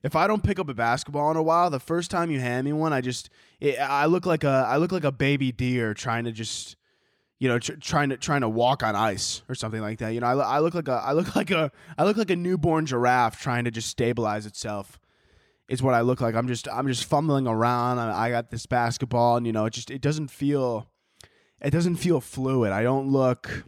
if 0.03 0.17
I 0.17 0.27
don't 0.27 0.43
pick 0.43 0.59
up 0.59 0.69
a 0.69 0.75
basketball 0.75 1.31
in 1.31 1.37
a 1.37 1.43
while, 1.43 1.69
the 1.69 1.81
first 1.81 2.11
time 2.11 2.31
you 2.31 2.41
hand 2.41 2.64
me 2.64 2.73
one, 2.73 2.93
I 2.93 3.01
just 3.01 3.31
it, 3.61 3.79
I 3.79 4.07
look 4.07 4.27
like 4.27 4.45
a 4.45 4.64
I 4.69 4.79
look 4.79 4.93
like 4.93 5.05
a 5.05 5.12
baby 5.12 5.53
deer 5.53 5.95
trying 5.95 6.25
to 6.25 6.33
just 6.33 6.77
you 7.38 7.48
know 7.48 7.59
tr- 7.59 7.74
trying 7.74 8.09
to 8.11 8.16
trying 8.16 8.40
to 8.40 8.48
walk 8.48 8.83
on 8.83 8.96
ice 8.96 9.42
or 9.48 9.55
something 9.55 9.81
like 9.81 9.98
that. 9.98 10.11
You 10.11 10.20
know, 10.20 10.27
I, 10.27 10.57
I 10.57 10.59
look 10.61 10.74
like 10.74 10.88
a 10.88 11.03
I 11.05 11.12
look 11.12 11.35
like 11.37 11.51
a 11.51 11.70
I 11.96 12.05
look 12.05 12.16
like 12.16 12.31
a 12.31 12.37
newborn 12.37 12.87
giraffe 12.87 13.40
trying 13.40 13.64
to 13.64 13.70
just 13.70 13.88
stabilize 13.88 14.46
itself 14.46 14.98
is 15.68 15.83
what 15.83 15.94
I 15.94 16.01
look 16.01 16.20
like. 16.20 16.35
I'm 16.35 16.48
just 16.48 16.68
I'm 16.68 16.87
just 16.88 17.05
fumbling 17.05 17.46
around. 17.46 17.98
I, 17.98 18.27
I 18.27 18.31
got 18.31 18.51
this 18.51 18.66
basketball, 18.66 19.37
and 19.37 19.46
you 19.46 19.53
know, 19.53 19.66
it 19.66 19.72
just 19.72 19.90
it 19.90 20.01
doesn't 20.01 20.29
feel 20.29 20.88
it 21.61 21.70
doesn't 21.70 21.96
feel 21.96 22.20
fluid. 22.20 22.72
I 22.72 22.83
don't 22.83 23.09
look 23.09 23.64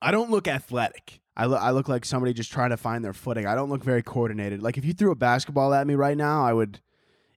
I 0.00 0.10
don't 0.10 0.30
look 0.30 0.48
athletic. 0.48 1.20
I 1.36 1.46
look 1.46 1.60
I 1.60 1.70
look 1.70 1.88
like 1.88 2.04
somebody 2.04 2.32
just 2.32 2.52
trying 2.52 2.70
to 2.70 2.76
find 2.76 3.04
their 3.04 3.12
footing. 3.12 3.46
I 3.46 3.54
don't 3.54 3.70
look 3.70 3.84
very 3.84 4.02
coordinated. 4.02 4.62
Like 4.62 4.78
if 4.78 4.84
you 4.84 4.92
threw 4.92 5.10
a 5.10 5.16
basketball 5.16 5.74
at 5.74 5.86
me 5.86 5.94
right 5.94 6.16
now, 6.16 6.44
I 6.44 6.52
would 6.52 6.80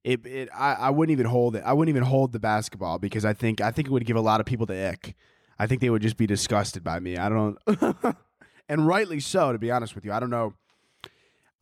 it, 0.03 0.25
it 0.25 0.49
I, 0.53 0.73
I 0.73 0.89
wouldn't 0.89 1.11
even 1.11 1.25
hold 1.25 1.55
it. 1.55 1.63
I 1.65 1.73
wouldn't 1.73 1.95
even 1.95 2.07
hold 2.07 2.31
the 2.31 2.39
basketball 2.39 2.99
because 2.99 3.25
I 3.25 3.33
think 3.33 3.61
I 3.61 3.71
think 3.71 3.87
it 3.87 3.91
would 3.91 4.05
give 4.05 4.17
a 4.17 4.21
lot 4.21 4.39
of 4.39 4.45
people 4.45 4.65
the 4.65 4.89
ick. 4.89 5.15
I 5.59 5.67
think 5.67 5.81
they 5.81 5.89
would 5.89 6.01
just 6.01 6.17
be 6.17 6.27
disgusted 6.27 6.83
by 6.83 6.99
me. 6.99 7.17
I 7.17 7.29
don't 7.29 7.57
and 8.69 8.87
rightly 8.87 9.19
so 9.19 9.51
to 9.51 9.59
be 9.59 9.71
honest 9.71 9.95
with 9.95 10.05
you. 10.05 10.11
I 10.11 10.19
don't 10.19 10.29
know 10.29 10.53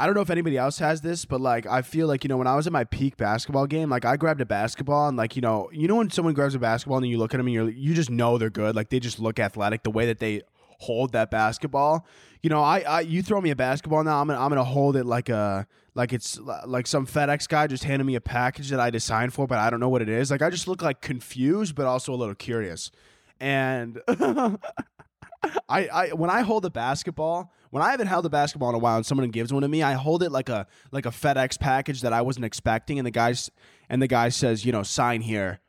I 0.01 0.07
don't 0.07 0.15
know 0.15 0.21
if 0.21 0.31
anybody 0.31 0.57
else 0.57 0.79
has 0.79 1.01
this, 1.01 1.25
but 1.25 1.41
like 1.41 1.67
I 1.67 1.83
feel 1.83 2.07
like 2.07 2.23
you 2.23 2.27
know 2.27 2.37
when 2.37 2.47
I 2.47 2.55
was 2.55 2.65
at 2.65 2.73
my 2.73 2.85
peak 2.85 3.17
basketball 3.17 3.67
game, 3.67 3.87
like 3.91 4.03
I 4.03 4.17
grabbed 4.17 4.41
a 4.41 4.47
basketball 4.47 5.07
and 5.07 5.15
like 5.15 5.35
you 5.35 5.43
know 5.43 5.69
you 5.71 5.87
know 5.87 5.97
when 5.97 6.09
someone 6.09 6.33
grabs 6.33 6.55
a 6.55 6.59
basketball 6.59 6.97
and 6.97 7.05
you 7.05 7.19
look 7.19 7.35
at 7.35 7.37
them 7.37 7.45
and 7.45 7.53
you're 7.53 7.69
you 7.69 7.93
just 7.93 8.09
know 8.09 8.39
they're 8.39 8.49
good, 8.49 8.75
like 8.75 8.89
they 8.89 8.99
just 8.99 9.19
look 9.19 9.39
athletic 9.39 9.83
the 9.83 9.91
way 9.91 10.07
that 10.07 10.17
they 10.17 10.41
hold 10.79 11.11
that 11.11 11.29
basketball. 11.29 12.07
You 12.41 12.49
know, 12.49 12.63
I, 12.63 12.79
I 12.79 13.01
you 13.01 13.21
throw 13.21 13.39
me 13.41 13.51
a 13.51 13.55
basketball 13.55 14.03
now, 14.03 14.19
I'm 14.19 14.27
gonna 14.27 14.39
I'm 14.39 14.49
gonna 14.49 14.63
hold 14.63 14.95
it 14.95 15.05
like 15.05 15.29
a 15.29 15.67
like 15.93 16.13
it's 16.13 16.39
like 16.65 16.87
some 16.87 17.05
FedEx 17.05 17.47
guy 17.47 17.67
just 17.67 17.83
handed 17.83 18.05
me 18.05 18.15
a 18.15 18.21
package 18.21 18.69
that 18.69 18.79
I 18.79 18.89
designed 18.89 19.35
for, 19.35 19.45
but 19.45 19.59
I 19.59 19.69
don't 19.69 19.79
know 19.79 19.89
what 19.89 20.01
it 20.01 20.09
is. 20.09 20.31
Like 20.31 20.41
I 20.41 20.49
just 20.49 20.67
look 20.67 20.81
like 20.81 21.01
confused, 21.01 21.75
but 21.75 21.85
also 21.85 22.11
a 22.11 22.17
little 22.17 22.33
curious. 22.33 22.89
And 23.41 23.99
I, 24.07 25.87
I 25.87 26.09
when 26.13 26.29
I 26.29 26.41
hold 26.41 26.63
a 26.63 26.69
basketball, 26.69 27.51
when 27.71 27.81
I 27.81 27.89
haven't 27.89 28.07
held 28.07 28.25
a 28.27 28.29
basketball 28.29 28.69
in 28.69 28.75
a 28.75 28.79
while 28.79 28.97
and 28.97 29.05
someone 29.05 29.27
gives 29.31 29.51
one 29.51 29.63
to 29.63 29.67
me, 29.67 29.81
I 29.81 29.93
hold 29.93 30.21
it 30.21 30.31
like 30.31 30.47
a 30.47 30.67
like 30.91 31.07
a 31.07 31.09
FedEx 31.09 31.59
package 31.59 32.01
that 32.01 32.13
I 32.13 32.21
wasn't 32.21 32.45
expecting, 32.45 32.99
and 32.99 33.05
the 33.05 33.11
guys 33.11 33.49
and 33.89 33.99
the 34.01 34.07
guy 34.07 34.29
says, 34.29 34.63
you 34.63 34.71
know, 34.71 34.83
sign 34.83 35.21
here, 35.21 35.59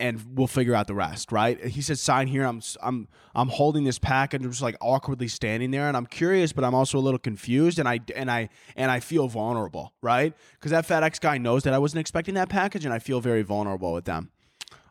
and 0.00 0.20
we'll 0.34 0.48
figure 0.48 0.74
out 0.74 0.88
the 0.88 0.94
rest, 0.94 1.30
right? 1.30 1.64
He 1.64 1.80
says, 1.82 2.00
"Sign 2.00 2.26
here." 2.26 2.44
I'm 2.44 2.60
I'm 2.82 3.06
I'm 3.32 3.48
holding 3.48 3.84
this 3.84 4.00
package. 4.00 4.42
I'm 4.42 4.50
just 4.50 4.62
like 4.62 4.76
awkwardly 4.80 5.28
standing 5.28 5.70
there, 5.70 5.86
and 5.86 5.96
I'm 5.96 6.06
curious, 6.06 6.52
but 6.52 6.64
I'm 6.64 6.74
also 6.74 6.98
a 6.98 7.00
little 7.00 7.20
confused, 7.20 7.78
and 7.78 7.88
I 7.88 8.00
and 8.16 8.28
I 8.28 8.48
and 8.74 8.90
I 8.90 8.98
feel 8.98 9.28
vulnerable, 9.28 9.94
right? 10.02 10.34
Because 10.54 10.72
that 10.72 10.86
FedEx 10.88 11.20
guy 11.20 11.38
knows 11.38 11.62
that 11.62 11.74
I 11.74 11.78
wasn't 11.78 12.00
expecting 12.00 12.34
that 12.34 12.48
package, 12.48 12.84
and 12.84 12.92
I 12.92 12.98
feel 12.98 13.20
very 13.20 13.42
vulnerable 13.42 13.92
with 13.92 14.04
them. 14.04 14.32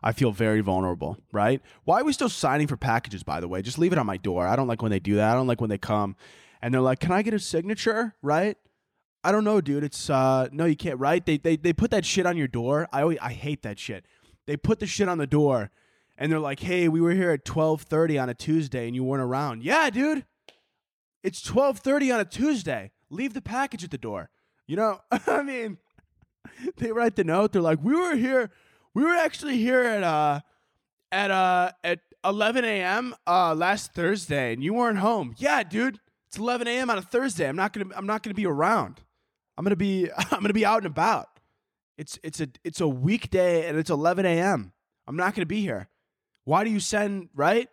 I 0.04 0.12
feel 0.12 0.32
very 0.32 0.60
vulnerable, 0.60 1.16
right? 1.32 1.62
Why 1.84 2.02
are 2.02 2.04
we 2.04 2.12
still 2.12 2.28
signing 2.28 2.66
for 2.66 2.76
packages, 2.76 3.22
by 3.22 3.40
the 3.40 3.48
way? 3.48 3.62
Just 3.62 3.78
leave 3.78 3.90
it 3.90 3.98
on 3.98 4.04
my 4.04 4.18
door. 4.18 4.46
I 4.46 4.54
don't 4.54 4.68
like 4.68 4.82
when 4.82 4.90
they 4.90 5.00
do 5.00 5.16
that. 5.16 5.30
I 5.30 5.34
don't 5.34 5.46
like 5.46 5.62
when 5.62 5.70
they 5.70 5.78
come 5.78 6.14
and 6.60 6.72
they're 6.72 6.82
like, 6.82 7.00
"Can 7.00 7.10
I 7.10 7.22
get 7.22 7.32
a 7.32 7.38
signature?" 7.38 8.14
Right? 8.20 8.58
I 9.24 9.32
don't 9.32 9.44
know, 9.44 9.62
dude. 9.62 9.82
It's 9.82 10.10
uh 10.10 10.48
no, 10.52 10.66
you 10.66 10.76
can't. 10.76 11.00
Right? 11.00 11.24
They 11.24 11.38
they 11.38 11.56
they 11.56 11.72
put 11.72 11.90
that 11.90 12.04
shit 12.04 12.26
on 12.26 12.36
your 12.36 12.48
door. 12.48 12.86
I 12.92 13.00
always, 13.00 13.18
I 13.22 13.32
hate 13.32 13.62
that 13.62 13.78
shit. 13.78 14.04
They 14.46 14.58
put 14.58 14.78
the 14.78 14.86
shit 14.86 15.08
on 15.08 15.16
the 15.16 15.26
door, 15.26 15.70
and 16.18 16.30
they're 16.30 16.38
like, 16.38 16.60
"Hey, 16.60 16.86
we 16.86 17.00
were 17.00 17.12
here 17.12 17.30
at 17.30 17.46
twelve 17.46 17.82
thirty 17.82 18.18
on 18.18 18.28
a 18.28 18.34
Tuesday, 18.34 18.86
and 18.86 18.94
you 18.94 19.04
weren't 19.04 19.22
around." 19.22 19.62
Yeah, 19.62 19.88
dude. 19.88 20.26
It's 21.22 21.40
twelve 21.40 21.78
thirty 21.78 22.12
on 22.12 22.20
a 22.20 22.26
Tuesday. 22.26 22.92
Leave 23.08 23.32
the 23.32 23.40
package 23.40 23.84
at 23.84 23.90
the 23.90 23.98
door. 23.98 24.28
You 24.66 24.76
know, 24.76 25.00
I 25.26 25.42
mean, 25.42 25.78
they 26.76 26.92
write 26.92 27.16
the 27.16 27.24
note. 27.24 27.52
They're 27.52 27.62
like, 27.62 27.82
"We 27.82 27.94
were 27.94 28.16
here. 28.16 28.50
We 28.94 29.02
were 29.02 29.14
actually 29.14 29.58
here 29.58 29.82
at 29.82 30.02
uh 30.02 30.40
at 31.12 31.30
uh 31.30 31.72
at 31.82 32.00
11 32.24 32.64
a.m. 32.64 33.14
uh 33.26 33.54
last 33.54 33.92
Thursday, 33.92 34.52
and 34.52 34.62
you 34.62 34.74
weren't 34.74 34.98
home." 34.98 35.34
Yeah, 35.36 35.62
dude. 35.62 36.00
It's 36.28 36.38
11 36.38 36.66
a.m. 36.66 36.90
on 36.90 36.98
a 36.98 37.02
Thursday. 37.02 37.48
I'm 37.48 37.56
not 37.56 37.72
gonna. 37.72 37.94
I'm 37.94 38.06
not 38.06 38.22
gonna 38.22 38.34
be 38.34 38.46
around. 38.46 39.00
I'm 39.56 39.64
gonna 39.64 39.76
be. 39.76 40.10
I'm 40.18 40.40
gonna 40.40 40.52
be 40.52 40.64
out 40.66 40.78
and 40.78 40.86
about. 40.86 41.28
It's 41.96 42.18
it's 42.22 42.40
a 42.40 42.48
it's 42.64 42.80
a 42.80 42.88
weekday 42.88 43.68
and 43.68 43.78
it's 43.78 43.90
11 43.90 44.26
a.m. 44.26 44.72
I'm 45.06 45.16
not 45.16 45.34
gonna 45.34 45.46
be 45.46 45.60
here. 45.60 45.88
Why 46.44 46.64
do 46.64 46.70
you 46.70 46.80
send 46.80 47.28
right? 47.34 47.68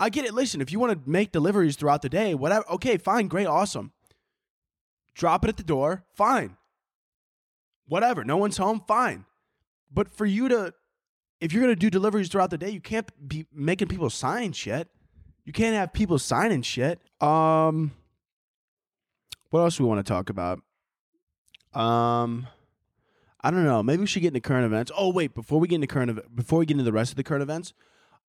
I 0.00 0.10
get 0.10 0.24
it. 0.24 0.34
Listen, 0.34 0.60
if 0.60 0.72
you 0.72 0.78
want 0.80 0.92
to 1.04 1.10
make 1.10 1.32
deliveries 1.32 1.76
throughout 1.76 2.02
the 2.02 2.08
day, 2.08 2.34
whatever. 2.34 2.64
Okay, 2.72 2.96
fine, 2.96 3.28
great, 3.28 3.46
awesome. 3.46 3.92
Drop 5.14 5.44
it 5.44 5.48
at 5.48 5.56
the 5.56 5.62
door. 5.62 6.04
Fine. 6.14 6.56
Whatever. 7.86 8.24
No 8.24 8.36
one's 8.36 8.56
home. 8.56 8.82
Fine. 8.88 9.24
But 9.94 10.10
for 10.10 10.26
you 10.26 10.48
to, 10.48 10.74
if 11.40 11.52
you're 11.52 11.62
gonna 11.62 11.76
do 11.76 11.88
deliveries 11.88 12.28
throughout 12.28 12.50
the 12.50 12.58
day, 12.58 12.70
you 12.70 12.80
can't 12.80 13.08
be 13.26 13.46
making 13.54 13.88
people 13.88 14.10
sign 14.10 14.52
shit. 14.52 14.88
You 15.44 15.52
can't 15.52 15.76
have 15.76 15.92
people 15.92 16.18
signing 16.18 16.62
shit. 16.62 17.00
Um. 17.20 17.92
What 19.50 19.60
else 19.60 19.76
do 19.76 19.84
we 19.84 19.88
want 19.88 20.04
to 20.04 20.12
talk 20.12 20.30
about? 20.30 20.58
Um, 21.74 22.48
I 23.40 23.52
don't 23.52 23.64
know. 23.64 23.84
Maybe 23.84 24.00
we 24.00 24.06
should 24.06 24.22
get 24.22 24.28
into 24.28 24.40
current 24.40 24.64
events. 24.64 24.90
Oh 24.96 25.12
wait, 25.12 25.32
before 25.32 25.60
we 25.60 25.68
get 25.68 25.76
into 25.76 25.86
current 25.86 26.34
before 26.34 26.58
we 26.58 26.66
get 26.66 26.74
into 26.74 26.84
the 26.84 26.92
rest 26.92 27.12
of 27.12 27.16
the 27.16 27.22
current 27.22 27.42
events, 27.42 27.72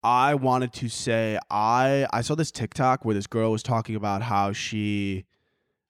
I 0.04 0.36
wanted 0.36 0.72
to 0.74 0.88
say 0.88 1.40
I 1.50 2.06
I 2.14 2.22
saw 2.22 2.36
this 2.36 2.52
TikTok 2.52 3.06
where 3.06 3.16
this 3.16 3.26
girl 3.26 3.52
was 3.52 3.64
talking 3.64 3.96
about 3.96 4.22
how 4.22 4.52
she 4.52 5.26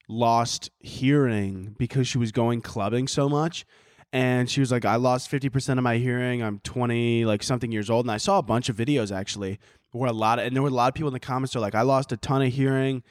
lost 0.08 0.70
hearing 0.78 1.74
because 1.76 2.08
she 2.08 2.16
was 2.16 2.32
going 2.32 2.62
clubbing 2.62 3.08
so 3.08 3.28
much. 3.28 3.66
And 4.12 4.48
she 4.48 4.60
was 4.60 4.70
like, 4.70 4.84
I 4.84 4.96
lost 4.96 5.30
50% 5.30 5.78
of 5.78 5.84
my 5.84 5.98
hearing. 5.98 6.42
I'm 6.42 6.60
20, 6.60 7.24
like 7.24 7.42
something 7.42 7.72
years 7.72 7.90
old. 7.90 8.06
And 8.06 8.10
I 8.10 8.16
saw 8.16 8.38
a 8.38 8.42
bunch 8.42 8.68
of 8.68 8.76
videos 8.76 9.14
actually 9.14 9.58
where 9.92 10.10
a 10.10 10.12
lot 10.12 10.38
of, 10.38 10.46
and 10.46 10.54
there 10.54 10.62
were 10.62 10.68
a 10.68 10.72
lot 10.72 10.88
of 10.88 10.94
people 10.94 11.08
in 11.08 11.14
the 11.14 11.20
comments 11.20 11.56
are 11.56 11.60
like, 11.60 11.74
I 11.74 11.82
lost 11.82 12.12
a 12.12 12.16
ton 12.16 12.42
of 12.42 12.52
hearing 12.52 13.02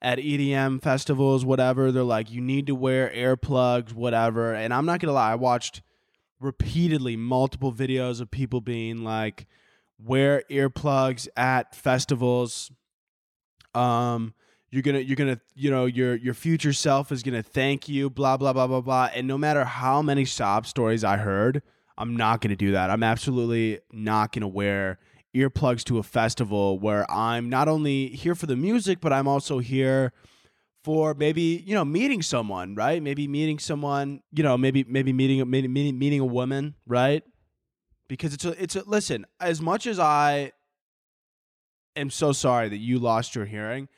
at 0.00 0.18
EDM 0.18 0.82
festivals, 0.82 1.44
whatever. 1.44 1.90
They're 1.90 2.02
like, 2.02 2.30
you 2.30 2.40
need 2.40 2.66
to 2.66 2.74
wear 2.74 3.10
earplugs, 3.14 3.92
whatever. 3.92 4.54
And 4.54 4.72
I'm 4.72 4.86
not 4.86 5.00
gonna 5.00 5.14
lie, 5.14 5.32
I 5.32 5.36
watched 5.36 5.82
repeatedly 6.40 7.16
multiple 7.16 7.72
videos 7.72 8.20
of 8.20 8.30
people 8.30 8.60
being 8.60 9.02
like, 9.02 9.46
wear 9.98 10.42
earplugs 10.50 11.26
at 11.36 11.74
festivals. 11.74 12.70
Um, 13.74 14.34
you're 14.74 14.82
gonna, 14.82 14.98
you're 14.98 15.16
gonna, 15.16 15.40
you 15.54 15.70
know, 15.70 15.86
your 15.86 16.16
your 16.16 16.34
future 16.34 16.72
self 16.72 17.12
is 17.12 17.22
gonna 17.22 17.44
thank 17.44 17.88
you. 17.88 18.10
Blah 18.10 18.36
blah 18.36 18.52
blah 18.52 18.66
blah 18.66 18.80
blah. 18.80 19.08
And 19.14 19.28
no 19.28 19.38
matter 19.38 19.64
how 19.64 20.02
many 20.02 20.24
sob 20.24 20.66
stories 20.66 21.04
I 21.04 21.16
heard, 21.16 21.62
I'm 21.96 22.16
not 22.16 22.40
gonna 22.40 22.56
do 22.56 22.72
that. 22.72 22.90
I'm 22.90 23.04
absolutely 23.04 23.78
not 23.92 24.32
gonna 24.32 24.48
wear 24.48 24.98
earplugs 25.34 25.84
to 25.84 25.98
a 25.98 26.02
festival 26.02 26.78
where 26.80 27.08
I'm 27.10 27.48
not 27.48 27.68
only 27.68 28.08
here 28.08 28.34
for 28.34 28.46
the 28.46 28.56
music, 28.56 29.00
but 29.00 29.12
I'm 29.12 29.28
also 29.28 29.60
here 29.60 30.12
for 30.82 31.14
maybe 31.14 31.62
you 31.64 31.74
know 31.74 31.84
meeting 31.84 32.20
someone, 32.20 32.74
right? 32.74 33.00
Maybe 33.00 33.28
meeting 33.28 33.60
someone, 33.60 34.22
you 34.32 34.42
know, 34.42 34.58
maybe 34.58 34.84
maybe 34.88 35.12
meeting 35.12 35.48
maybe 35.48 35.68
meeting, 35.68 35.98
meeting 35.98 36.20
a 36.20 36.26
woman, 36.26 36.74
right? 36.84 37.22
Because 38.08 38.34
it's 38.34 38.44
a 38.44 38.60
it's 38.60 38.74
a 38.74 38.82
listen. 38.88 39.24
As 39.38 39.60
much 39.60 39.86
as 39.86 40.00
I 40.00 40.50
am 41.94 42.10
so 42.10 42.32
sorry 42.32 42.68
that 42.68 42.78
you 42.78 42.98
lost 42.98 43.36
your 43.36 43.44
hearing, 43.44 43.88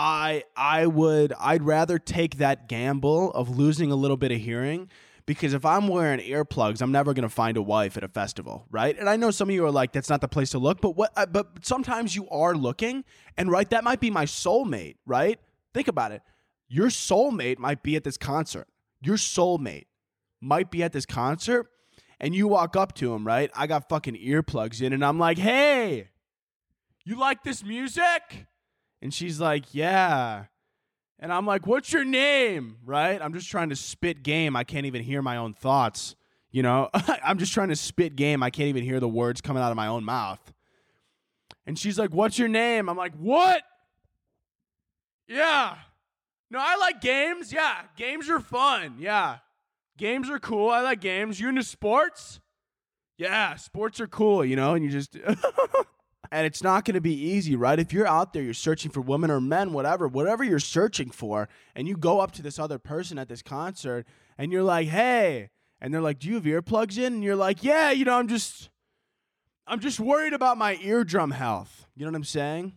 I 0.00 0.44
I 0.56 0.86
would 0.86 1.32
I'd 1.40 1.64
rather 1.64 1.98
take 1.98 2.36
that 2.36 2.68
gamble 2.68 3.32
of 3.32 3.58
losing 3.58 3.90
a 3.90 3.96
little 3.96 4.16
bit 4.16 4.30
of 4.30 4.38
hearing 4.38 4.88
because 5.26 5.54
if 5.54 5.64
I'm 5.64 5.88
wearing 5.88 6.20
earplugs, 6.20 6.80
I'm 6.80 6.92
never 6.92 7.12
gonna 7.14 7.28
find 7.28 7.56
a 7.56 7.62
wife 7.62 7.96
at 7.96 8.04
a 8.04 8.08
festival, 8.08 8.64
right? 8.70 8.96
And 8.96 9.10
I 9.10 9.16
know 9.16 9.32
some 9.32 9.48
of 9.48 9.54
you 9.56 9.64
are 9.66 9.72
like, 9.72 9.90
that's 9.90 10.08
not 10.08 10.20
the 10.20 10.28
place 10.28 10.50
to 10.50 10.58
look, 10.60 10.80
but 10.80 10.90
what? 10.90 11.32
But 11.32 11.66
sometimes 11.66 12.14
you 12.14 12.28
are 12.28 12.54
looking, 12.54 13.04
and 13.36 13.50
right, 13.50 13.68
that 13.70 13.82
might 13.82 13.98
be 13.98 14.08
my 14.08 14.24
soulmate, 14.24 14.94
right? 15.04 15.40
Think 15.74 15.88
about 15.88 16.12
it. 16.12 16.22
Your 16.68 16.90
soulmate 16.90 17.58
might 17.58 17.82
be 17.82 17.96
at 17.96 18.04
this 18.04 18.16
concert. 18.16 18.68
Your 19.00 19.16
soulmate 19.16 19.86
might 20.40 20.70
be 20.70 20.84
at 20.84 20.92
this 20.92 21.06
concert, 21.06 21.66
and 22.20 22.36
you 22.36 22.46
walk 22.46 22.76
up 22.76 22.94
to 22.94 23.12
him, 23.12 23.26
right? 23.26 23.50
I 23.52 23.66
got 23.66 23.88
fucking 23.88 24.14
earplugs 24.14 24.80
in, 24.80 24.92
and 24.92 25.04
I'm 25.04 25.18
like, 25.18 25.38
hey, 25.38 26.10
you 27.04 27.18
like 27.18 27.42
this 27.42 27.64
music? 27.64 28.46
And 29.00 29.12
she's 29.12 29.40
like, 29.40 29.74
yeah. 29.74 30.44
And 31.20 31.32
I'm 31.32 31.46
like, 31.46 31.66
what's 31.66 31.92
your 31.92 32.04
name? 32.04 32.78
Right? 32.84 33.20
I'm 33.20 33.32
just 33.32 33.50
trying 33.50 33.70
to 33.70 33.76
spit 33.76 34.22
game. 34.22 34.56
I 34.56 34.64
can't 34.64 34.86
even 34.86 35.02
hear 35.02 35.22
my 35.22 35.36
own 35.36 35.54
thoughts. 35.54 36.14
You 36.50 36.62
know, 36.62 36.88
I'm 37.24 37.38
just 37.38 37.52
trying 37.52 37.68
to 37.68 37.76
spit 37.76 38.16
game. 38.16 38.42
I 38.42 38.50
can't 38.50 38.68
even 38.68 38.84
hear 38.84 39.00
the 39.00 39.08
words 39.08 39.40
coming 39.40 39.62
out 39.62 39.70
of 39.70 39.76
my 39.76 39.88
own 39.88 40.04
mouth. 40.04 40.40
And 41.66 41.78
she's 41.78 41.98
like, 41.98 42.10
what's 42.14 42.38
your 42.38 42.48
name? 42.48 42.88
I'm 42.88 42.96
like, 42.96 43.14
what? 43.16 43.62
Yeah. 45.26 45.76
No, 46.50 46.58
I 46.60 46.76
like 46.76 47.00
games. 47.00 47.52
Yeah. 47.52 47.74
Games 47.96 48.30
are 48.30 48.40
fun. 48.40 48.96
Yeah. 48.98 49.38
Games 49.98 50.30
are 50.30 50.38
cool. 50.38 50.70
I 50.70 50.80
like 50.80 51.00
games. 51.00 51.38
You 51.38 51.48
into 51.48 51.62
sports? 51.62 52.40
Yeah. 53.18 53.56
Sports 53.56 54.00
are 54.00 54.06
cool, 54.06 54.44
you 54.44 54.56
know, 54.56 54.74
and 54.74 54.84
you 54.84 54.90
just. 54.90 55.16
and 56.30 56.46
it's 56.46 56.62
not 56.62 56.84
going 56.84 56.94
to 56.94 57.00
be 57.00 57.14
easy, 57.14 57.56
right? 57.56 57.78
If 57.78 57.92
you're 57.92 58.06
out 58.06 58.32
there, 58.32 58.42
you're 58.42 58.54
searching 58.54 58.90
for 58.90 59.00
women 59.00 59.30
or 59.30 59.40
men, 59.40 59.72
whatever, 59.72 60.08
whatever 60.08 60.44
you're 60.44 60.58
searching 60.58 61.10
for, 61.10 61.48
and 61.74 61.88
you 61.88 61.96
go 61.96 62.20
up 62.20 62.32
to 62.32 62.42
this 62.42 62.58
other 62.58 62.78
person 62.78 63.18
at 63.18 63.28
this 63.28 63.42
concert 63.42 64.06
and 64.36 64.52
you're 64.52 64.62
like, 64.62 64.88
"Hey," 64.88 65.50
and 65.80 65.92
they're 65.92 66.00
like, 66.00 66.18
"Do 66.18 66.28
you 66.28 66.34
have 66.34 66.44
earplugs 66.44 66.98
in?" 66.98 67.14
And 67.14 67.24
you're 67.24 67.36
like, 67.36 67.62
"Yeah, 67.64 67.90
you 67.90 68.04
know, 68.04 68.14
I'm 68.14 68.28
just 68.28 68.70
I'm 69.66 69.80
just 69.80 70.00
worried 70.00 70.32
about 70.32 70.58
my 70.58 70.76
eardrum 70.76 71.30
health." 71.30 71.86
You 71.94 72.04
know 72.04 72.12
what 72.12 72.16
I'm 72.16 72.24
saying? 72.24 72.74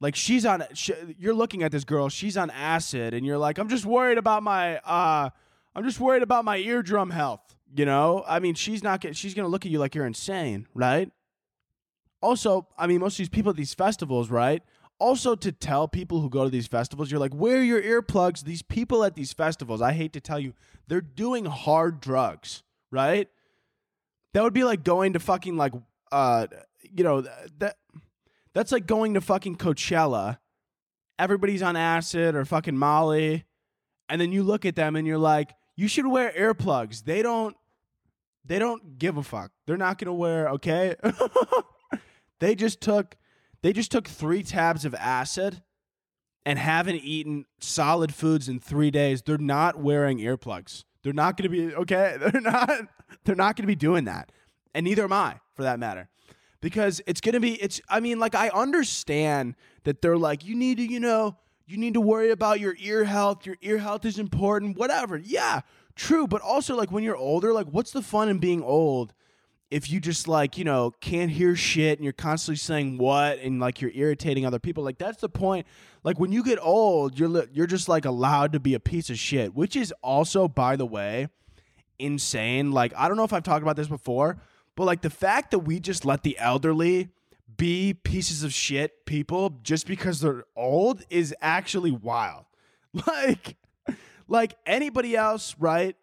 Like 0.00 0.16
she's 0.16 0.46
on 0.46 0.64
she, 0.74 0.94
you're 1.18 1.34
looking 1.34 1.62
at 1.62 1.72
this 1.72 1.84
girl, 1.84 2.08
she's 2.08 2.36
on 2.36 2.50
acid 2.50 3.14
and 3.14 3.24
you're 3.26 3.38
like, 3.38 3.58
"I'm 3.58 3.68
just 3.68 3.84
worried 3.86 4.18
about 4.18 4.42
my 4.42 4.78
uh 4.78 5.30
I'm 5.74 5.84
just 5.84 6.00
worried 6.00 6.22
about 6.22 6.44
my 6.44 6.56
eardrum 6.58 7.10
health." 7.10 7.54
You 7.72 7.84
know? 7.84 8.24
I 8.26 8.40
mean, 8.40 8.54
she's 8.54 8.82
not 8.82 9.00
get, 9.00 9.16
she's 9.16 9.34
to 9.34 9.46
look 9.46 9.64
at 9.64 9.70
you 9.70 9.78
like 9.78 9.94
you're 9.94 10.06
insane, 10.06 10.66
right? 10.74 11.10
Also, 12.22 12.66
I 12.78 12.86
mean, 12.86 13.00
most 13.00 13.14
of 13.14 13.18
these 13.18 13.28
people 13.28 13.50
at 13.50 13.56
these 13.56 13.74
festivals, 13.74 14.30
right? 14.30 14.62
Also, 14.98 15.34
to 15.34 15.50
tell 15.50 15.88
people 15.88 16.20
who 16.20 16.28
go 16.28 16.44
to 16.44 16.50
these 16.50 16.66
festivals, 16.66 17.10
you're 17.10 17.20
like, 17.20 17.34
wear 17.34 17.62
your 17.62 17.80
earplugs. 17.80 18.44
These 18.44 18.62
people 18.62 19.02
at 19.02 19.14
these 19.14 19.32
festivals, 19.32 19.80
I 19.80 19.92
hate 19.92 20.12
to 20.12 20.20
tell 20.20 20.38
you, 20.38 20.52
they're 20.88 21.00
doing 21.00 21.46
hard 21.46 22.00
drugs, 22.00 22.62
right? 22.90 23.28
That 24.34 24.42
would 24.42 24.52
be 24.52 24.64
like 24.64 24.84
going 24.84 25.14
to 25.14 25.18
fucking 25.18 25.56
like, 25.56 25.72
uh, 26.12 26.48
you 26.82 27.02
know, 27.02 27.22
that 27.58 27.76
that's 28.52 28.72
like 28.72 28.86
going 28.86 29.14
to 29.14 29.20
fucking 29.20 29.56
Coachella. 29.56 30.38
Everybody's 31.18 31.62
on 31.62 31.76
acid 31.76 32.34
or 32.34 32.44
fucking 32.44 32.76
Molly, 32.76 33.44
and 34.08 34.20
then 34.20 34.32
you 34.32 34.42
look 34.42 34.64
at 34.64 34.76
them 34.76 34.96
and 34.96 35.06
you're 35.06 35.18
like, 35.18 35.54
you 35.76 35.88
should 35.88 36.06
wear 36.06 36.32
earplugs. 36.32 37.04
They 37.04 37.22
don't, 37.22 37.56
they 38.44 38.58
don't 38.58 38.98
give 38.98 39.16
a 39.16 39.22
fuck. 39.22 39.50
They're 39.66 39.76
not 39.76 39.98
gonna 39.98 40.14
wear, 40.14 40.48
okay. 40.50 40.96
They 42.40 42.54
just 42.54 42.80
took 42.80 43.16
they 43.62 43.72
just 43.72 43.92
took 43.92 44.08
three 44.08 44.42
tabs 44.42 44.84
of 44.84 44.94
acid 44.94 45.62
and 46.46 46.58
haven't 46.58 46.96
eaten 46.96 47.44
solid 47.60 48.14
foods 48.14 48.48
in 48.48 48.58
three 48.58 48.90
days. 48.90 49.22
They're 49.22 49.38
not 49.38 49.78
wearing 49.78 50.18
earplugs. 50.18 50.84
They're 51.02 51.12
not 51.12 51.36
going 51.36 51.50
to 51.50 51.68
be 51.68 51.74
okay. 51.74 52.16
They're 52.20 52.40
not. 52.40 52.70
They're 53.24 53.36
not 53.36 53.56
going 53.56 53.64
to 53.64 53.68
be 53.68 53.76
doing 53.76 54.04
that, 54.04 54.32
and 54.74 54.84
neither 54.84 55.04
am 55.04 55.12
I, 55.12 55.40
for 55.54 55.62
that 55.62 55.78
matter, 55.78 56.08
because 56.60 57.00
it's 57.06 57.20
going 57.20 57.34
to 57.34 57.40
be. 57.40 57.60
It's. 57.60 57.80
I 57.88 58.00
mean, 58.00 58.18
like 58.18 58.34
I 58.34 58.48
understand 58.50 59.56
that 59.84 60.00
they're 60.02 60.18
like 60.18 60.44
you 60.44 60.54
need 60.54 60.78
to, 60.78 60.84
you 60.84 61.00
know, 61.00 61.36
you 61.66 61.76
need 61.76 61.94
to 61.94 62.00
worry 62.00 62.30
about 62.30 62.60
your 62.60 62.76
ear 62.80 63.04
health. 63.04 63.46
Your 63.46 63.56
ear 63.62 63.78
health 63.78 64.04
is 64.04 64.18
important. 64.18 64.76
Whatever. 64.76 65.16
Yeah, 65.16 65.60
true. 65.96 66.26
But 66.26 66.42
also, 66.42 66.76
like 66.76 66.90
when 66.90 67.02
you're 67.02 67.16
older, 67.16 67.52
like 67.52 67.66
what's 67.66 67.90
the 67.90 68.02
fun 68.02 68.28
in 68.28 68.38
being 68.38 68.62
old 68.62 69.12
if 69.70 69.88
you 69.90 70.00
just 70.00 70.26
like, 70.26 70.58
you 70.58 70.64
know, 70.64 70.90
can't 71.00 71.30
hear 71.30 71.54
shit 71.54 71.98
and 71.98 72.04
you're 72.04 72.12
constantly 72.12 72.56
saying 72.56 72.98
what 72.98 73.38
and 73.38 73.60
like 73.60 73.80
you're 73.80 73.92
irritating 73.94 74.44
other 74.44 74.58
people, 74.58 74.82
like 74.82 74.98
that's 74.98 75.20
the 75.20 75.28
point. 75.28 75.66
Like 76.02 76.18
when 76.18 76.32
you 76.32 76.42
get 76.42 76.58
old, 76.60 77.18
you're 77.18 77.44
you're 77.52 77.66
just 77.66 77.88
like 77.88 78.04
allowed 78.04 78.52
to 78.52 78.60
be 78.60 78.74
a 78.74 78.80
piece 78.80 79.10
of 79.10 79.18
shit, 79.18 79.54
which 79.54 79.76
is 79.76 79.94
also 80.02 80.48
by 80.48 80.76
the 80.76 80.86
way 80.86 81.28
insane. 81.98 82.72
Like 82.72 82.92
I 82.96 83.06
don't 83.06 83.16
know 83.16 83.24
if 83.24 83.32
I've 83.32 83.44
talked 83.44 83.62
about 83.62 83.76
this 83.76 83.88
before, 83.88 84.42
but 84.74 84.84
like 84.84 85.02
the 85.02 85.10
fact 85.10 85.52
that 85.52 85.60
we 85.60 85.78
just 85.78 86.04
let 86.04 86.22
the 86.22 86.36
elderly 86.38 87.10
be 87.56 87.94
pieces 87.94 88.42
of 88.42 88.52
shit 88.52 89.04
people 89.06 89.50
just 89.62 89.86
because 89.86 90.20
they're 90.20 90.44
old 90.56 91.04
is 91.10 91.34
actually 91.40 91.92
wild. 91.92 92.44
Like 93.06 93.56
like 94.26 94.56
anybody 94.66 95.16
else, 95.16 95.54
right? 95.60 95.94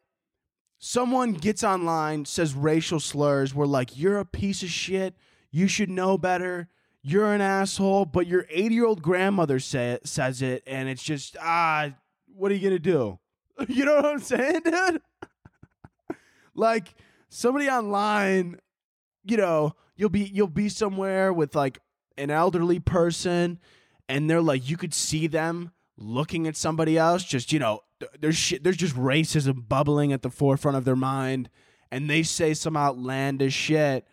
Someone 0.79 1.33
gets 1.33 1.63
online, 1.63 2.25
says 2.25 2.53
racial 2.53 2.99
slurs, 2.99 3.53
we're 3.53 3.65
like, 3.65 3.97
you're 3.97 4.19
a 4.19 4.25
piece 4.25 4.61
of 4.63 4.69
shit. 4.69 5.15
You 5.51 5.67
should 5.67 5.89
know 5.89 6.17
better. 6.17 6.69
You're 7.01 7.33
an 7.33 7.41
asshole. 7.41 8.05
But 8.05 8.27
your 8.27 8.45
80 8.49 8.75
year 8.75 8.85
old 8.85 9.01
grandmother 9.01 9.59
say, 9.59 9.97
says 10.03 10.41
it, 10.41 10.63
and 10.67 10.87
it's 10.87 11.03
just, 11.03 11.35
ah, 11.41 11.89
what 12.27 12.51
are 12.51 12.55
you 12.55 12.61
going 12.61 12.73
to 12.73 12.79
do? 12.79 13.19
You 13.67 13.85
know 13.85 13.95
what 13.95 14.05
I'm 14.05 14.19
saying, 14.19 14.61
dude? 14.65 15.01
like 16.53 16.93
somebody 17.27 17.67
online, 17.67 18.59
you 19.23 19.35
know, 19.35 19.73
you'll 19.97 20.09
be 20.09 20.25
you'll 20.25 20.47
be 20.47 20.69
somewhere 20.69 21.33
with 21.33 21.55
like 21.55 21.79
an 22.17 22.29
elderly 22.29 22.79
person 22.79 23.59
and 24.07 24.29
they're 24.29 24.41
like 24.41 24.69
you 24.69 24.77
could 24.77 24.93
see 24.93 25.27
them 25.27 25.71
looking 25.97 26.47
at 26.47 26.55
somebody 26.55 26.97
else 26.97 27.23
just 27.23 27.51
you 27.51 27.59
know 27.59 27.81
there's 28.19 28.35
shit, 28.35 28.63
there's 28.63 28.77
just 28.77 28.95
racism 28.95 29.67
bubbling 29.67 30.13
at 30.13 30.21
the 30.21 30.29
forefront 30.29 30.77
of 30.77 30.85
their 30.85 30.95
mind 30.95 31.49
and 31.91 32.09
they 32.09 32.23
say 32.23 32.53
some 32.53 32.77
outlandish 32.77 33.53
shit 33.53 34.07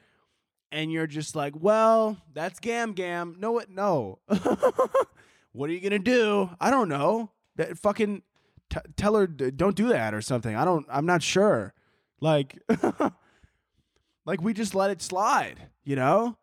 and 0.72 0.90
you're 0.90 1.06
just 1.06 1.36
like 1.36 1.54
well 1.58 2.16
that's 2.32 2.60
gam 2.60 2.92
gam. 2.92 3.36
No 3.38 3.52
what 3.52 3.70
no. 3.70 4.18
What 5.52 5.70
are 5.70 5.72
you 5.72 5.78
gonna 5.80 6.00
do? 6.00 6.50
I 6.60 6.68
don't 6.68 6.88
know. 6.88 7.30
That 7.54 7.78
fucking 7.78 8.22
t- 8.70 8.80
tell 8.96 9.14
her 9.14 9.28
don't 9.28 9.76
do 9.76 9.86
that 9.88 10.12
or 10.12 10.20
something. 10.20 10.56
I 10.56 10.64
don't 10.64 10.84
i'm 10.90 11.06
not 11.06 11.22
sure. 11.22 11.74
Like 12.20 12.58
like 14.26 14.42
we 14.42 14.52
just 14.52 14.74
let 14.74 14.90
it 14.90 15.00
slide 15.00 15.68
you 15.84 15.96
know? 15.96 16.36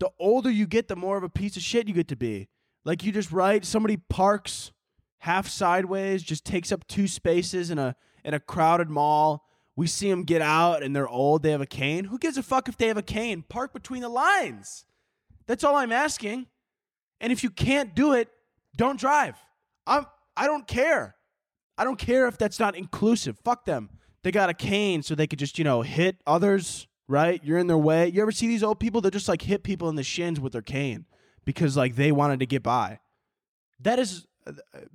The 0.00 0.10
older 0.18 0.50
you 0.50 0.66
get 0.66 0.88
the 0.88 0.96
more 0.96 1.16
of 1.16 1.24
a 1.24 1.28
piece 1.28 1.56
of 1.56 1.62
shit 1.62 1.88
you 1.88 1.94
get 1.94 2.08
to 2.08 2.16
be. 2.16 2.48
Like 2.84 3.04
you 3.04 3.10
just 3.10 3.32
write 3.32 3.64
somebody 3.64 3.96
parks 3.96 4.70
half 5.18 5.48
sideways, 5.48 6.22
just 6.22 6.44
takes 6.44 6.72
up 6.72 6.86
two 6.86 7.06
spaces 7.06 7.70
in 7.70 7.78
a 7.78 7.96
in 8.24 8.34
a 8.34 8.40
crowded 8.40 8.88
mall. 8.88 9.44
We 9.76 9.86
see 9.86 10.10
them 10.10 10.24
get 10.24 10.42
out 10.42 10.82
and 10.82 10.94
they're 10.94 11.08
old, 11.08 11.42
they 11.42 11.52
have 11.52 11.60
a 11.60 11.66
cane. 11.66 12.04
Who 12.06 12.18
gives 12.18 12.36
a 12.36 12.42
fuck 12.42 12.68
if 12.68 12.76
they 12.76 12.88
have 12.88 12.96
a 12.96 13.02
cane? 13.02 13.44
Park 13.48 13.72
between 13.72 14.02
the 14.02 14.08
lines. 14.08 14.84
That's 15.46 15.62
all 15.62 15.76
I'm 15.76 15.92
asking. 15.92 16.46
And 17.20 17.32
if 17.32 17.42
you 17.42 17.50
can't 17.50 17.94
do 17.94 18.12
it, 18.12 18.28
don't 18.76 18.98
drive. 18.98 19.36
I'm 19.86 20.06
I 20.36 20.46
don't 20.46 20.66
care. 20.68 21.16
I 21.76 21.84
don't 21.84 21.98
care 21.98 22.28
if 22.28 22.38
that's 22.38 22.60
not 22.60 22.76
inclusive. 22.76 23.38
Fuck 23.44 23.64
them. 23.64 23.90
They 24.22 24.30
got 24.30 24.50
a 24.50 24.54
cane 24.54 25.02
so 25.02 25.14
they 25.14 25.26
could 25.26 25.38
just, 25.38 25.58
you 25.58 25.64
know, 25.64 25.82
hit 25.82 26.16
others, 26.26 26.86
right? 27.08 27.42
You're 27.42 27.58
in 27.58 27.66
their 27.66 27.78
way. 27.78 28.08
You 28.08 28.22
ever 28.22 28.32
see 28.32 28.46
these 28.46 28.62
old 28.62 28.78
people 28.78 29.00
that 29.00 29.12
just 29.12 29.28
like 29.28 29.42
hit 29.42 29.64
people 29.64 29.88
in 29.88 29.96
the 29.96 30.04
shins 30.04 30.38
with 30.38 30.52
their 30.52 30.62
cane 30.62 31.06
because 31.44 31.76
like 31.76 31.96
they 31.96 32.12
wanted 32.12 32.38
to 32.40 32.46
get 32.46 32.62
by? 32.62 33.00
That 33.80 33.98
is 33.98 34.27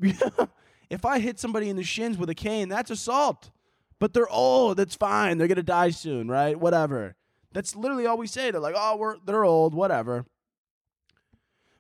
if 0.90 1.06
I 1.06 1.20
hit 1.20 1.40
somebody 1.40 1.70
in 1.70 1.76
the 1.76 1.84
shins 1.84 2.18
with 2.18 2.30
a 2.30 2.36
cane, 2.36 2.70
that's 2.70 2.92
assault. 2.92 3.52
But 4.00 4.14
they're 4.14 4.30
old. 4.30 4.78
That's 4.78 4.96
fine. 4.96 5.38
They're 5.38 5.48
gonna 5.48 5.64
die 5.64 5.92
soon, 5.92 6.28
right? 6.28 6.60
Whatever. 6.60 7.16
That's 7.54 7.76
literally 7.76 8.06
all 8.06 8.18
we 8.18 8.28
say. 8.28 8.52
They're 8.52 8.60
like, 8.60 8.76
oh, 8.78 8.98
we're 8.98 9.16
they're 9.26 9.46
old. 9.46 9.74
Whatever. 9.74 10.26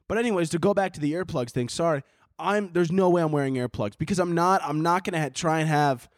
But 0.07 0.17
anyways, 0.17 0.49
to 0.51 0.59
go 0.59 0.73
back 0.73 0.93
to 0.93 0.99
the 0.99 1.13
earplugs 1.13 1.51
thing. 1.51 1.69
Sorry, 1.69 2.03
I'm 2.39 2.71
there's 2.73 2.91
no 2.91 3.09
way 3.09 3.21
I'm 3.21 3.31
wearing 3.31 3.55
earplugs 3.55 3.97
because 3.97 4.19
I'm 4.19 4.33
not. 4.33 4.61
I'm 4.63 4.81
not 4.81 5.03
gonna 5.03 5.21
ha- 5.21 5.29
try 5.33 5.59
and 5.59 5.69
have. 5.69 6.09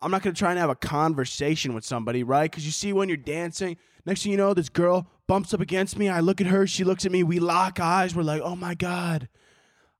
I'm 0.00 0.10
not 0.10 0.22
gonna 0.22 0.34
try 0.34 0.50
and 0.50 0.58
have 0.58 0.70
a 0.70 0.74
conversation 0.74 1.74
with 1.74 1.84
somebody, 1.84 2.22
right? 2.22 2.50
Because 2.50 2.66
you 2.66 2.72
see, 2.72 2.92
when 2.92 3.08
you're 3.08 3.16
dancing, 3.16 3.76
next 4.04 4.22
thing 4.22 4.32
you 4.32 4.38
know, 4.38 4.52
this 4.52 4.68
girl 4.68 5.08
bumps 5.26 5.54
up 5.54 5.60
against 5.60 5.98
me. 5.98 6.08
I 6.08 6.20
look 6.20 6.40
at 6.40 6.48
her. 6.48 6.66
She 6.66 6.84
looks 6.84 7.06
at 7.06 7.12
me. 7.12 7.22
We 7.22 7.38
lock 7.38 7.80
eyes. 7.80 8.14
We're 8.14 8.22
like, 8.24 8.42
oh 8.42 8.56
my 8.56 8.74
god 8.74 9.28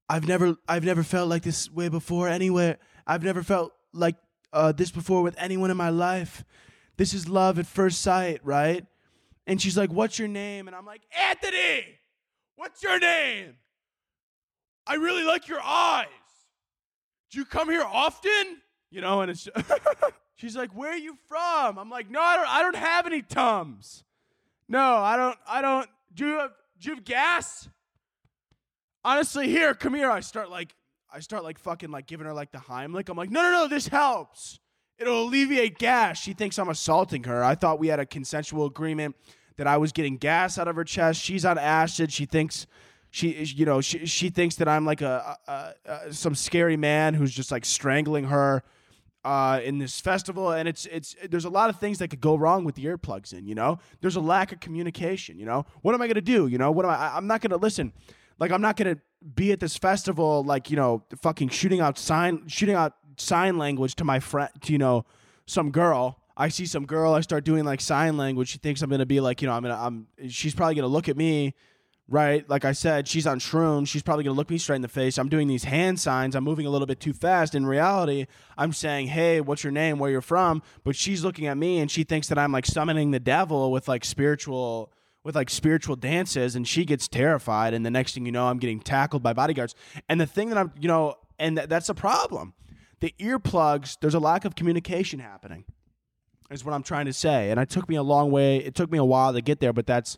I've 0.09 0.27
never 0.27 0.57
I've 0.69 0.85
never 0.85 1.03
felt 1.03 1.29
like 1.29 1.43
this 1.43 1.71
way 1.71 1.89
before 1.89 2.29
anywhere. 2.29 2.79
I've 3.07 3.23
never 3.23 3.43
felt 3.43 3.73
like 3.93 4.17
uh, 4.53 4.73
this 4.73 4.91
before 4.91 5.23
with 5.23 5.35
anyone 5.39 5.71
in 5.71 5.77
my 5.77 5.91
life. 5.91 6.45
This 6.97 7.13
is 7.13 7.29
love 7.29 7.59
at 7.59 7.67
first 7.67 8.01
sight, 8.01 8.41
right? 8.45 8.87
And 9.47 9.61
she's 9.61 9.77
like, 9.77 9.91
"What's 9.91 10.19
your 10.19 10.29
name?" 10.29 10.67
And 10.67 10.77
I'm 10.77 10.87
like, 10.87 11.03
"Anthony. 11.17 11.85
What's 12.57 12.83
your 12.83 12.99
name?" 12.99 13.57
I 14.87 14.95
really 14.95 15.25
like 15.25 15.49
your 15.49 15.61
eyes. 15.61 16.07
Do 17.31 17.39
you 17.39 17.45
come 17.45 17.69
here 17.69 17.83
often? 17.83 18.63
You 18.91 19.01
know, 19.01 19.21
and 19.21 19.31
it's 19.31 19.49
she's 20.37 20.57
like, 20.57 20.71
"Where 20.71 20.93
are 20.93 20.97
you 20.97 21.17
from?" 21.29 21.79
I'm 21.79 21.91
like, 21.91 22.11
"No, 22.11 22.21
I 22.21 22.37
don't. 22.37 22.49
I 22.49 22.63
don't 22.63 22.77
have 22.77 23.07
any 23.07 23.23
tums. 23.23 24.05
No, 24.69 24.97
I 24.97 25.17
don't. 25.17 25.39
I 25.49 25.61
don't. 25.63 25.89
Do 26.15 26.27
you 26.27 26.39
have, 26.39 26.53
do 26.81 26.91
you 26.91 26.95
have 26.95 27.05
gas?" 27.05 27.69
Honestly, 29.07 29.49
here, 29.49 29.73
come 29.73 29.95
here. 29.95 30.11
I 30.11 30.21
start 30.21 30.51
like, 30.51 30.75
I 31.11 31.21
start 31.21 31.45
like 31.45 31.59
fucking 31.59 31.91
like 31.91 32.07
giving 32.07 32.27
her 32.27 32.35
like 32.35 32.51
the 32.51 32.59
Heimlich. 32.59 33.09
I'm 33.09 33.17
like, 33.17 33.31
no, 33.31 33.41
no, 33.41 33.51
no, 33.53 33.69
this 33.69 33.89
helps. 33.89 34.59
It'll 34.99 35.25
alleviate 35.25 35.79
gas. 35.79 36.19
She 36.19 36.33
thinks 36.33 36.59
I'm 36.59 36.69
assaulting 36.69 37.25
her. 37.25 37.45
I 37.45 37.55
thought 37.55 37.79
we 37.79 37.89
had 37.89 38.01
a 38.01 38.07
consensual 38.07 38.67
agreement 38.67 39.15
that 39.57 39.67
I 39.67 39.77
was 39.77 39.93
getting 39.93 40.17
gas 40.17 40.59
out 40.59 40.69
of 40.69 40.77
her 40.77 40.85
chest. 40.85 41.21
She's 41.21 41.45
on 41.45 41.57
acid. 41.57 42.13
She 42.13 42.27
thinks 42.27 42.67
she, 43.11 43.31
you 43.45 43.65
know, 43.65 43.81
she 43.81 44.05
she 44.05 44.29
thinks 44.31 44.57
that 44.57 44.69
I'm 44.69 44.85
like 44.85 45.01
a, 45.01 45.39
a, 45.47 45.75
a 46.09 46.13
some 46.13 46.35
scary 46.35 46.77
man 46.77 47.15
who's 47.15 47.33
just 47.33 47.51
like 47.51 47.65
strangling 47.65 48.25
her. 48.25 48.63
Uh, 49.25 49.61
in 49.65 49.79
this 49.79 50.01
festival, 50.01 50.53
and 50.53 50.69
it's 50.69 50.87
it's 50.87 51.17
there's 51.29 51.47
a 51.47 51.51
lot 51.51 51.69
of 51.69 51.81
things 51.81 51.99
that 51.99 52.07
could 52.07 52.21
go 52.21 52.37
wrong 52.37 52.65
with 52.65 52.77
the 52.77 52.85
earplugs 52.85 53.33
in. 53.33 53.45
You 53.45 53.57
know, 53.57 53.81
there's 54.01 54.15
a 54.15 54.21
lack 54.21 54.53
of 54.53 54.61
communication. 54.61 55.37
You 55.37 55.47
know, 55.47 55.67
what 55.83 55.97
am 55.97 56.01
I 56.01 56.07
gonna 56.07 56.21
do? 56.21 56.47
You 56.47 56.59
know, 56.59 56.71
what 56.71 56.85
am 56.85 56.93
I? 56.93 57.17
I'm 57.17 57.27
not 57.27 57.41
gonna 57.41 57.57
listen. 57.57 57.93
Like 58.39 58.51
I'm 58.51 58.61
not 58.61 58.77
gonna 58.77 58.99
be 59.35 59.53
at 59.53 59.61
this 59.61 59.77
festival 59.77 60.45
like 60.45 60.71
you 60.71 60.77
know 60.77 61.05
fucking 61.23 61.49
shooting 61.49 61.81
out 61.81 61.99
sign 61.99 62.47
shooting 62.47 62.75
out 62.75 62.95
sign 63.17 63.59
language 63.59 63.95
to 63.97 64.05
my 64.05 64.21
friend 64.21 64.51
you 64.67 64.79
know 64.79 65.05
some 65.47 65.71
girl. 65.71 66.21
I 66.37 66.49
see 66.49 66.67
some 66.67 66.85
girl. 66.85 67.15
I 67.15 67.23
start 67.23 67.45
doing 67.45 67.65
like 67.65 67.81
sign 67.81 68.17
language. 68.17 68.49
She 68.49 68.59
thinks 68.59 68.83
I'm 68.83 68.91
gonna 68.91 69.07
be 69.07 69.21
like 69.21 69.41
you 69.41 69.49
know 69.49 69.55
I'm 69.55 69.63
gonna 69.63 69.79
I'm. 69.81 70.07
She's 70.29 70.55
probably 70.55 70.75
gonna 70.75 70.89
look 70.89 71.09
at 71.09 71.17
me. 71.17 71.55
Right, 72.09 72.49
like 72.49 72.65
I 72.65 72.71
said, 72.71 73.09
she's 73.09 73.27
on 73.27 73.41
shrooms. 73.41 73.89
She's 73.89 74.03
probably 74.03 74.23
gonna 74.23 74.37
look 74.37 74.49
me 74.49 74.59
straight 74.59 74.77
in 74.77 74.83
the 74.83 74.87
face. 74.87 75.19
I'm 75.19 75.29
doing 75.29 75.49
these 75.49 75.65
hand 75.65 75.99
signs. 75.99 76.37
I'm 76.37 76.45
moving 76.45 76.65
a 76.65 76.71
little 76.71 76.87
bit 76.87 77.01
too 77.01 77.13
fast. 77.13 77.53
In 77.53 77.67
reality, 77.67 78.27
I'm 78.57 78.73
saying, 78.73 79.09
"Hey, 79.09 79.41
what's 79.41 79.65
your 79.65 79.73
name? 79.73 79.99
Where 79.99 80.09
you're 80.09 80.21
from?" 80.21 80.63
But 80.85 80.95
she's 80.95 81.25
looking 81.25 81.49
at 81.49 81.57
me 81.57 81.81
and 81.81 81.91
she 81.91 82.05
thinks 82.05 82.29
that 82.29 82.39
I'm 82.39 82.53
like 82.53 82.65
summoning 82.65 83.11
the 83.11 83.19
devil 83.19 83.73
with 83.73 83.89
like 83.89 84.05
spiritual 84.05 84.93
with 85.27 85.35
like 85.35 85.51
spiritual 85.51 85.97
dances 85.97 86.55
and 86.55 86.69
she 86.69 86.85
gets 86.85 87.09
terrified 87.09 87.75
and 87.75 87.85
the 87.85 87.91
next 87.91 88.15
thing 88.15 88.25
you 88.25 88.31
know 88.31 88.47
I'm 88.47 88.59
getting 88.59 88.79
tackled 88.79 89.25
by 89.25 89.33
bodyguards. 89.33 89.75
And 90.09 90.21
the 90.21 90.27
thing 90.27 90.51
that 90.51 90.57
I'm, 90.57 90.71
you 90.79 90.87
know, 90.87 91.17
and 91.37 91.57
th- 91.57 91.69
that's 91.69 91.89
a 91.89 91.95
problem. 91.95 92.55
The 93.01 93.13
earplugs, 93.19 93.99
there's 94.01 94.15
a 94.15 94.21
lack 94.21 94.45
of 94.45 94.55
communication 94.55 95.19
happening. 95.19 95.65
Is 96.49 96.65
what 96.65 96.75
I'm 96.75 96.85
trying 96.85 97.07
to 97.07 97.13
say. 97.13 97.51
And 97.51 97.59
it 97.59 97.69
took 97.69 97.89
me 97.89 97.97
a 97.97 98.05
long 98.05 98.31
way. 98.31 98.59
It 98.59 98.77
took 98.77 98.89
me 98.89 98.99
a 98.99 99.05
while 99.05 99.33
to 99.33 99.43
get 99.43 99.59
there, 99.59 99.73
but 99.73 99.85
that's 99.85 100.17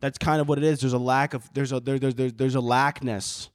that's 0.00 0.18
kind 0.18 0.42
of 0.42 0.48
what 0.48 0.58
it 0.58 0.64
is. 0.64 0.80
There's 0.80 0.92
a 0.92 0.98
lack 0.98 1.32
of 1.32 1.50
there's 1.54 1.72
a 1.72 1.80
there, 1.80 1.98
there's 1.98 2.14
there's 2.14 2.34
there's 2.34 2.54
a 2.54 2.60
lackness 2.60 3.48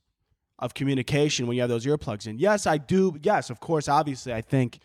of 0.57 0.73
communication 0.73 1.45
when 1.45 1.55
you 1.55 1.61
have 1.61 1.69
those 1.69 1.85
earplugs 1.85 2.25
in. 2.25 2.39
Yes, 2.39 2.65
I 2.65 2.79
do. 2.79 3.15
Yes, 3.21 3.51
of 3.51 3.59
course, 3.59 3.87
obviously 3.87 4.33
I 4.33 4.41
think 4.41 4.79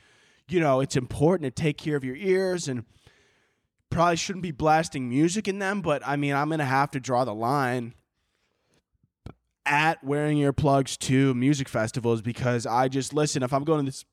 you 0.50 0.60
know, 0.60 0.80
it's 0.80 0.96
important 0.96 1.54
to 1.54 1.62
take 1.62 1.78
care 1.78 1.96
of 1.96 2.04
your 2.04 2.16
ears 2.16 2.68
and 2.68 2.84
probably 3.90 4.16
shouldn't 4.16 4.42
be 4.42 4.52
blasting 4.52 5.08
music 5.08 5.48
in 5.48 5.58
them, 5.58 5.82
but 5.82 6.02
I 6.06 6.16
mean, 6.16 6.34
I'm 6.34 6.48
going 6.48 6.60
to 6.60 6.64
have 6.64 6.90
to 6.92 7.00
draw 7.00 7.24
the 7.24 7.34
line 7.34 7.94
at 9.66 10.02
wearing 10.02 10.38
earplugs 10.38 10.96
to 10.98 11.34
music 11.34 11.68
festivals 11.68 12.22
because 12.22 12.66
I 12.66 12.88
just 12.88 13.12
listen, 13.12 13.42
if 13.42 13.52
I'm 13.52 13.64
going 13.64 13.84
to 13.84 13.90
this 13.90 14.04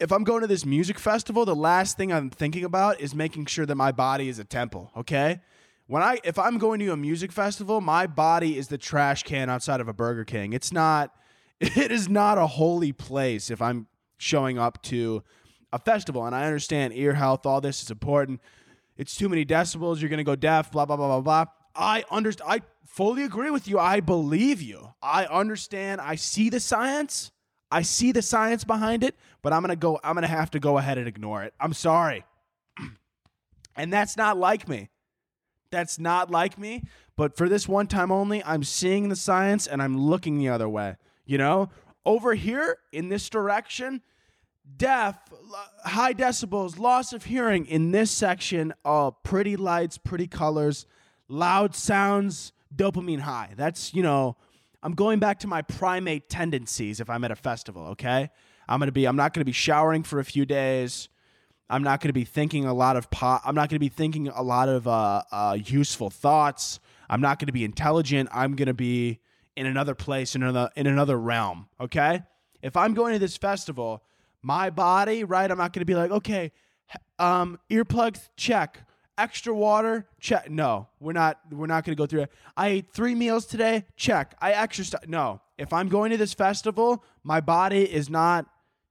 if 0.00 0.10
I'm 0.10 0.24
going 0.24 0.40
to 0.40 0.48
this 0.48 0.66
music 0.66 0.98
festival, 0.98 1.44
the 1.44 1.54
last 1.54 1.96
thing 1.96 2.12
I'm 2.12 2.28
thinking 2.28 2.64
about 2.64 3.00
is 3.00 3.14
making 3.14 3.46
sure 3.46 3.64
that 3.64 3.76
my 3.76 3.92
body 3.92 4.28
is 4.28 4.40
a 4.40 4.44
temple, 4.44 4.90
okay? 4.96 5.40
When 5.86 6.02
I 6.02 6.18
if 6.24 6.38
I'm 6.38 6.58
going 6.58 6.80
to 6.80 6.92
a 6.92 6.96
music 6.96 7.30
festival, 7.30 7.80
my 7.80 8.06
body 8.06 8.58
is 8.58 8.68
the 8.68 8.78
trash 8.78 9.22
can 9.22 9.48
outside 9.48 9.80
of 9.80 9.88
a 9.88 9.92
Burger 9.92 10.24
King. 10.24 10.52
It's 10.52 10.72
not 10.72 11.14
it 11.60 11.92
is 11.92 12.08
not 12.08 12.38
a 12.38 12.46
holy 12.46 12.92
place 12.92 13.50
if 13.50 13.62
I'm 13.62 13.86
showing 14.18 14.58
up 14.58 14.82
to 14.84 15.22
a 15.72 15.78
festival 15.78 16.24
and 16.24 16.34
I 16.34 16.46
understand 16.46 16.94
ear 16.94 17.14
health, 17.14 17.46
all 17.46 17.60
this 17.60 17.82
is 17.82 17.90
important 17.90 18.40
it's 18.96 19.16
too 19.16 19.28
many 19.28 19.44
decibels, 19.44 20.00
you're 20.00 20.08
going 20.08 20.18
to 20.18 20.24
go 20.24 20.36
deaf, 20.36 20.70
blah, 20.70 20.84
blah, 20.84 20.96
blah, 20.96 21.08
blah, 21.08 21.20
blah. 21.20 21.52
I 21.74 22.04
understand. 22.10 22.50
I 22.50 22.62
fully 22.86 23.24
agree 23.24 23.50
with 23.50 23.66
you. 23.66 23.78
I 23.78 24.00
believe 24.00 24.62
you. 24.62 24.94
I 25.02 25.26
understand. 25.26 26.00
I 26.00 26.14
see 26.14 26.50
the 26.50 26.60
science. 26.60 27.32
I 27.70 27.82
see 27.82 28.12
the 28.12 28.22
science 28.22 28.62
behind 28.62 29.02
it, 29.02 29.16
but 29.42 29.52
I'm 29.52 29.62
going 29.62 29.70
to 29.70 29.76
go, 29.76 29.98
I'm 30.04 30.14
going 30.14 30.22
to 30.22 30.28
have 30.28 30.50
to 30.52 30.60
go 30.60 30.78
ahead 30.78 30.96
and 30.96 31.08
ignore 31.08 31.42
it. 31.42 31.54
I'm 31.58 31.72
sorry. 31.72 32.24
and 33.76 33.92
that's 33.92 34.16
not 34.16 34.36
like 34.36 34.68
me. 34.68 34.90
That's 35.70 35.98
not 35.98 36.30
like 36.30 36.56
me. 36.56 36.84
But 37.16 37.36
for 37.36 37.48
this 37.48 37.66
one 37.66 37.88
time 37.88 38.12
only, 38.12 38.44
I'm 38.44 38.62
seeing 38.62 39.08
the 39.08 39.16
science 39.16 39.66
and 39.66 39.82
I'm 39.82 39.98
looking 39.98 40.38
the 40.38 40.48
other 40.48 40.68
way. 40.68 40.96
You 41.26 41.38
know, 41.38 41.70
over 42.04 42.34
here 42.34 42.78
in 42.92 43.08
this 43.08 43.28
direction, 43.28 44.02
deaf, 44.76 45.18
high 45.84 46.14
decibels, 46.14 46.78
loss 46.78 47.12
of 47.12 47.24
hearing 47.24 47.66
in 47.66 47.90
this 47.90 48.10
section, 48.10 48.72
uh, 48.84 49.10
pretty 49.10 49.56
lights, 49.56 49.98
pretty 49.98 50.26
colors, 50.26 50.86
loud 51.28 51.74
sounds, 51.74 52.52
dopamine 52.74 53.20
high. 53.20 53.50
That's, 53.56 53.94
you 53.94 54.02
know, 54.02 54.36
I'm 54.82 54.94
going 54.94 55.18
back 55.18 55.38
to 55.40 55.46
my 55.46 55.62
primate 55.62 56.28
tendencies 56.28 57.00
if 57.00 57.08
I'm 57.08 57.24
at 57.24 57.30
a 57.30 57.36
festival, 57.36 57.86
okay? 57.88 58.30
I'm 58.68 58.78
going 58.78 58.88
to 58.88 58.92
be 58.92 59.06
I'm 59.06 59.16
not 59.16 59.32
going 59.32 59.40
to 59.40 59.46
be 59.46 59.52
showering 59.52 60.02
for 60.02 60.18
a 60.18 60.24
few 60.24 60.44
days. 60.44 61.08
I'm 61.70 61.82
not 61.82 62.00
going 62.00 62.10
to 62.10 62.14
be 62.14 62.24
thinking 62.24 62.66
a 62.66 62.74
lot 62.74 62.96
of 62.96 63.10
po- 63.10 63.40
I'm 63.44 63.54
not 63.54 63.70
going 63.70 63.76
to 63.76 63.80
be 63.80 63.88
thinking 63.88 64.28
a 64.28 64.42
lot 64.42 64.68
of 64.68 64.86
uh, 64.86 65.22
uh, 65.32 65.56
useful 65.64 66.10
thoughts. 66.10 66.80
I'm 67.08 67.20
not 67.20 67.38
going 67.38 67.46
to 67.46 67.52
be 67.52 67.64
intelligent. 67.64 68.28
I'm 68.32 68.54
going 68.56 68.66
to 68.66 68.74
be 68.74 69.20
in 69.56 69.66
another 69.66 69.94
place 69.94 70.34
in 70.34 70.42
another 70.42 70.70
in 70.76 70.86
another 70.86 71.18
realm, 71.18 71.68
okay? 71.80 72.22
If 72.62 72.76
I'm 72.76 72.94
going 72.94 73.12
to 73.12 73.18
this 73.18 73.36
festival, 73.36 74.02
my 74.44 74.70
body, 74.70 75.24
right? 75.24 75.50
I'm 75.50 75.58
not 75.58 75.72
going 75.72 75.80
to 75.80 75.86
be 75.86 75.94
like, 75.94 76.10
okay, 76.10 76.52
um, 77.18 77.58
earplugs, 77.70 78.28
check. 78.36 78.86
Extra 79.16 79.54
water, 79.54 80.06
check. 80.20 80.50
No, 80.50 80.88
we're 80.98 81.12
not. 81.12 81.38
We're 81.50 81.68
not 81.68 81.84
going 81.84 81.96
to 81.96 82.00
go 82.00 82.04
through 82.04 82.22
it. 82.22 82.32
I 82.56 82.68
ate 82.68 82.92
three 82.92 83.14
meals 83.14 83.46
today. 83.46 83.84
Check. 83.96 84.34
I 84.40 84.52
exercise. 84.52 85.02
No, 85.06 85.40
if 85.56 85.72
I'm 85.72 85.88
going 85.88 86.10
to 86.10 86.16
this 86.16 86.34
festival, 86.34 87.04
my 87.22 87.40
body 87.40 87.84
is 87.84 88.10
not. 88.10 88.46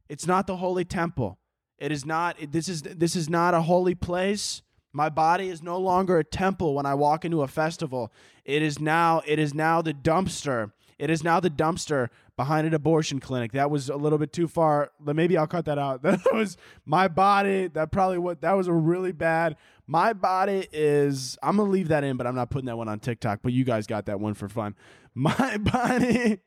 It's 0.07 0.25
not 0.25 0.47
the 0.47 0.55
holy 0.55 0.85
temple. 0.85 1.39
It 1.77 1.91
is 1.91 2.05
not. 2.05 2.37
This 2.51 2.69
is 2.69 2.83
this 2.83 3.17
is 3.17 3.29
not 3.29 3.53
a 3.53 3.61
holy 3.63 3.95
place. 3.95 4.61
My 4.93 5.09
body 5.09 5.49
is 5.49 5.61
no 5.61 5.77
longer 5.77 6.17
a 6.19 6.23
temple 6.23 6.73
when 6.73 6.85
I 6.85 6.93
walk 6.93 7.25
into 7.25 7.41
a 7.41 7.47
festival. 7.47 8.13
It 8.45 8.61
is 8.61 8.79
now. 8.79 9.21
It 9.25 9.39
is 9.39 9.53
now 9.53 9.81
the 9.81 9.93
dumpster. 9.93 10.71
It 10.99 11.09
is 11.09 11.23
now 11.23 11.39
the 11.39 11.49
dumpster 11.49 12.09
behind 12.35 12.67
an 12.67 12.73
abortion 12.73 13.19
clinic. 13.19 13.51
That 13.51 13.69
was 13.69 13.89
a 13.89 13.95
little 13.95 14.17
bit 14.17 14.33
too 14.33 14.47
far. 14.47 14.91
Maybe 15.03 15.37
I'll 15.37 15.47
cut 15.47 15.65
that 15.65 15.77
out. 15.77 16.01
That 16.13 16.33
was 16.33 16.57
my 16.85 17.07
body. 17.07 17.67
That 17.67 17.91
probably 17.91 18.17
what 18.17 18.41
that 18.41 18.53
was 18.53 18.67
a 18.67 18.73
really 18.73 19.11
bad. 19.11 19.57
My 19.87 20.13
body 20.13 20.67
is. 20.71 21.37
I'm 21.43 21.57
gonna 21.57 21.69
leave 21.69 21.89
that 21.89 22.03
in, 22.03 22.17
but 22.17 22.27
I'm 22.27 22.35
not 22.35 22.49
putting 22.49 22.67
that 22.67 22.77
one 22.77 22.87
on 22.87 22.99
TikTok. 22.99 23.39
But 23.41 23.53
you 23.53 23.63
guys 23.63 23.87
got 23.87 24.05
that 24.05 24.19
one 24.19 24.33
for 24.33 24.47
fun. 24.47 24.75
My 25.15 25.57
body. 25.57 26.39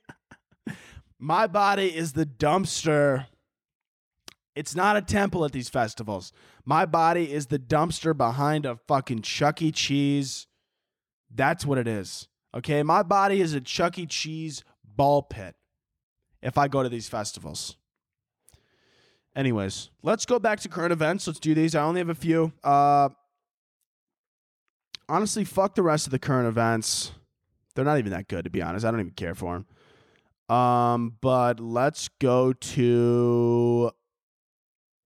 my 1.19 1.47
body 1.47 1.95
is 1.97 2.13
the 2.13 2.27
dumpster. 2.27 3.27
It's 4.57 4.75
not 4.75 4.97
a 4.97 5.03
temple 5.03 5.45
at 5.45 5.53
these 5.53 5.69
festivals. 5.69 6.33
My 6.65 6.87
body 6.87 7.33
is 7.33 7.47
the 7.47 7.59
dumpster 7.59 8.17
behind 8.17 8.67
a 8.67 8.77
fucking 8.89 9.23
Chuck 9.23 9.63
E. 9.63 9.71
Cheese. 9.71 10.47
That's 11.33 11.65
what 11.65 11.79
it 11.79 11.87
is. 11.87 12.29
Okay, 12.57 12.83
my 12.83 13.03
body 13.03 13.43
is 13.43 13.53
a 13.53 13.61
Chuck 13.61 13.99
E. 13.99 14.07
Cheese 14.07 14.65
ball 14.83 15.21
pit 15.21 15.55
if 16.41 16.57
I 16.57 16.69
go 16.69 16.83
to 16.83 16.89
these 16.89 17.07
festivals. 17.07 17.77
Anyways, 19.35 19.91
let's 20.03 20.25
go 20.25 20.39
back 20.39 20.61
to 20.61 20.69
current 20.71 20.93
events. 20.93 21.27
Let's 21.27 21.39
do 21.39 21.55
these. 21.55 21.75
I 21.75 21.83
only 21.83 22.01
have 22.01 22.09
a 22.09 22.15
few. 22.15 22.53
Uh, 22.65 23.11
honestly, 25.07 25.45
fuck 25.45 25.75
the 25.75 25.83
rest 25.83 26.07
of 26.07 26.13
the 26.13 26.19
current 26.19 26.49
events. 26.49 27.13
They're 27.75 27.85
not 27.85 27.99
even 27.99 28.13
that 28.13 28.27
good, 28.27 28.45
to 28.45 28.51
be 28.51 28.63
honest. 28.63 28.87
I 28.87 28.91
don't 28.91 29.01
even 29.01 29.13
care 29.13 29.35
for 29.35 29.63
them. 30.49 30.57
Um, 30.57 31.17
but 31.21 31.61
let's 31.61 32.09
go 32.09 32.55
to 32.55 33.91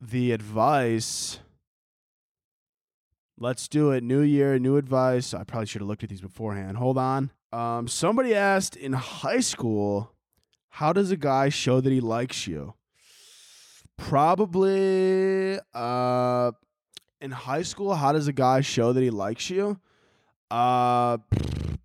the 0.00 0.30
advice. 0.30 1.40
Let's 3.36 3.66
do 3.66 3.90
it. 3.90 4.04
New 4.04 4.20
year, 4.20 4.56
new 4.60 4.76
advice. 4.76 5.34
I 5.34 5.42
probably 5.42 5.66
should 5.66 5.80
have 5.80 5.88
looked 5.88 6.04
at 6.04 6.10
these 6.10 6.20
beforehand. 6.20 6.76
Hold 6.76 6.96
on. 6.96 7.32
Um, 7.52 7.88
somebody 7.88 8.34
asked 8.34 8.76
in 8.76 8.92
high 8.92 9.40
school, 9.40 10.12
how 10.68 10.92
does 10.92 11.10
a 11.10 11.16
guy 11.16 11.48
show 11.48 11.80
that 11.80 11.92
he 11.92 12.00
likes 12.00 12.46
you? 12.46 12.74
Probably 13.96 15.58
uh 15.74 16.52
in 17.20 17.30
high 17.32 17.62
school, 17.62 17.94
how 17.94 18.12
does 18.12 18.28
a 18.28 18.32
guy 18.32 18.60
show 18.62 18.92
that 18.92 19.02
he 19.02 19.10
likes 19.10 19.50
you? 19.50 19.78
Uh 20.50 21.18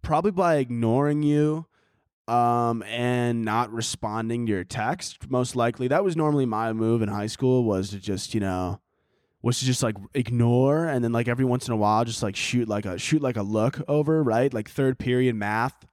probably 0.02 0.32
by 0.32 0.58
ignoring 0.58 1.24
you 1.24 1.66
um 2.28 2.84
and 2.84 3.44
not 3.44 3.72
responding 3.72 4.46
to 4.46 4.52
your 4.52 4.64
text 4.64 5.30
most 5.30 5.56
likely 5.56 5.88
that 5.88 6.04
was 6.04 6.16
normally 6.16 6.46
my 6.46 6.74
move 6.74 7.02
in 7.02 7.10
high 7.10 7.28
school 7.28 7.64
was 7.64 7.90
to 7.90 8.00
just 8.00 8.34
you 8.34 8.40
know 8.40 8.80
was 9.46 9.60
to 9.60 9.66
just 9.66 9.84
like 9.84 9.96
ignore 10.16 10.88
and 10.88 11.04
then 11.04 11.12
like 11.12 11.28
every 11.28 11.46
once 11.46 11.68
in 11.68 11.74
a 11.74 11.78
while 11.78 12.04
just 12.04 12.24
like 12.24 12.36
shoot 12.36 12.68
like 12.68 12.84
a 12.84 12.98
shoot 12.98 13.22
like 13.22 13.38
a 13.38 13.44
look 13.44 13.80
over 13.88 14.24
right? 14.24 14.52
Like 14.52 14.68
third 14.68 14.98
period 14.98 15.36
math 15.36 15.86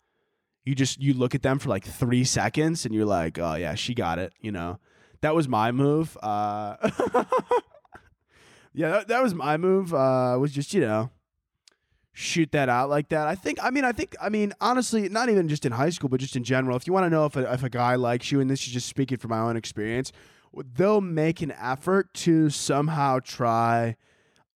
you 0.64 0.74
just 0.74 0.98
you 0.98 1.12
look 1.12 1.34
at 1.34 1.42
them 1.42 1.58
for 1.58 1.68
like 1.68 1.84
three 1.84 2.24
seconds 2.24 2.86
and 2.86 2.94
you're 2.94 3.04
like 3.04 3.38
oh 3.38 3.54
yeah 3.54 3.74
she 3.74 3.92
got 3.92 4.18
it 4.18 4.32
you 4.40 4.50
know? 4.50 4.80
That 5.20 5.34
was 5.34 5.48
my 5.48 5.70
move 5.70 6.16
uh 6.22 6.76
yeah 8.72 8.88
that, 8.88 9.08
that 9.08 9.22
was 9.22 9.34
my 9.34 9.58
move 9.58 9.92
uh 9.92 10.34
was 10.40 10.52
just 10.52 10.72
you 10.72 10.80
know 10.80 11.10
shoot 12.14 12.52
that 12.52 12.70
out 12.70 12.88
like 12.88 13.10
that. 13.10 13.26
I 13.26 13.34
think 13.34 13.58
i 13.62 13.68
mean 13.68 13.84
i 13.84 13.92
think 13.92 14.16
i 14.18 14.30
mean 14.30 14.54
honestly 14.62 15.10
not 15.10 15.28
even 15.28 15.46
just 15.48 15.66
in 15.66 15.72
high 15.72 15.90
school 15.90 16.08
but 16.08 16.20
just 16.20 16.36
in 16.36 16.44
general 16.44 16.74
if 16.74 16.86
you 16.86 16.94
want 16.94 17.04
to 17.04 17.10
know 17.10 17.26
if 17.26 17.36
a, 17.36 17.52
if 17.52 17.62
a 17.62 17.68
guy 17.68 17.96
likes 17.96 18.32
you 18.32 18.40
and 18.40 18.50
this 18.50 18.66
is 18.66 18.72
just 18.72 18.88
speaking 18.88 19.18
from 19.18 19.28
my 19.28 19.40
own 19.40 19.58
experience 19.58 20.10
they'll 20.74 21.00
make 21.00 21.42
an 21.42 21.52
effort 21.52 22.12
to 22.14 22.50
somehow 22.50 23.18
try 23.20 23.96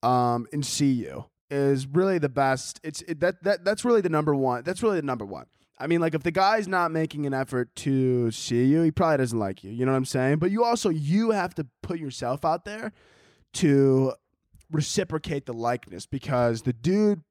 um, 0.03 0.47
and 0.53 0.65
see 0.65 0.93
you 0.93 1.27
is 1.51 1.87
really 1.87 2.19
the 2.19 2.29
best. 2.29 2.81
It's 2.83 3.03
it, 3.03 3.21
that 3.21 3.43
that 3.45 3.65
that's 3.65 3.85
really 3.85 4.01
the 4.01 4.09
number 4.09 4.35
one. 4.35 4.63
That's 4.65 4.83
really 4.83 4.97
the 4.97 5.07
number 5.07 5.25
one. 5.25 5.47
I 5.79 5.87
mean, 5.87 6.01
like 6.01 6.15
if 6.15 6.23
the 6.23 6.31
guy's 6.31 6.67
not 6.67 6.91
making 6.91 7.27
an 7.27 7.35
effort 7.35 7.75
to 7.77 8.31
see 8.31 8.65
you, 8.65 8.83
he 8.83 8.91
probably 8.91 9.19
doesn't 9.19 9.39
like 9.39 9.63
you. 9.63 9.71
You 9.71 9.85
know 9.85 9.93
what 9.93 9.99
I'm 9.99 10.05
saying? 10.07 10.39
But 10.39 10.51
you 10.51 10.65
also 10.65 10.89
you 10.89 11.31
have 11.33 11.55
to 11.57 11.67
put 11.83 11.99
yourself 11.99 12.45
out 12.45 12.65
there 12.65 12.93
to 13.55 14.13
reciprocate 14.71 15.47
the 15.47 15.53
likeness 15.53 16.07
because 16.07 16.63
the 16.63 16.73
dude 16.73 17.23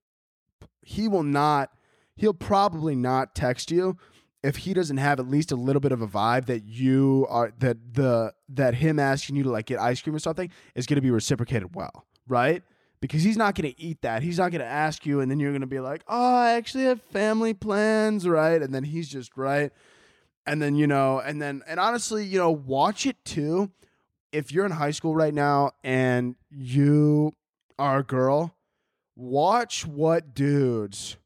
he 0.81 1.07
will 1.07 1.23
not 1.23 1.71
he'll 2.15 2.33
probably 2.33 2.95
not 2.95 3.35
text 3.35 3.71
you 3.71 3.97
if 4.45 4.57
he 4.57 4.73
doesn't 4.75 4.97
have 4.97 5.19
at 5.19 5.27
least 5.27 5.51
a 5.51 5.55
little 5.55 5.79
bit 5.79 5.91
of 5.91 6.01
a 6.03 6.07
vibe 6.07 6.45
that 6.45 6.65
you 6.65 7.25
are 7.29 7.51
that 7.59 7.77
the 7.93 8.31
that 8.49 8.75
him 8.75 8.99
asking 8.99 9.35
you 9.35 9.43
to 9.43 9.49
like 9.49 9.65
get 9.65 9.79
ice 9.79 10.01
cream 10.01 10.15
or 10.15 10.19
something 10.19 10.51
is 10.75 10.85
going 10.85 10.97
to 10.97 11.01
be 11.01 11.09
reciprocated 11.09 11.73
well, 11.73 12.05
right? 12.27 12.61
Because 13.01 13.23
he's 13.23 13.37
not 13.37 13.55
going 13.55 13.73
to 13.73 13.81
eat 13.81 14.01
that. 14.03 14.21
He's 14.21 14.37
not 14.37 14.51
going 14.51 14.61
to 14.61 14.67
ask 14.67 15.03
you 15.05 15.19
and 15.19 15.31
then 15.31 15.39
you're 15.39 15.51
going 15.51 15.61
to 15.61 15.67
be 15.67 15.79
like, 15.79 16.03
"Oh, 16.07 16.35
I 16.35 16.51
actually 16.51 16.83
have 16.85 17.01
family 17.01 17.55
plans," 17.55 18.27
right? 18.27 18.61
And 18.61 18.73
then 18.73 18.83
he's 18.83 19.09
just 19.09 19.35
right. 19.35 19.71
And 20.45 20.61
then, 20.61 20.75
you 20.75 20.85
know, 20.85 21.19
and 21.19 21.41
then 21.41 21.63
and 21.67 21.79
honestly, 21.79 22.23
you 22.23 22.37
know, 22.37 22.51
watch 22.51 23.07
it 23.07 23.17
too. 23.25 23.71
If 24.31 24.51
you're 24.51 24.65
in 24.65 24.73
high 24.73 24.91
school 24.91 25.15
right 25.15 25.33
now 25.33 25.71
and 25.83 26.35
you 26.51 27.33
are 27.79 27.99
a 27.99 28.03
girl, 28.03 28.53
watch 29.15 29.87
what 29.87 30.35
dudes 30.35 31.17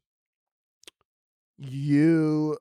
you 1.58 2.56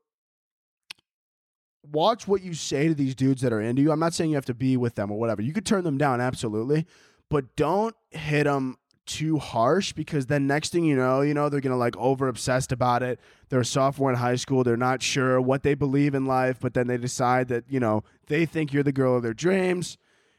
watch 1.91 2.27
what 2.27 2.41
you 2.41 2.53
say 2.53 2.87
to 2.87 2.93
these 2.93 3.15
dudes 3.15 3.41
that 3.41 3.53
are 3.53 3.61
into 3.61 3.81
you. 3.81 3.91
I'm 3.91 3.99
not 3.99 4.13
saying 4.13 4.29
you 4.29 4.35
have 4.35 4.45
to 4.45 4.53
be 4.53 4.77
with 4.77 4.95
them 4.95 5.11
or 5.11 5.19
whatever. 5.19 5.41
You 5.41 5.53
could 5.53 5.65
turn 5.65 5.83
them 5.83 5.97
down, 5.97 6.21
absolutely, 6.21 6.85
but 7.29 7.55
don't 7.55 7.95
hit 8.11 8.45
them 8.45 8.77
too 9.05 9.39
harsh 9.39 9.91
because 9.93 10.27
then 10.27 10.45
next 10.45 10.71
thing 10.71 10.85
you 10.85 10.95
know, 10.95 11.21
you 11.21 11.33
know, 11.33 11.49
they're 11.49 11.61
gonna 11.61 11.75
like 11.75 11.97
over 11.97 12.27
obsessed 12.27 12.71
about 12.71 13.01
it. 13.01 13.19
They're 13.49 13.61
a 13.61 13.65
sophomore 13.65 14.11
in 14.11 14.17
high 14.17 14.35
school. 14.35 14.63
They're 14.63 14.77
not 14.77 15.01
sure 15.01 15.41
what 15.41 15.63
they 15.63 15.73
believe 15.73 16.13
in 16.13 16.27
life, 16.27 16.59
but 16.61 16.75
then 16.75 16.87
they 16.87 16.97
decide 16.97 17.47
that 17.47 17.65
you 17.67 17.79
know 17.79 18.03
they 18.27 18.45
think 18.45 18.71
you're 18.71 18.83
the 18.83 18.91
girl 18.91 19.17
of 19.17 19.23
their 19.23 19.33
dreams, 19.33 19.97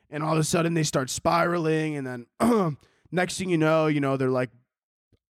and 0.09 0.23
all 0.23 0.35
of 0.35 0.39
a 0.39 0.45
sudden 0.45 0.75
they 0.75 0.85
start 0.85 1.11
spiraling, 1.11 1.97
and 1.97 2.27
then 2.41 2.77
next 3.11 3.39
thing 3.39 3.51
you 3.51 3.59
know, 3.59 3.89
you 3.89 4.01
know 4.01 4.17
they're 4.17 4.31
like 4.31 4.51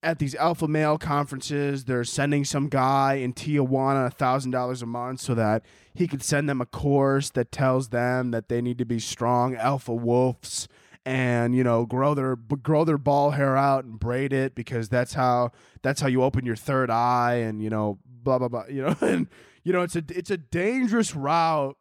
at 0.02 0.18
these 0.18 0.34
alpha 0.34 0.66
male 0.66 0.96
conferences, 0.96 1.84
they're 1.84 2.04
sending 2.04 2.44
some 2.44 2.68
guy 2.68 3.14
in 3.14 3.34
Tijuana 3.34 4.06
a 4.06 4.10
thousand 4.10 4.50
dollars 4.50 4.82
a 4.82 4.86
month 4.86 5.20
so 5.20 5.34
that 5.34 5.64
he 5.94 6.06
could 6.06 6.22
send 6.22 6.48
them 6.48 6.60
a 6.60 6.66
course 6.66 7.30
that 7.30 7.52
tells 7.52 7.88
them 7.88 8.30
that 8.30 8.48
they 8.48 8.62
need 8.62 8.78
to 8.78 8.84
be 8.84 8.98
strong 8.98 9.54
alpha 9.54 9.92
wolves 9.92 10.68
and 11.06 11.54
you 11.54 11.64
know 11.64 11.86
grow 11.86 12.14
their 12.14 12.36
grow 12.36 12.84
their 12.84 12.98
ball 12.98 13.30
hair 13.30 13.56
out 13.56 13.84
and 13.84 13.98
braid 13.98 14.32
it 14.32 14.54
because 14.54 14.88
that's 14.88 15.14
how 15.14 15.50
that's 15.82 16.00
how 16.00 16.06
you 16.06 16.22
open 16.22 16.44
your 16.44 16.56
third 16.56 16.90
eye 16.90 17.36
and 17.36 17.62
you 17.62 17.70
know 17.70 17.98
blah 18.04 18.38
blah 18.38 18.48
blah 18.48 18.64
you 18.70 18.82
know 18.82 18.94
and 19.00 19.26
you 19.64 19.72
know 19.72 19.82
it's 19.82 19.96
a 19.96 20.04
it's 20.10 20.30
a 20.30 20.36
dangerous 20.36 21.14
route. 21.14 21.76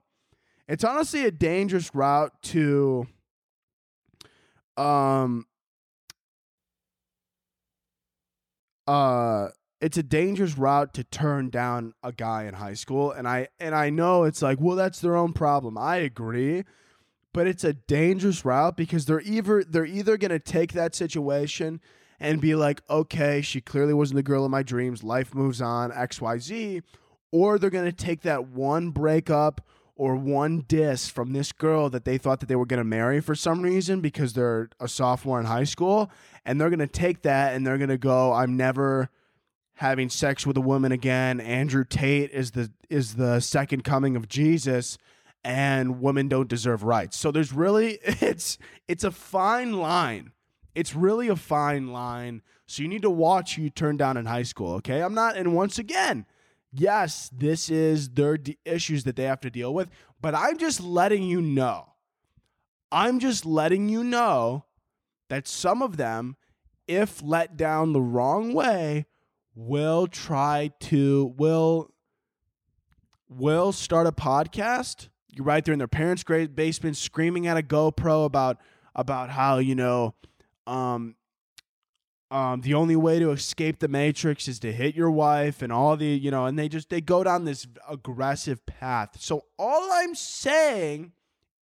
It's 0.68 0.84
honestly 0.84 1.26
a 1.26 1.32
dangerous 1.32 1.94
route 1.96 2.32
to 2.44 3.08
um 4.78 5.46
uh 8.90 9.50
it's 9.82 9.98
a 9.98 10.04
dangerous 10.04 10.58
route 10.58 10.94
to 10.94 11.04
turn 11.06 11.50
down 11.50 11.94
a 12.04 12.12
guy 12.12 12.44
in 12.44 12.54
high 12.56 12.74
school 12.74 13.12
and 13.12 13.28
i 13.28 13.48
and 13.60 13.76
i 13.76 13.90
know 13.90 14.24
it's 14.24 14.42
like 14.42 14.60
well 14.60 14.76
that's 14.76 15.00
their 15.00 15.16
own 15.16 15.34
problem 15.34 15.78
i 15.78 15.98
agree 15.98 16.64
but 17.34 17.48
it's 17.48 17.64
a 17.64 17.74
dangerous 17.74 18.44
route 18.44 18.76
because 18.76 19.06
they're 19.06 19.22
either 19.22 19.64
they're 19.64 19.86
either 19.86 20.18
going 20.18 20.32
to 20.32 20.40
take 20.40 20.74
that 20.74 20.96
situation 20.96 21.80
and 22.20 22.42
be 22.42 22.56
like, 22.56 22.82
okay, 22.90 23.42
she 23.42 23.62
clearly 23.62 23.94
wasn't 23.94 24.18
the 24.18 24.24
girl 24.24 24.44
of 24.44 24.52
my 24.52 24.64
dreams. 24.64 25.04
Life 25.04 25.34
moves 25.34 25.62
on, 25.62 25.92
XYZ. 25.92 26.84
Or 27.32 27.58
they're 27.58 27.70
going 27.70 27.86
to 27.86 27.92
take 27.92 28.22
that 28.22 28.48
one 28.48 28.90
breakup 28.90 29.62
or 30.00 30.16
one 30.16 30.64
diss 30.66 31.10
from 31.10 31.34
this 31.34 31.52
girl 31.52 31.90
that 31.90 32.06
they 32.06 32.18
thought 32.18 32.40
that 32.40 32.46
they 32.46 32.56
were 32.56 32.66
going 32.66 32.78
to 32.78 32.86
marry 32.86 33.20
for 33.20 33.36
some 33.36 33.62
reason 33.62 34.00
because 34.00 34.32
they're 34.32 34.70
a 34.80 34.88
sophomore 34.88 35.42
in 35.42 35.46
high 35.46 35.66
school. 35.66 36.10
And 36.46 36.60
they're 36.60 36.70
going 36.70 36.80
to 36.80 36.88
take 36.88 37.24
that 37.24 37.54
and 37.54 37.68
they're 37.68 37.78
going 37.78 37.90
to 37.90 37.98
go, 37.98 38.32
I'm 38.32 38.56
never 38.56 39.10
having 39.74 40.10
sex 40.10 40.48
with 40.48 40.56
a 40.56 40.62
woman 40.62 40.94
again. 40.94 41.42
Andrew 41.42 41.84
Tate 41.84 42.32
is 42.32 42.52
the 42.52 42.72
is 42.90 43.16
the 43.16 43.42
second 43.42 43.84
coming 43.84 44.16
of 44.16 44.30
Jesus 44.30 44.98
and 45.44 46.00
women 46.00 46.30
don't 46.30 46.48
deserve 46.48 46.84
rights. 46.84 47.18
So 47.18 47.30
there's 47.30 47.52
really 47.52 48.00
it's 48.04 48.58
it's 48.88 49.04
a 49.04 49.12
fine 49.12 49.74
line. 49.74 50.32
It's 50.76 50.96
really 50.96 51.28
a 51.28 51.36
fine 51.36 51.92
line. 51.92 52.42
So 52.68 52.84
you 52.84 52.88
need 52.88 53.02
to 53.02 53.10
watch 53.10 53.58
who 53.58 53.64
you 53.64 53.70
turn 53.70 53.98
down 53.98 54.16
in 54.16 54.28
high 54.28 54.44
school, 54.44 54.76
okay? 54.76 55.02
I'm 55.02 55.14
not 55.14 55.36
and 55.36 55.54
once 55.54 55.78
again, 55.78 56.26
yes, 56.72 57.30
this 57.36 57.70
is 57.70 58.10
their 58.10 58.38
issues 58.66 59.04
that 59.04 59.16
they 59.16 59.24
have 59.24 59.42
to 59.42 59.50
deal 59.50 59.74
with, 59.74 59.90
but 60.22 60.36
I'm 60.36 60.58
just 60.58 60.82
letting 60.82 61.24
you 61.24 61.42
know. 61.42 61.94
I'm 62.92 63.20
just 63.20 63.46
letting 63.46 63.90
you 63.90 64.04
know 64.04 64.66
that 65.30 65.48
some 65.48 65.82
of 65.82 65.98
them 65.98 66.36
if 66.88 67.22
let 67.22 67.56
down 67.56 67.94
the 67.94 68.02
wrong 68.02 68.54
way 68.54 69.06
will 69.54 70.08
try 70.08 70.72
to 70.80 71.34
will 71.38 71.94
will 73.30 73.72
start 73.72 74.08
a 74.08 74.12
podcast 74.12 75.10
you're 75.32 75.46
right 75.46 75.64
there 75.64 75.74
in 75.74 75.80
their 75.80 75.88
parents' 75.88 76.24
great 76.24 76.56
basement 76.56 76.98
screaming 76.98 77.46
at 77.46 77.58
a 77.58 77.62
GoPro 77.62 78.26
about 78.26 78.58
about 78.96 79.30
how 79.30 79.60
you 79.60 79.76
know 79.76 80.16
um, 80.66 81.16
um, 82.32 82.62
the 82.62 82.76
only 82.76 82.96
way 82.96 83.20
to 83.20 83.32
escape 83.32 83.80
the 83.80 83.88
matrix 83.88 84.48
is 84.48 84.60
to 84.60 84.72
hit 84.72 84.96
your 84.96 85.12
wife 85.12 85.62
and 85.62 85.72
all 85.72 85.98
the 85.98 86.06
you 86.06 86.32
know 86.32 86.46
and 86.46 86.58
they 86.58 86.70
just 86.70 86.90
they 86.90 87.02
go 87.02 87.24
down 87.24 87.46
this 87.46 87.68
aggressive 87.90 88.66
path 88.66 89.18
so 89.20 89.46
all 89.58 89.90
i'm 89.94 90.16
saying 90.16 91.12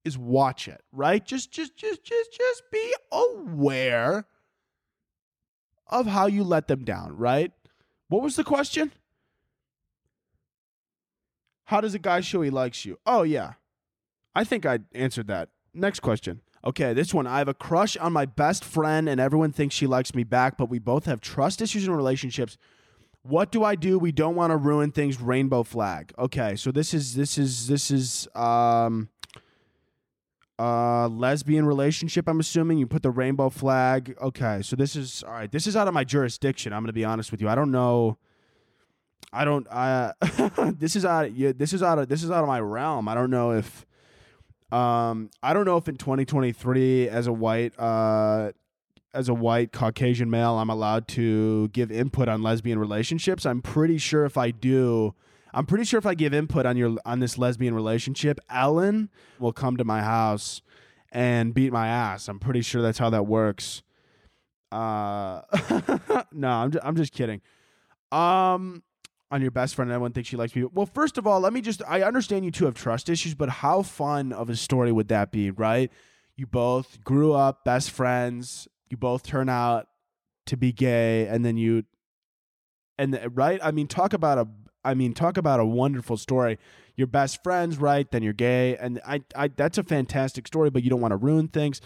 is 0.03 0.17
watch 0.17 0.67
it 0.67 0.81
right 0.91 1.25
just 1.25 1.51
just 1.51 1.75
just 1.77 2.03
just 2.03 2.33
just 2.33 2.63
be 2.71 2.93
aware 3.11 4.25
of 5.87 6.05
how 6.05 6.25
you 6.27 6.43
let 6.43 6.67
them 6.67 6.83
down 6.83 7.15
right 7.15 7.51
what 8.09 8.21
was 8.21 8.35
the 8.35 8.43
question 8.43 8.91
how 11.67 11.81
does 11.81 11.93
a 11.93 11.99
guy 11.99 12.21
show 12.21 12.41
he 12.41 12.49
likes 12.49 12.85
you? 12.85 12.97
Oh, 13.05 13.23
yeah. 13.23 13.53
I 14.33 14.45
think 14.45 14.65
I 14.65 14.79
answered 14.95 15.27
that. 15.27 15.49
Next 15.73 15.99
question. 15.99 16.39
Okay, 16.65 16.93
this 16.93 17.13
one. 17.13 17.27
I 17.27 17.37
have 17.37 17.47
a 17.47 17.53
crush 17.53 17.95
on 17.97 18.13
my 18.13 18.25
best 18.25 18.63
friend, 18.63 19.07
and 19.07 19.21
everyone 19.21 19.51
thinks 19.51 19.75
she 19.75 19.87
likes 19.87 20.13
me 20.13 20.23
back, 20.23 20.57
but 20.57 20.69
we 20.69 20.79
both 20.79 21.05
have 21.05 21.21
trust 21.21 21.61
issues 21.61 21.85
in 21.85 21.93
relationships. 21.93 22.57
What 23.23 23.51
do 23.51 23.63
I 23.63 23.75
do? 23.75 23.99
We 23.99 24.11
don't 24.11 24.35
want 24.35 24.51
to 24.51 24.57
ruin 24.57 24.91
things. 24.91 25.19
Rainbow 25.19 25.63
flag. 25.63 26.13
Okay, 26.17 26.55
so 26.55 26.71
this 26.71 26.93
is 26.93 27.15
this 27.15 27.37
is 27.37 27.67
this 27.67 27.91
is 27.91 28.27
um 28.35 29.09
uh 30.57 31.07
lesbian 31.07 31.65
relationship. 31.65 32.27
I'm 32.27 32.39
assuming 32.39 32.77
you 32.77 32.87
put 32.87 33.03
the 33.03 33.11
rainbow 33.11 33.49
flag. 33.49 34.15
Okay, 34.21 34.61
so 34.61 34.75
this 34.75 34.95
is 34.95 35.23
all 35.23 35.33
right. 35.33 35.51
This 35.51 35.67
is 35.67 35.75
out 35.75 35.87
of 35.87 35.93
my 35.93 36.03
jurisdiction. 36.03 36.73
I'm 36.73 36.83
gonna 36.83 36.93
be 36.93 37.05
honest 37.05 37.31
with 37.31 37.41
you. 37.41 37.49
I 37.49 37.55
don't 37.55 37.71
know. 37.71 38.17
I 39.33 39.45
don't. 39.45 39.67
I 39.69 40.13
this 40.77 40.95
is 40.95 41.05
out. 41.05 41.33
Yeah, 41.33 41.51
this 41.55 41.73
is 41.73 41.83
out 41.83 41.99
of 41.99 42.07
this 42.07 42.23
is 42.23 42.31
out 42.31 42.43
of 42.43 42.47
my 42.47 42.59
realm. 42.59 43.07
I 43.07 43.13
don't 43.13 43.29
know 43.29 43.51
if. 43.51 43.85
Um, 44.71 45.29
I 45.41 45.53
don't 45.53 45.65
know 45.65 45.77
if 45.77 45.87
in 45.87 45.95
2023, 45.95 47.09
as 47.09 47.27
a 47.27 47.33
white, 47.33 47.77
uh, 47.79 48.51
as 49.13 49.29
a 49.29 49.33
white 49.33 49.71
Caucasian 49.71 50.29
male, 50.29 50.57
I'm 50.57 50.69
allowed 50.69 51.07
to 51.09 51.69
give 51.69 51.91
input 51.91 52.27
on 52.27 52.43
lesbian 52.43 52.77
relationships. 52.77 53.45
I'm 53.45 53.61
pretty 53.61 53.97
sure 53.97 54.25
if 54.25 54.37
I 54.37 54.51
do, 54.51 55.15
I'm 55.53 55.65
pretty 55.65 55.85
sure 55.85 55.97
if 55.97 56.05
I 56.05 56.13
give 56.13 56.33
input 56.33 56.65
on 56.65 56.75
your 56.75 56.97
on 57.05 57.19
this 57.19 57.37
lesbian 57.37 57.73
relationship, 57.73 58.39
Ellen 58.49 59.09
will 59.39 59.53
come 59.53 59.77
to 59.77 59.85
my 59.85 60.01
house 60.01 60.61
and 61.11 61.53
beat 61.53 61.71
my 61.71 61.87
ass. 61.87 62.27
I'm 62.27 62.39
pretty 62.39 62.61
sure 62.61 62.81
that's 62.81 62.97
how 62.97 63.09
that 63.09 63.25
works. 63.25 63.83
Uh, 64.71 65.41
no, 66.33 66.49
I'm 66.49 66.71
just, 66.71 66.85
I'm 66.85 66.95
just 66.97 67.13
kidding. 67.13 67.41
Um, 68.11 68.83
on 69.29 69.41
your 69.41 69.51
best 69.51 69.75
friend 69.75 69.89
and 69.89 69.95
everyone 69.95 70.13
thinks 70.13 70.29
she 70.29 70.37
likes 70.37 70.55
me. 70.55 70.63
Well, 70.71 70.85
first 70.85 71.17
of 71.17 71.27
all, 71.27 71.39
let 71.39 71.53
me 71.53 71.61
just 71.61 71.81
I 71.87 72.01
understand 72.01 72.45
you 72.45 72.51
two 72.51 72.65
have 72.65 72.75
trust 72.75 73.09
issues, 73.09 73.35
but 73.35 73.49
how 73.49 73.81
fun 73.81 74.31
of 74.31 74.49
a 74.49 74.55
story 74.55 74.91
would 74.91 75.09
that 75.09 75.31
be, 75.31 75.51
right? 75.51 75.91
You 76.35 76.47
both 76.47 77.03
grew 77.03 77.33
up 77.33 77.65
best 77.65 77.91
friends, 77.91 78.67
you 78.89 78.97
both 78.97 79.23
turn 79.23 79.49
out 79.49 79.87
to 80.45 80.55
be 80.55 80.71
gay 80.71 81.27
and 81.27 81.43
then 81.43 81.57
you 81.57 81.83
and 82.97 83.19
right? 83.33 83.59
I 83.61 83.71
mean, 83.71 83.87
talk 83.87 84.13
about 84.13 84.37
a 84.37 84.47
I 84.83 84.93
mean, 84.93 85.13
talk 85.13 85.35
about 85.35 85.59
a 85.59 85.65
wonderful 85.65 86.15
story. 86.15 86.57
Your 86.95 87.07
best 87.07 87.43
friends, 87.43 87.77
right? 87.77 88.09
Then 88.09 88.23
you're 88.23 88.33
gay 88.33 88.77
and 88.77 89.01
I 89.05 89.21
I 89.35 89.49
that's 89.49 89.77
a 89.77 89.83
fantastic 89.83 90.47
story, 90.47 90.69
but 90.69 90.83
you 90.83 90.89
don't 90.89 91.01
want 91.01 91.11
to 91.11 91.17
ruin 91.17 91.49
things. 91.49 91.81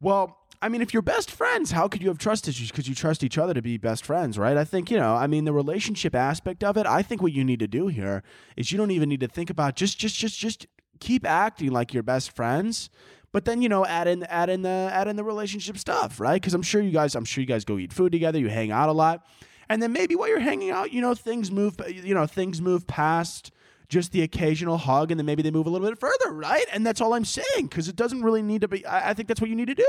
Well, 0.00 0.36
I 0.62 0.68
mean, 0.68 0.80
if 0.80 0.92
you're 0.92 1.02
best 1.02 1.30
friends, 1.30 1.70
how 1.70 1.88
could 1.88 2.02
you 2.02 2.08
have 2.08 2.18
trust 2.18 2.48
issues? 2.48 2.70
Because 2.70 2.88
you 2.88 2.94
trust 2.94 3.22
each 3.22 3.38
other 3.38 3.54
to 3.54 3.62
be 3.62 3.76
best 3.76 4.04
friends, 4.04 4.38
right? 4.38 4.56
I 4.56 4.64
think, 4.64 4.90
you 4.90 4.96
know, 4.96 5.14
I 5.14 5.26
mean, 5.26 5.44
the 5.44 5.52
relationship 5.52 6.14
aspect 6.14 6.64
of 6.64 6.76
it, 6.76 6.86
I 6.86 7.02
think 7.02 7.22
what 7.22 7.32
you 7.32 7.44
need 7.44 7.60
to 7.60 7.68
do 7.68 7.88
here 7.88 8.22
is 8.56 8.72
you 8.72 8.78
don't 8.78 8.90
even 8.90 9.08
need 9.08 9.20
to 9.20 9.28
think 9.28 9.50
about 9.50 9.76
just, 9.76 9.98
just, 9.98 10.16
just, 10.16 10.38
just 10.38 10.66
keep 11.00 11.26
acting 11.26 11.70
like 11.70 11.92
you're 11.92 12.02
best 12.02 12.34
friends. 12.34 12.90
But 13.32 13.44
then 13.44 13.60
you 13.60 13.68
know, 13.68 13.84
add 13.84 14.08
in 14.08 14.22
add 14.24 14.48
in 14.48 14.62
the 14.62 14.88
add 14.90 15.08
in 15.08 15.16
the 15.16 15.24
relationship 15.24 15.76
stuff, 15.76 16.20
right? 16.20 16.40
Because 16.40 16.54
I'm 16.54 16.62
sure 16.62 16.80
you 16.80 16.90
guys, 16.90 17.14
I'm 17.14 17.26
sure 17.26 17.42
you 17.42 17.46
guys 17.46 17.66
go 17.66 17.76
eat 17.76 17.92
food 17.92 18.12
together, 18.12 18.38
you 18.38 18.48
hang 18.48 18.70
out 18.70 18.88
a 18.88 18.92
lot, 18.92 19.26
and 19.68 19.82
then 19.82 19.92
maybe 19.92 20.14
while 20.14 20.28
you're 20.28 20.40
hanging 20.40 20.70
out, 20.70 20.90
you 20.90 21.02
know, 21.02 21.14
things 21.14 21.50
move, 21.50 21.78
uh, 21.78 21.86
you 21.86 22.14
know, 22.14 22.26
things 22.26 22.62
move 22.62 22.86
past 22.86 23.50
just 23.88 24.12
the 24.12 24.22
occasional 24.22 24.78
hug, 24.78 25.10
and 25.10 25.20
then 25.20 25.26
maybe 25.26 25.42
they 25.42 25.50
move 25.50 25.66
a 25.66 25.70
little 25.70 25.86
bit 25.86 25.98
further, 25.98 26.32
right? 26.32 26.64
And 26.72 26.86
that's 26.86 27.00
all 27.00 27.12
I'm 27.12 27.26
saying 27.26 27.66
because 27.66 27.88
it 27.88 27.96
doesn't 27.96 28.22
really 28.22 28.42
need 28.42 28.62
to 28.62 28.68
be. 28.68 28.86
I, 28.86 29.10
I 29.10 29.14
think 29.14 29.28
that's 29.28 29.40
what 29.40 29.50
you 29.50 29.56
need 29.56 29.68
to 29.68 29.74
do. 29.74 29.86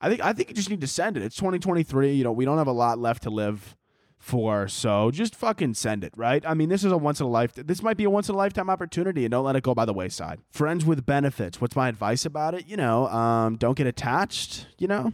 I 0.00 0.08
think 0.08 0.20
I 0.20 0.32
think 0.32 0.48
you 0.50 0.54
just 0.54 0.70
need 0.70 0.80
to 0.80 0.86
send 0.86 1.16
it. 1.16 1.22
It's 1.22 1.36
2023. 1.36 2.12
You 2.14 2.24
know, 2.24 2.32
we 2.32 2.44
don't 2.44 2.58
have 2.58 2.66
a 2.66 2.72
lot 2.72 2.98
left 2.98 3.22
to 3.24 3.30
live 3.30 3.76
for, 4.18 4.66
so 4.66 5.10
just 5.10 5.34
fucking 5.36 5.74
send 5.74 6.02
it, 6.02 6.12
right? 6.16 6.44
I 6.44 6.54
mean, 6.54 6.68
this 6.68 6.82
is 6.82 6.90
a 6.90 6.98
once 6.98 7.20
in 7.20 7.26
a 7.26 7.28
life. 7.28 7.54
This 7.54 7.82
might 7.82 7.96
be 7.96 8.04
a 8.04 8.10
once 8.10 8.28
in 8.28 8.34
a 8.34 8.38
lifetime 8.38 8.68
opportunity, 8.68 9.24
and 9.24 9.30
don't 9.30 9.44
let 9.44 9.56
it 9.56 9.62
go 9.62 9.74
by 9.74 9.84
the 9.84 9.92
wayside. 9.92 10.40
Friends 10.50 10.84
with 10.84 11.06
benefits. 11.06 11.60
What's 11.60 11.76
my 11.76 11.88
advice 11.88 12.24
about 12.24 12.54
it? 12.54 12.66
You 12.66 12.76
know, 12.76 13.06
um, 13.08 13.56
don't 13.56 13.76
get 13.76 13.86
attached. 13.86 14.66
You 14.78 14.88
know. 14.88 15.12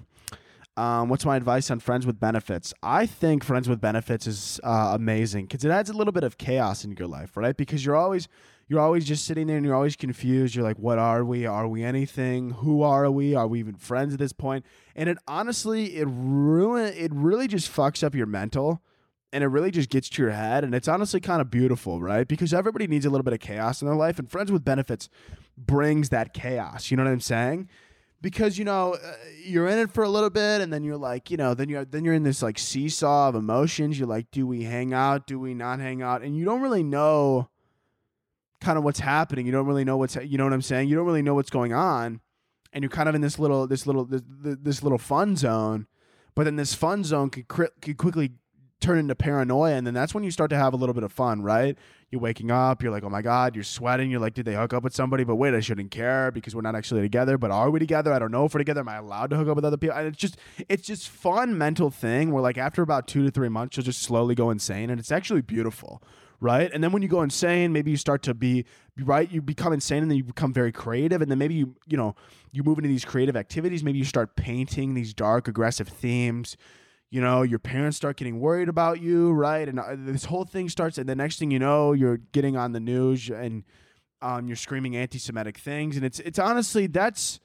Um, 0.76 1.08
what's 1.08 1.24
my 1.24 1.36
advice 1.36 1.70
on 1.70 1.78
friends 1.78 2.04
with 2.04 2.18
benefits? 2.18 2.74
I 2.82 3.06
think 3.06 3.44
friends 3.44 3.68
with 3.68 3.80
benefits 3.80 4.26
is 4.26 4.60
uh, 4.64 4.90
amazing 4.92 5.44
because 5.46 5.64
it 5.64 5.70
adds 5.70 5.88
a 5.88 5.92
little 5.92 6.12
bit 6.12 6.24
of 6.24 6.36
chaos 6.36 6.84
in 6.84 6.96
your 6.98 7.06
life, 7.06 7.36
right? 7.36 7.56
Because 7.56 7.86
you're 7.86 7.94
always 7.94 8.26
you're 8.66 8.80
always 8.80 9.04
just 9.04 9.24
sitting 9.24 9.46
there 9.46 9.56
and 9.56 9.66
you're 9.66 9.74
always 9.74 9.96
confused. 9.96 10.54
You're 10.54 10.64
like, 10.64 10.78
what 10.78 10.98
are 10.98 11.24
we? 11.24 11.46
Are 11.46 11.68
we 11.68 11.84
anything? 11.84 12.50
Who 12.50 12.82
are 12.82 13.10
we? 13.10 13.34
Are 13.34 13.46
we 13.46 13.58
even 13.60 13.74
friends 13.74 14.14
at 14.14 14.18
this 14.18 14.32
point? 14.32 14.64
And 14.96 15.08
it 15.08 15.18
honestly, 15.26 15.96
it 15.96 16.06
ruin 16.08 16.92
it 16.96 17.12
really 17.14 17.48
just 17.48 17.70
fucks 17.70 18.02
up 18.02 18.14
your 18.14 18.26
mental 18.26 18.82
and 19.34 19.42
it 19.42 19.48
really 19.48 19.72
just 19.72 19.90
gets 19.90 20.08
to 20.10 20.22
your 20.22 20.30
head. 20.30 20.62
And 20.62 20.74
it's 20.76 20.86
honestly 20.86 21.20
kind 21.20 21.40
of 21.40 21.50
beautiful, 21.50 22.00
right? 22.00 22.26
Because 22.26 22.54
everybody 22.54 22.86
needs 22.86 23.04
a 23.04 23.10
little 23.10 23.24
bit 23.24 23.34
of 23.34 23.40
chaos 23.40 23.82
in 23.82 23.88
their 23.88 23.96
life, 23.96 24.20
and 24.20 24.30
friends 24.30 24.52
with 24.52 24.64
benefits 24.64 25.08
brings 25.58 26.10
that 26.10 26.32
chaos. 26.32 26.90
You 26.90 26.96
know 26.96 27.02
what 27.02 27.10
I'm 27.10 27.20
saying? 27.20 27.68
Because 28.22 28.58
you 28.58 28.64
know 28.64 28.94
uh, 28.94 29.12
you're 29.44 29.66
in 29.66 29.78
it 29.78 29.90
for 29.90 30.04
a 30.04 30.08
little 30.08 30.30
bit, 30.30 30.60
and 30.60 30.72
then 30.72 30.84
you're 30.84 30.96
like, 30.96 31.32
you 31.32 31.36
know, 31.36 31.52
then 31.52 31.68
you're 31.68 31.84
then 31.84 32.04
you're 32.04 32.14
in 32.14 32.22
this 32.22 32.42
like 32.42 32.60
seesaw 32.60 33.28
of 33.28 33.34
emotions. 33.34 33.98
You're 33.98 34.08
like, 34.08 34.30
do 34.30 34.46
we 34.46 34.62
hang 34.62 34.94
out? 34.94 35.26
Do 35.26 35.40
we 35.40 35.52
not 35.52 35.80
hang 35.80 36.00
out? 36.00 36.22
And 36.22 36.36
you 36.36 36.44
don't 36.44 36.62
really 36.62 36.84
know 36.84 37.48
kind 38.60 38.78
of 38.78 38.84
what's 38.84 39.00
happening. 39.00 39.46
You 39.46 39.52
don't 39.52 39.66
really 39.66 39.84
know 39.84 39.96
what's 39.96 40.16
you 40.16 40.38
know 40.38 40.44
what 40.44 40.52
I'm 40.52 40.62
saying. 40.62 40.88
You 40.88 40.96
don't 40.96 41.06
really 41.06 41.22
know 41.22 41.34
what's 41.34 41.50
going 41.50 41.72
on, 41.72 42.20
and 42.72 42.82
you're 42.82 42.90
kind 42.90 43.08
of 43.08 43.14
in 43.14 43.20
this 43.20 43.38
little 43.38 43.66
this 43.66 43.86
little 43.86 44.04
this, 44.04 44.22
this 44.26 44.82
little 44.82 44.98
fun 44.98 45.36
zone. 45.36 45.86
But 46.34 46.44
then 46.44 46.56
this 46.56 46.74
fun 46.74 47.04
zone 47.04 47.30
could, 47.30 47.46
could 47.48 47.96
quickly 47.96 48.32
turn 48.80 48.98
into 48.98 49.14
paranoia, 49.14 49.74
and 49.74 49.86
then 49.86 49.94
that's 49.94 50.14
when 50.14 50.24
you 50.24 50.30
start 50.30 50.50
to 50.50 50.56
have 50.56 50.74
a 50.74 50.76
little 50.76 50.94
bit 50.94 51.04
of 51.04 51.12
fun, 51.12 51.42
right? 51.42 51.78
You're 52.10 52.20
waking 52.20 52.50
up, 52.50 52.82
you're 52.82 52.92
like, 52.92 53.02
oh 53.02 53.08
my 53.08 53.22
god, 53.22 53.54
you're 53.54 53.64
sweating. 53.64 54.10
You're 54.10 54.20
like, 54.20 54.34
did 54.34 54.44
they 54.44 54.54
hook 54.54 54.72
up 54.72 54.84
with 54.84 54.94
somebody? 54.94 55.24
But 55.24 55.36
wait, 55.36 55.54
I 55.54 55.60
shouldn't 55.60 55.90
care 55.90 56.30
because 56.30 56.54
we're 56.54 56.62
not 56.62 56.76
actually 56.76 57.00
together. 57.00 57.38
But 57.38 57.50
are 57.50 57.70
we 57.70 57.80
together? 57.80 58.12
I 58.12 58.18
don't 58.18 58.30
know 58.30 58.44
if 58.44 58.54
we're 58.54 58.58
together. 58.58 58.80
Am 58.80 58.88
I 58.88 58.96
allowed 58.96 59.30
to 59.30 59.36
hook 59.36 59.48
up 59.48 59.56
with 59.56 59.64
other 59.64 59.76
people? 59.76 59.96
And 59.96 60.08
it's 60.08 60.18
just 60.18 60.36
it's 60.68 60.86
just 60.86 61.08
fun 61.08 61.56
mental 61.56 61.90
thing 61.90 62.30
where 62.30 62.42
like 62.42 62.58
after 62.58 62.82
about 62.82 63.08
two 63.08 63.24
to 63.24 63.30
three 63.30 63.48
months, 63.48 63.76
you'll 63.76 63.84
just 63.84 64.02
slowly 64.02 64.34
go 64.34 64.50
insane, 64.50 64.90
and 64.90 65.00
it's 65.00 65.12
actually 65.12 65.40
beautiful 65.40 66.02
right? 66.44 66.70
And 66.72 66.84
then 66.84 66.92
when 66.92 67.00
you 67.00 67.08
go 67.08 67.22
insane, 67.22 67.72
maybe 67.72 67.90
you 67.90 67.96
start 67.96 68.22
to 68.24 68.34
be 68.34 68.66
right. 69.00 69.30
You 69.32 69.40
become 69.40 69.72
insane, 69.72 70.02
and 70.02 70.10
then 70.10 70.18
you 70.18 70.24
become 70.24 70.52
very 70.52 70.70
creative, 70.70 71.22
and 71.22 71.30
then 71.30 71.38
maybe 71.38 71.54
you 71.54 71.74
you 71.86 71.96
know 71.96 72.14
you 72.52 72.62
move 72.62 72.78
into 72.78 72.88
these 72.88 73.04
creative 73.04 73.34
activities. 73.34 73.82
Maybe 73.82 73.98
you 73.98 74.04
start 74.04 74.36
painting 74.36 74.92
these 74.92 75.14
dark, 75.14 75.48
aggressive 75.48 75.88
themes. 75.88 76.56
You 77.10 77.22
know, 77.22 77.42
your 77.42 77.58
parents 77.58 77.96
start 77.96 78.16
getting 78.18 78.40
worried 78.40 78.68
about 78.68 79.00
you, 79.00 79.32
right? 79.32 79.66
And 79.68 79.80
uh, 79.80 79.94
this 79.96 80.26
whole 80.26 80.44
thing 80.44 80.68
starts, 80.68 80.98
and 80.98 81.08
the 81.08 81.14
next 81.14 81.38
thing 81.38 81.50
you 81.50 81.58
know, 81.58 81.92
you're 81.92 82.18
getting 82.18 82.56
on 82.56 82.72
the 82.72 82.80
news 82.80 83.30
and 83.30 83.64
um, 84.20 84.46
you're 84.46 84.56
screaming 84.56 84.96
anti-Semitic 84.96 85.56
things, 85.56 85.96
and 85.96 86.04
it's 86.04 86.20
it's 86.20 86.38
honestly 86.38 86.86
that's 86.86 87.40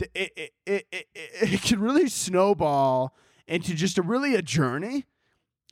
it 0.00 0.32
it, 0.36 0.52
it, 0.66 0.86
it, 0.90 1.06
it 1.14 1.62
can 1.62 1.80
really 1.80 2.08
snowball 2.08 3.14
into 3.46 3.74
just 3.74 3.96
a 3.96 4.02
really 4.02 4.34
a 4.34 4.42
journey. 4.42 5.06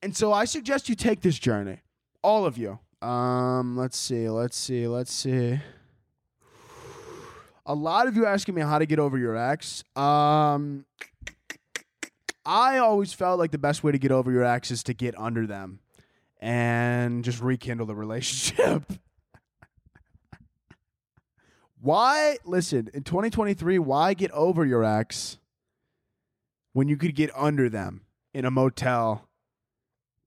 And 0.00 0.16
so 0.16 0.32
I 0.32 0.44
suggest 0.44 0.88
you 0.88 0.94
take 0.94 1.22
this 1.22 1.40
journey, 1.40 1.80
all 2.22 2.46
of 2.46 2.58
you. 2.58 2.78
Um, 3.00 3.76
let's 3.76 3.96
see, 3.96 4.28
let's 4.28 4.56
see, 4.56 4.88
let's 4.88 5.12
see. 5.12 5.60
A 7.64 7.74
lot 7.74 8.06
of 8.06 8.16
you 8.16 8.24
asking 8.24 8.54
me 8.54 8.62
how 8.62 8.78
to 8.78 8.86
get 8.86 8.98
over 8.98 9.18
your 9.18 9.36
ex. 9.36 9.84
Um, 9.94 10.86
I 12.44 12.78
always 12.78 13.12
felt 13.12 13.38
like 13.38 13.50
the 13.50 13.58
best 13.58 13.84
way 13.84 13.92
to 13.92 13.98
get 13.98 14.10
over 14.10 14.32
your 14.32 14.42
ex 14.42 14.70
is 14.70 14.82
to 14.84 14.94
get 14.94 15.16
under 15.18 15.46
them 15.46 15.80
and 16.40 17.22
just 17.22 17.42
rekindle 17.42 17.86
the 17.86 17.94
relationship. 17.94 18.90
why, 21.80 22.38
listen, 22.46 22.88
in 22.94 23.02
2023, 23.02 23.78
why 23.78 24.14
get 24.14 24.30
over 24.30 24.64
your 24.64 24.82
ex 24.82 25.38
when 26.72 26.88
you 26.88 26.96
could 26.96 27.14
get 27.14 27.30
under 27.36 27.68
them 27.68 28.06
in 28.32 28.46
a 28.46 28.50
motel 28.50 29.27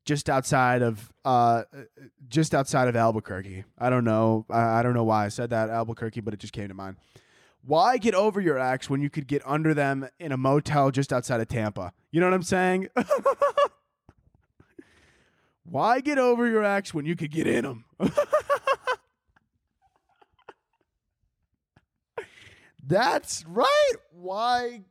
just 0.05 0.29
outside 0.29 0.81
of 0.81 1.11
uh 1.25 1.63
just 2.27 2.55
outside 2.55 2.87
of 2.87 2.95
Albuquerque? 2.95 3.63
I 3.77 3.89
don't 3.89 4.03
know. 4.03 4.45
I, 4.49 4.79
I 4.79 4.83
don't 4.83 4.93
know 4.93 5.03
why 5.03 5.25
I 5.25 5.29
said 5.29 5.49
that 5.51 5.69
Albuquerque, 5.69 6.21
but 6.21 6.33
it 6.33 6.39
just 6.39 6.53
came 6.53 6.67
to 6.67 6.73
mind. 6.73 6.97
Why 7.63 7.97
get 7.97 8.15
over 8.15 8.41
your 8.41 8.57
ex 8.57 8.89
when 8.89 9.01
you 9.01 9.09
could 9.09 9.27
get 9.27 9.41
under 9.45 9.73
them 9.73 10.07
in 10.19 10.31
a 10.31 10.37
motel 10.37 10.89
just 10.89 11.13
outside 11.13 11.41
of 11.41 11.47
Tampa? 11.47 11.93
You 12.11 12.19
know 12.19 12.25
what 12.27 12.33
I'm 12.33 12.43
saying? 12.43 12.87
Why 15.63 16.01
get 16.01 16.17
over 16.17 16.47
your 16.47 16.65
ex 16.65 16.93
when 16.93 17.05
you 17.05 17.15
could 17.15 17.31
get 17.31 17.47
in 17.47 17.63
them? 17.63 17.85
That's 22.83 23.45
right. 23.45 23.93
Why 24.11 24.81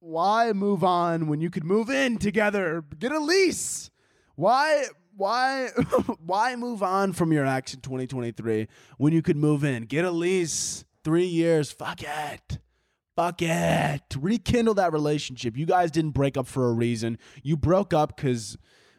why 0.00 0.52
move 0.52 0.84
on 0.84 1.26
when 1.26 1.40
you 1.40 1.48
could 1.48 1.64
move 1.64 1.88
in 1.88 2.18
together? 2.18 2.84
Get 2.98 3.12
a 3.12 3.18
lease. 3.18 3.90
Why 4.36 4.84
why 5.16 5.68
why 6.24 6.54
move 6.56 6.82
on 6.82 7.12
from 7.12 7.32
your 7.32 7.44
in 7.44 7.62
2023 7.62 8.68
when 8.98 9.12
you 9.12 9.22
could 9.22 9.36
move 9.36 9.64
in? 9.64 9.84
Get 9.84 10.04
a 10.04 10.10
lease. 10.10 10.84
3 11.04 11.24
years. 11.24 11.70
Fuck 11.70 12.02
it. 12.02 12.58
Fuck 13.14 13.40
it. 13.40 14.02
Rekindle 14.18 14.74
that 14.74 14.92
relationship. 14.92 15.56
You 15.56 15.64
guys 15.64 15.90
didn't 15.90 16.10
break 16.10 16.36
up 16.36 16.46
for 16.48 16.68
a 16.68 16.72
reason. 16.72 17.18
You 17.42 17.56
broke 17.56 17.94
up 17.94 18.16
cuz 18.16 18.58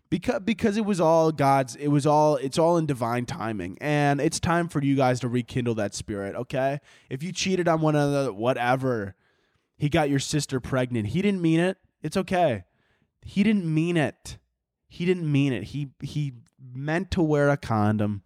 because 0.09 0.39
because 0.43 0.77
it 0.77 0.85
was 0.85 0.99
all 0.99 1.31
God's 1.31 1.75
it 1.75 1.89
was 1.89 2.05
all 2.05 2.37
it's 2.37 2.57
all 2.57 2.77
in 2.77 2.85
divine 2.85 3.25
timing 3.25 3.77
and 3.81 4.21
it's 4.21 4.39
time 4.39 4.69
for 4.69 4.81
you 4.81 4.95
guys 4.95 5.19
to 5.21 5.27
rekindle 5.27 5.75
that 5.75 5.93
spirit 5.93 6.35
okay 6.35 6.79
if 7.09 7.21
you 7.23 7.31
cheated 7.31 7.67
on 7.67 7.81
one 7.81 7.95
another 7.95 8.31
whatever 8.31 9.15
he 9.77 9.89
got 9.89 10.09
your 10.09 10.19
sister 10.19 10.59
pregnant 10.59 11.07
he 11.07 11.21
didn't 11.21 11.41
mean 11.41 11.59
it 11.59 11.77
it's 12.01 12.15
okay 12.15 12.63
he 13.21 13.43
didn't 13.43 13.65
mean 13.65 13.97
it 13.97 14.37
he 14.87 15.05
didn't 15.05 15.29
mean 15.31 15.53
it 15.53 15.65
he 15.65 15.89
he 16.01 16.33
meant 16.73 17.11
to 17.11 17.21
wear 17.21 17.49
a 17.49 17.57
condom 17.57 18.21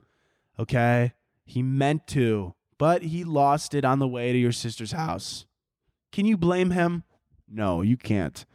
okay 0.59 1.14
he 1.45 1.62
meant 1.62 2.07
to 2.07 2.53
but 2.78 3.03
he 3.03 3.24
lost 3.24 3.74
it 3.74 3.86
on 3.86 3.99
the 3.99 4.07
way 4.07 4.32
to 4.32 4.38
your 4.38 4.51
sister's 4.51 4.91
house 4.91 5.45
can 6.12 6.26
you 6.26 6.38
blame 6.38 6.72
him 6.72 7.03
no 7.47 7.82
you 7.82 7.97
can't 7.97 8.45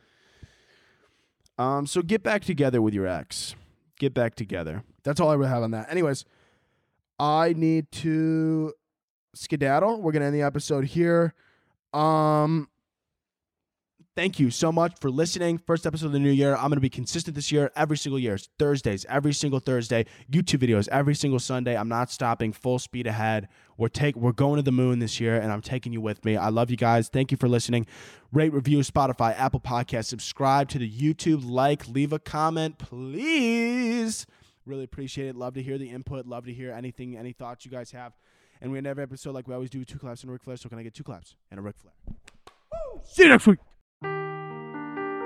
um, 1.58 1.86
so 1.86 2.02
get 2.02 2.22
back 2.22 2.44
together 2.44 2.82
with 2.82 2.94
your 2.94 3.06
ex. 3.06 3.54
Get 3.98 4.12
back 4.12 4.34
together. 4.34 4.82
That's 5.04 5.20
all 5.20 5.30
I 5.30 5.36
would 5.36 5.48
have 5.48 5.62
on 5.62 5.70
that. 5.70 5.90
Anyways, 5.90 6.24
I 7.18 7.54
need 7.54 7.90
to 7.92 8.74
skedaddle. 9.34 10.02
We're 10.02 10.12
gonna 10.12 10.26
end 10.26 10.34
the 10.34 10.42
episode 10.42 10.84
here. 10.84 11.34
Um, 11.94 12.68
thank 14.16 14.40
you 14.40 14.50
so 14.50 14.72
much 14.72 14.98
for 14.98 15.10
listening. 15.10 15.58
First 15.58 15.86
episode 15.86 16.06
of 16.06 16.12
the 16.12 16.18
new 16.18 16.30
year. 16.30 16.56
I'm 16.56 16.68
going 16.68 16.76
to 16.76 16.80
be 16.80 16.88
consistent 16.88 17.36
this 17.36 17.52
year, 17.52 17.70
every 17.76 17.98
single 17.98 18.18
year. 18.18 18.34
It's 18.34 18.48
Thursdays, 18.58 19.04
every 19.08 19.34
single 19.34 19.60
Thursday. 19.60 20.06
YouTube 20.32 20.66
videos 20.66 20.88
every 20.88 21.14
single 21.14 21.38
Sunday. 21.38 21.76
I'm 21.76 21.88
not 21.88 22.10
stopping. 22.10 22.52
Full 22.52 22.78
speed 22.78 23.06
ahead. 23.06 23.48
We're 23.76 23.88
take 23.88 24.16
we're 24.16 24.32
going 24.32 24.56
to 24.56 24.62
the 24.62 24.72
moon 24.72 24.98
this 24.98 25.20
year, 25.20 25.36
and 25.36 25.52
I'm 25.52 25.60
taking 25.60 25.92
you 25.92 26.00
with 26.00 26.24
me. 26.24 26.36
I 26.36 26.48
love 26.48 26.70
you 26.70 26.78
guys. 26.78 27.08
Thank 27.08 27.30
you 27.30 27.36
for 27.36 27.46
listening. 27.46 27.86
Rate, 28.32 28.52
review, 28.52 28.78
Spotify, 28.78 29.38
Apple 29.38 29.60
Podcast. 29.60 30.06
Subscribe 30.06 30.68
to 30.70 30.78
the 30.78 30.90
YouTube. 30.90 31.42
Like, 31.44 31.86
leave 31.86 32.12
a 32.12 32.18
comment, 32.18 32.78
please. 32.78 34.26
Really 34.64 34.84
appreciate 34.84 35.28
it. 35.28 35.36
Love 35.36 35.54
to 35.54 35.62
hear 35.62 35.78
the 35.78 35.90
input. 35.90 36.26
Love 36.26 36.46
to 36.46 36.52
hear 36.52 36.72
anything, 36.72 37.16
any 37.16 37.32
thoughts 37.32 37.64
you 37.64 37.70
guys 37.70 37.90
have. 37.92 38.14
And 38.62 38.72
we 38.72 38.78
end 38.78 38.86
every 38.86 39.02
episode 39.02 39.34
like 39.34 39.46
we 39.46 39.52
always 39.52 39.68
do, 39.68 39.84
two 39.84 39.98
claps 39.98 40.22
and 40.22 40.30
a 40.30 40.32
Ric 40.32 40.42
Flair. 40.42 40.56
So 40.56 40.70
can 40.70 40.78
I 40.78 40.82
get 40.82 40.94
two 40.94 41.04
claps 41.04 41.36
and 41.50 41.60
a 41.60 41.62
Ric 41.62 41.76
Flair? 41.76 41.92
Woo! 42.72 43.02
See 43.04 43.24
you 43.24 43.28
next 43.28 43.46
week. 43.46 43.58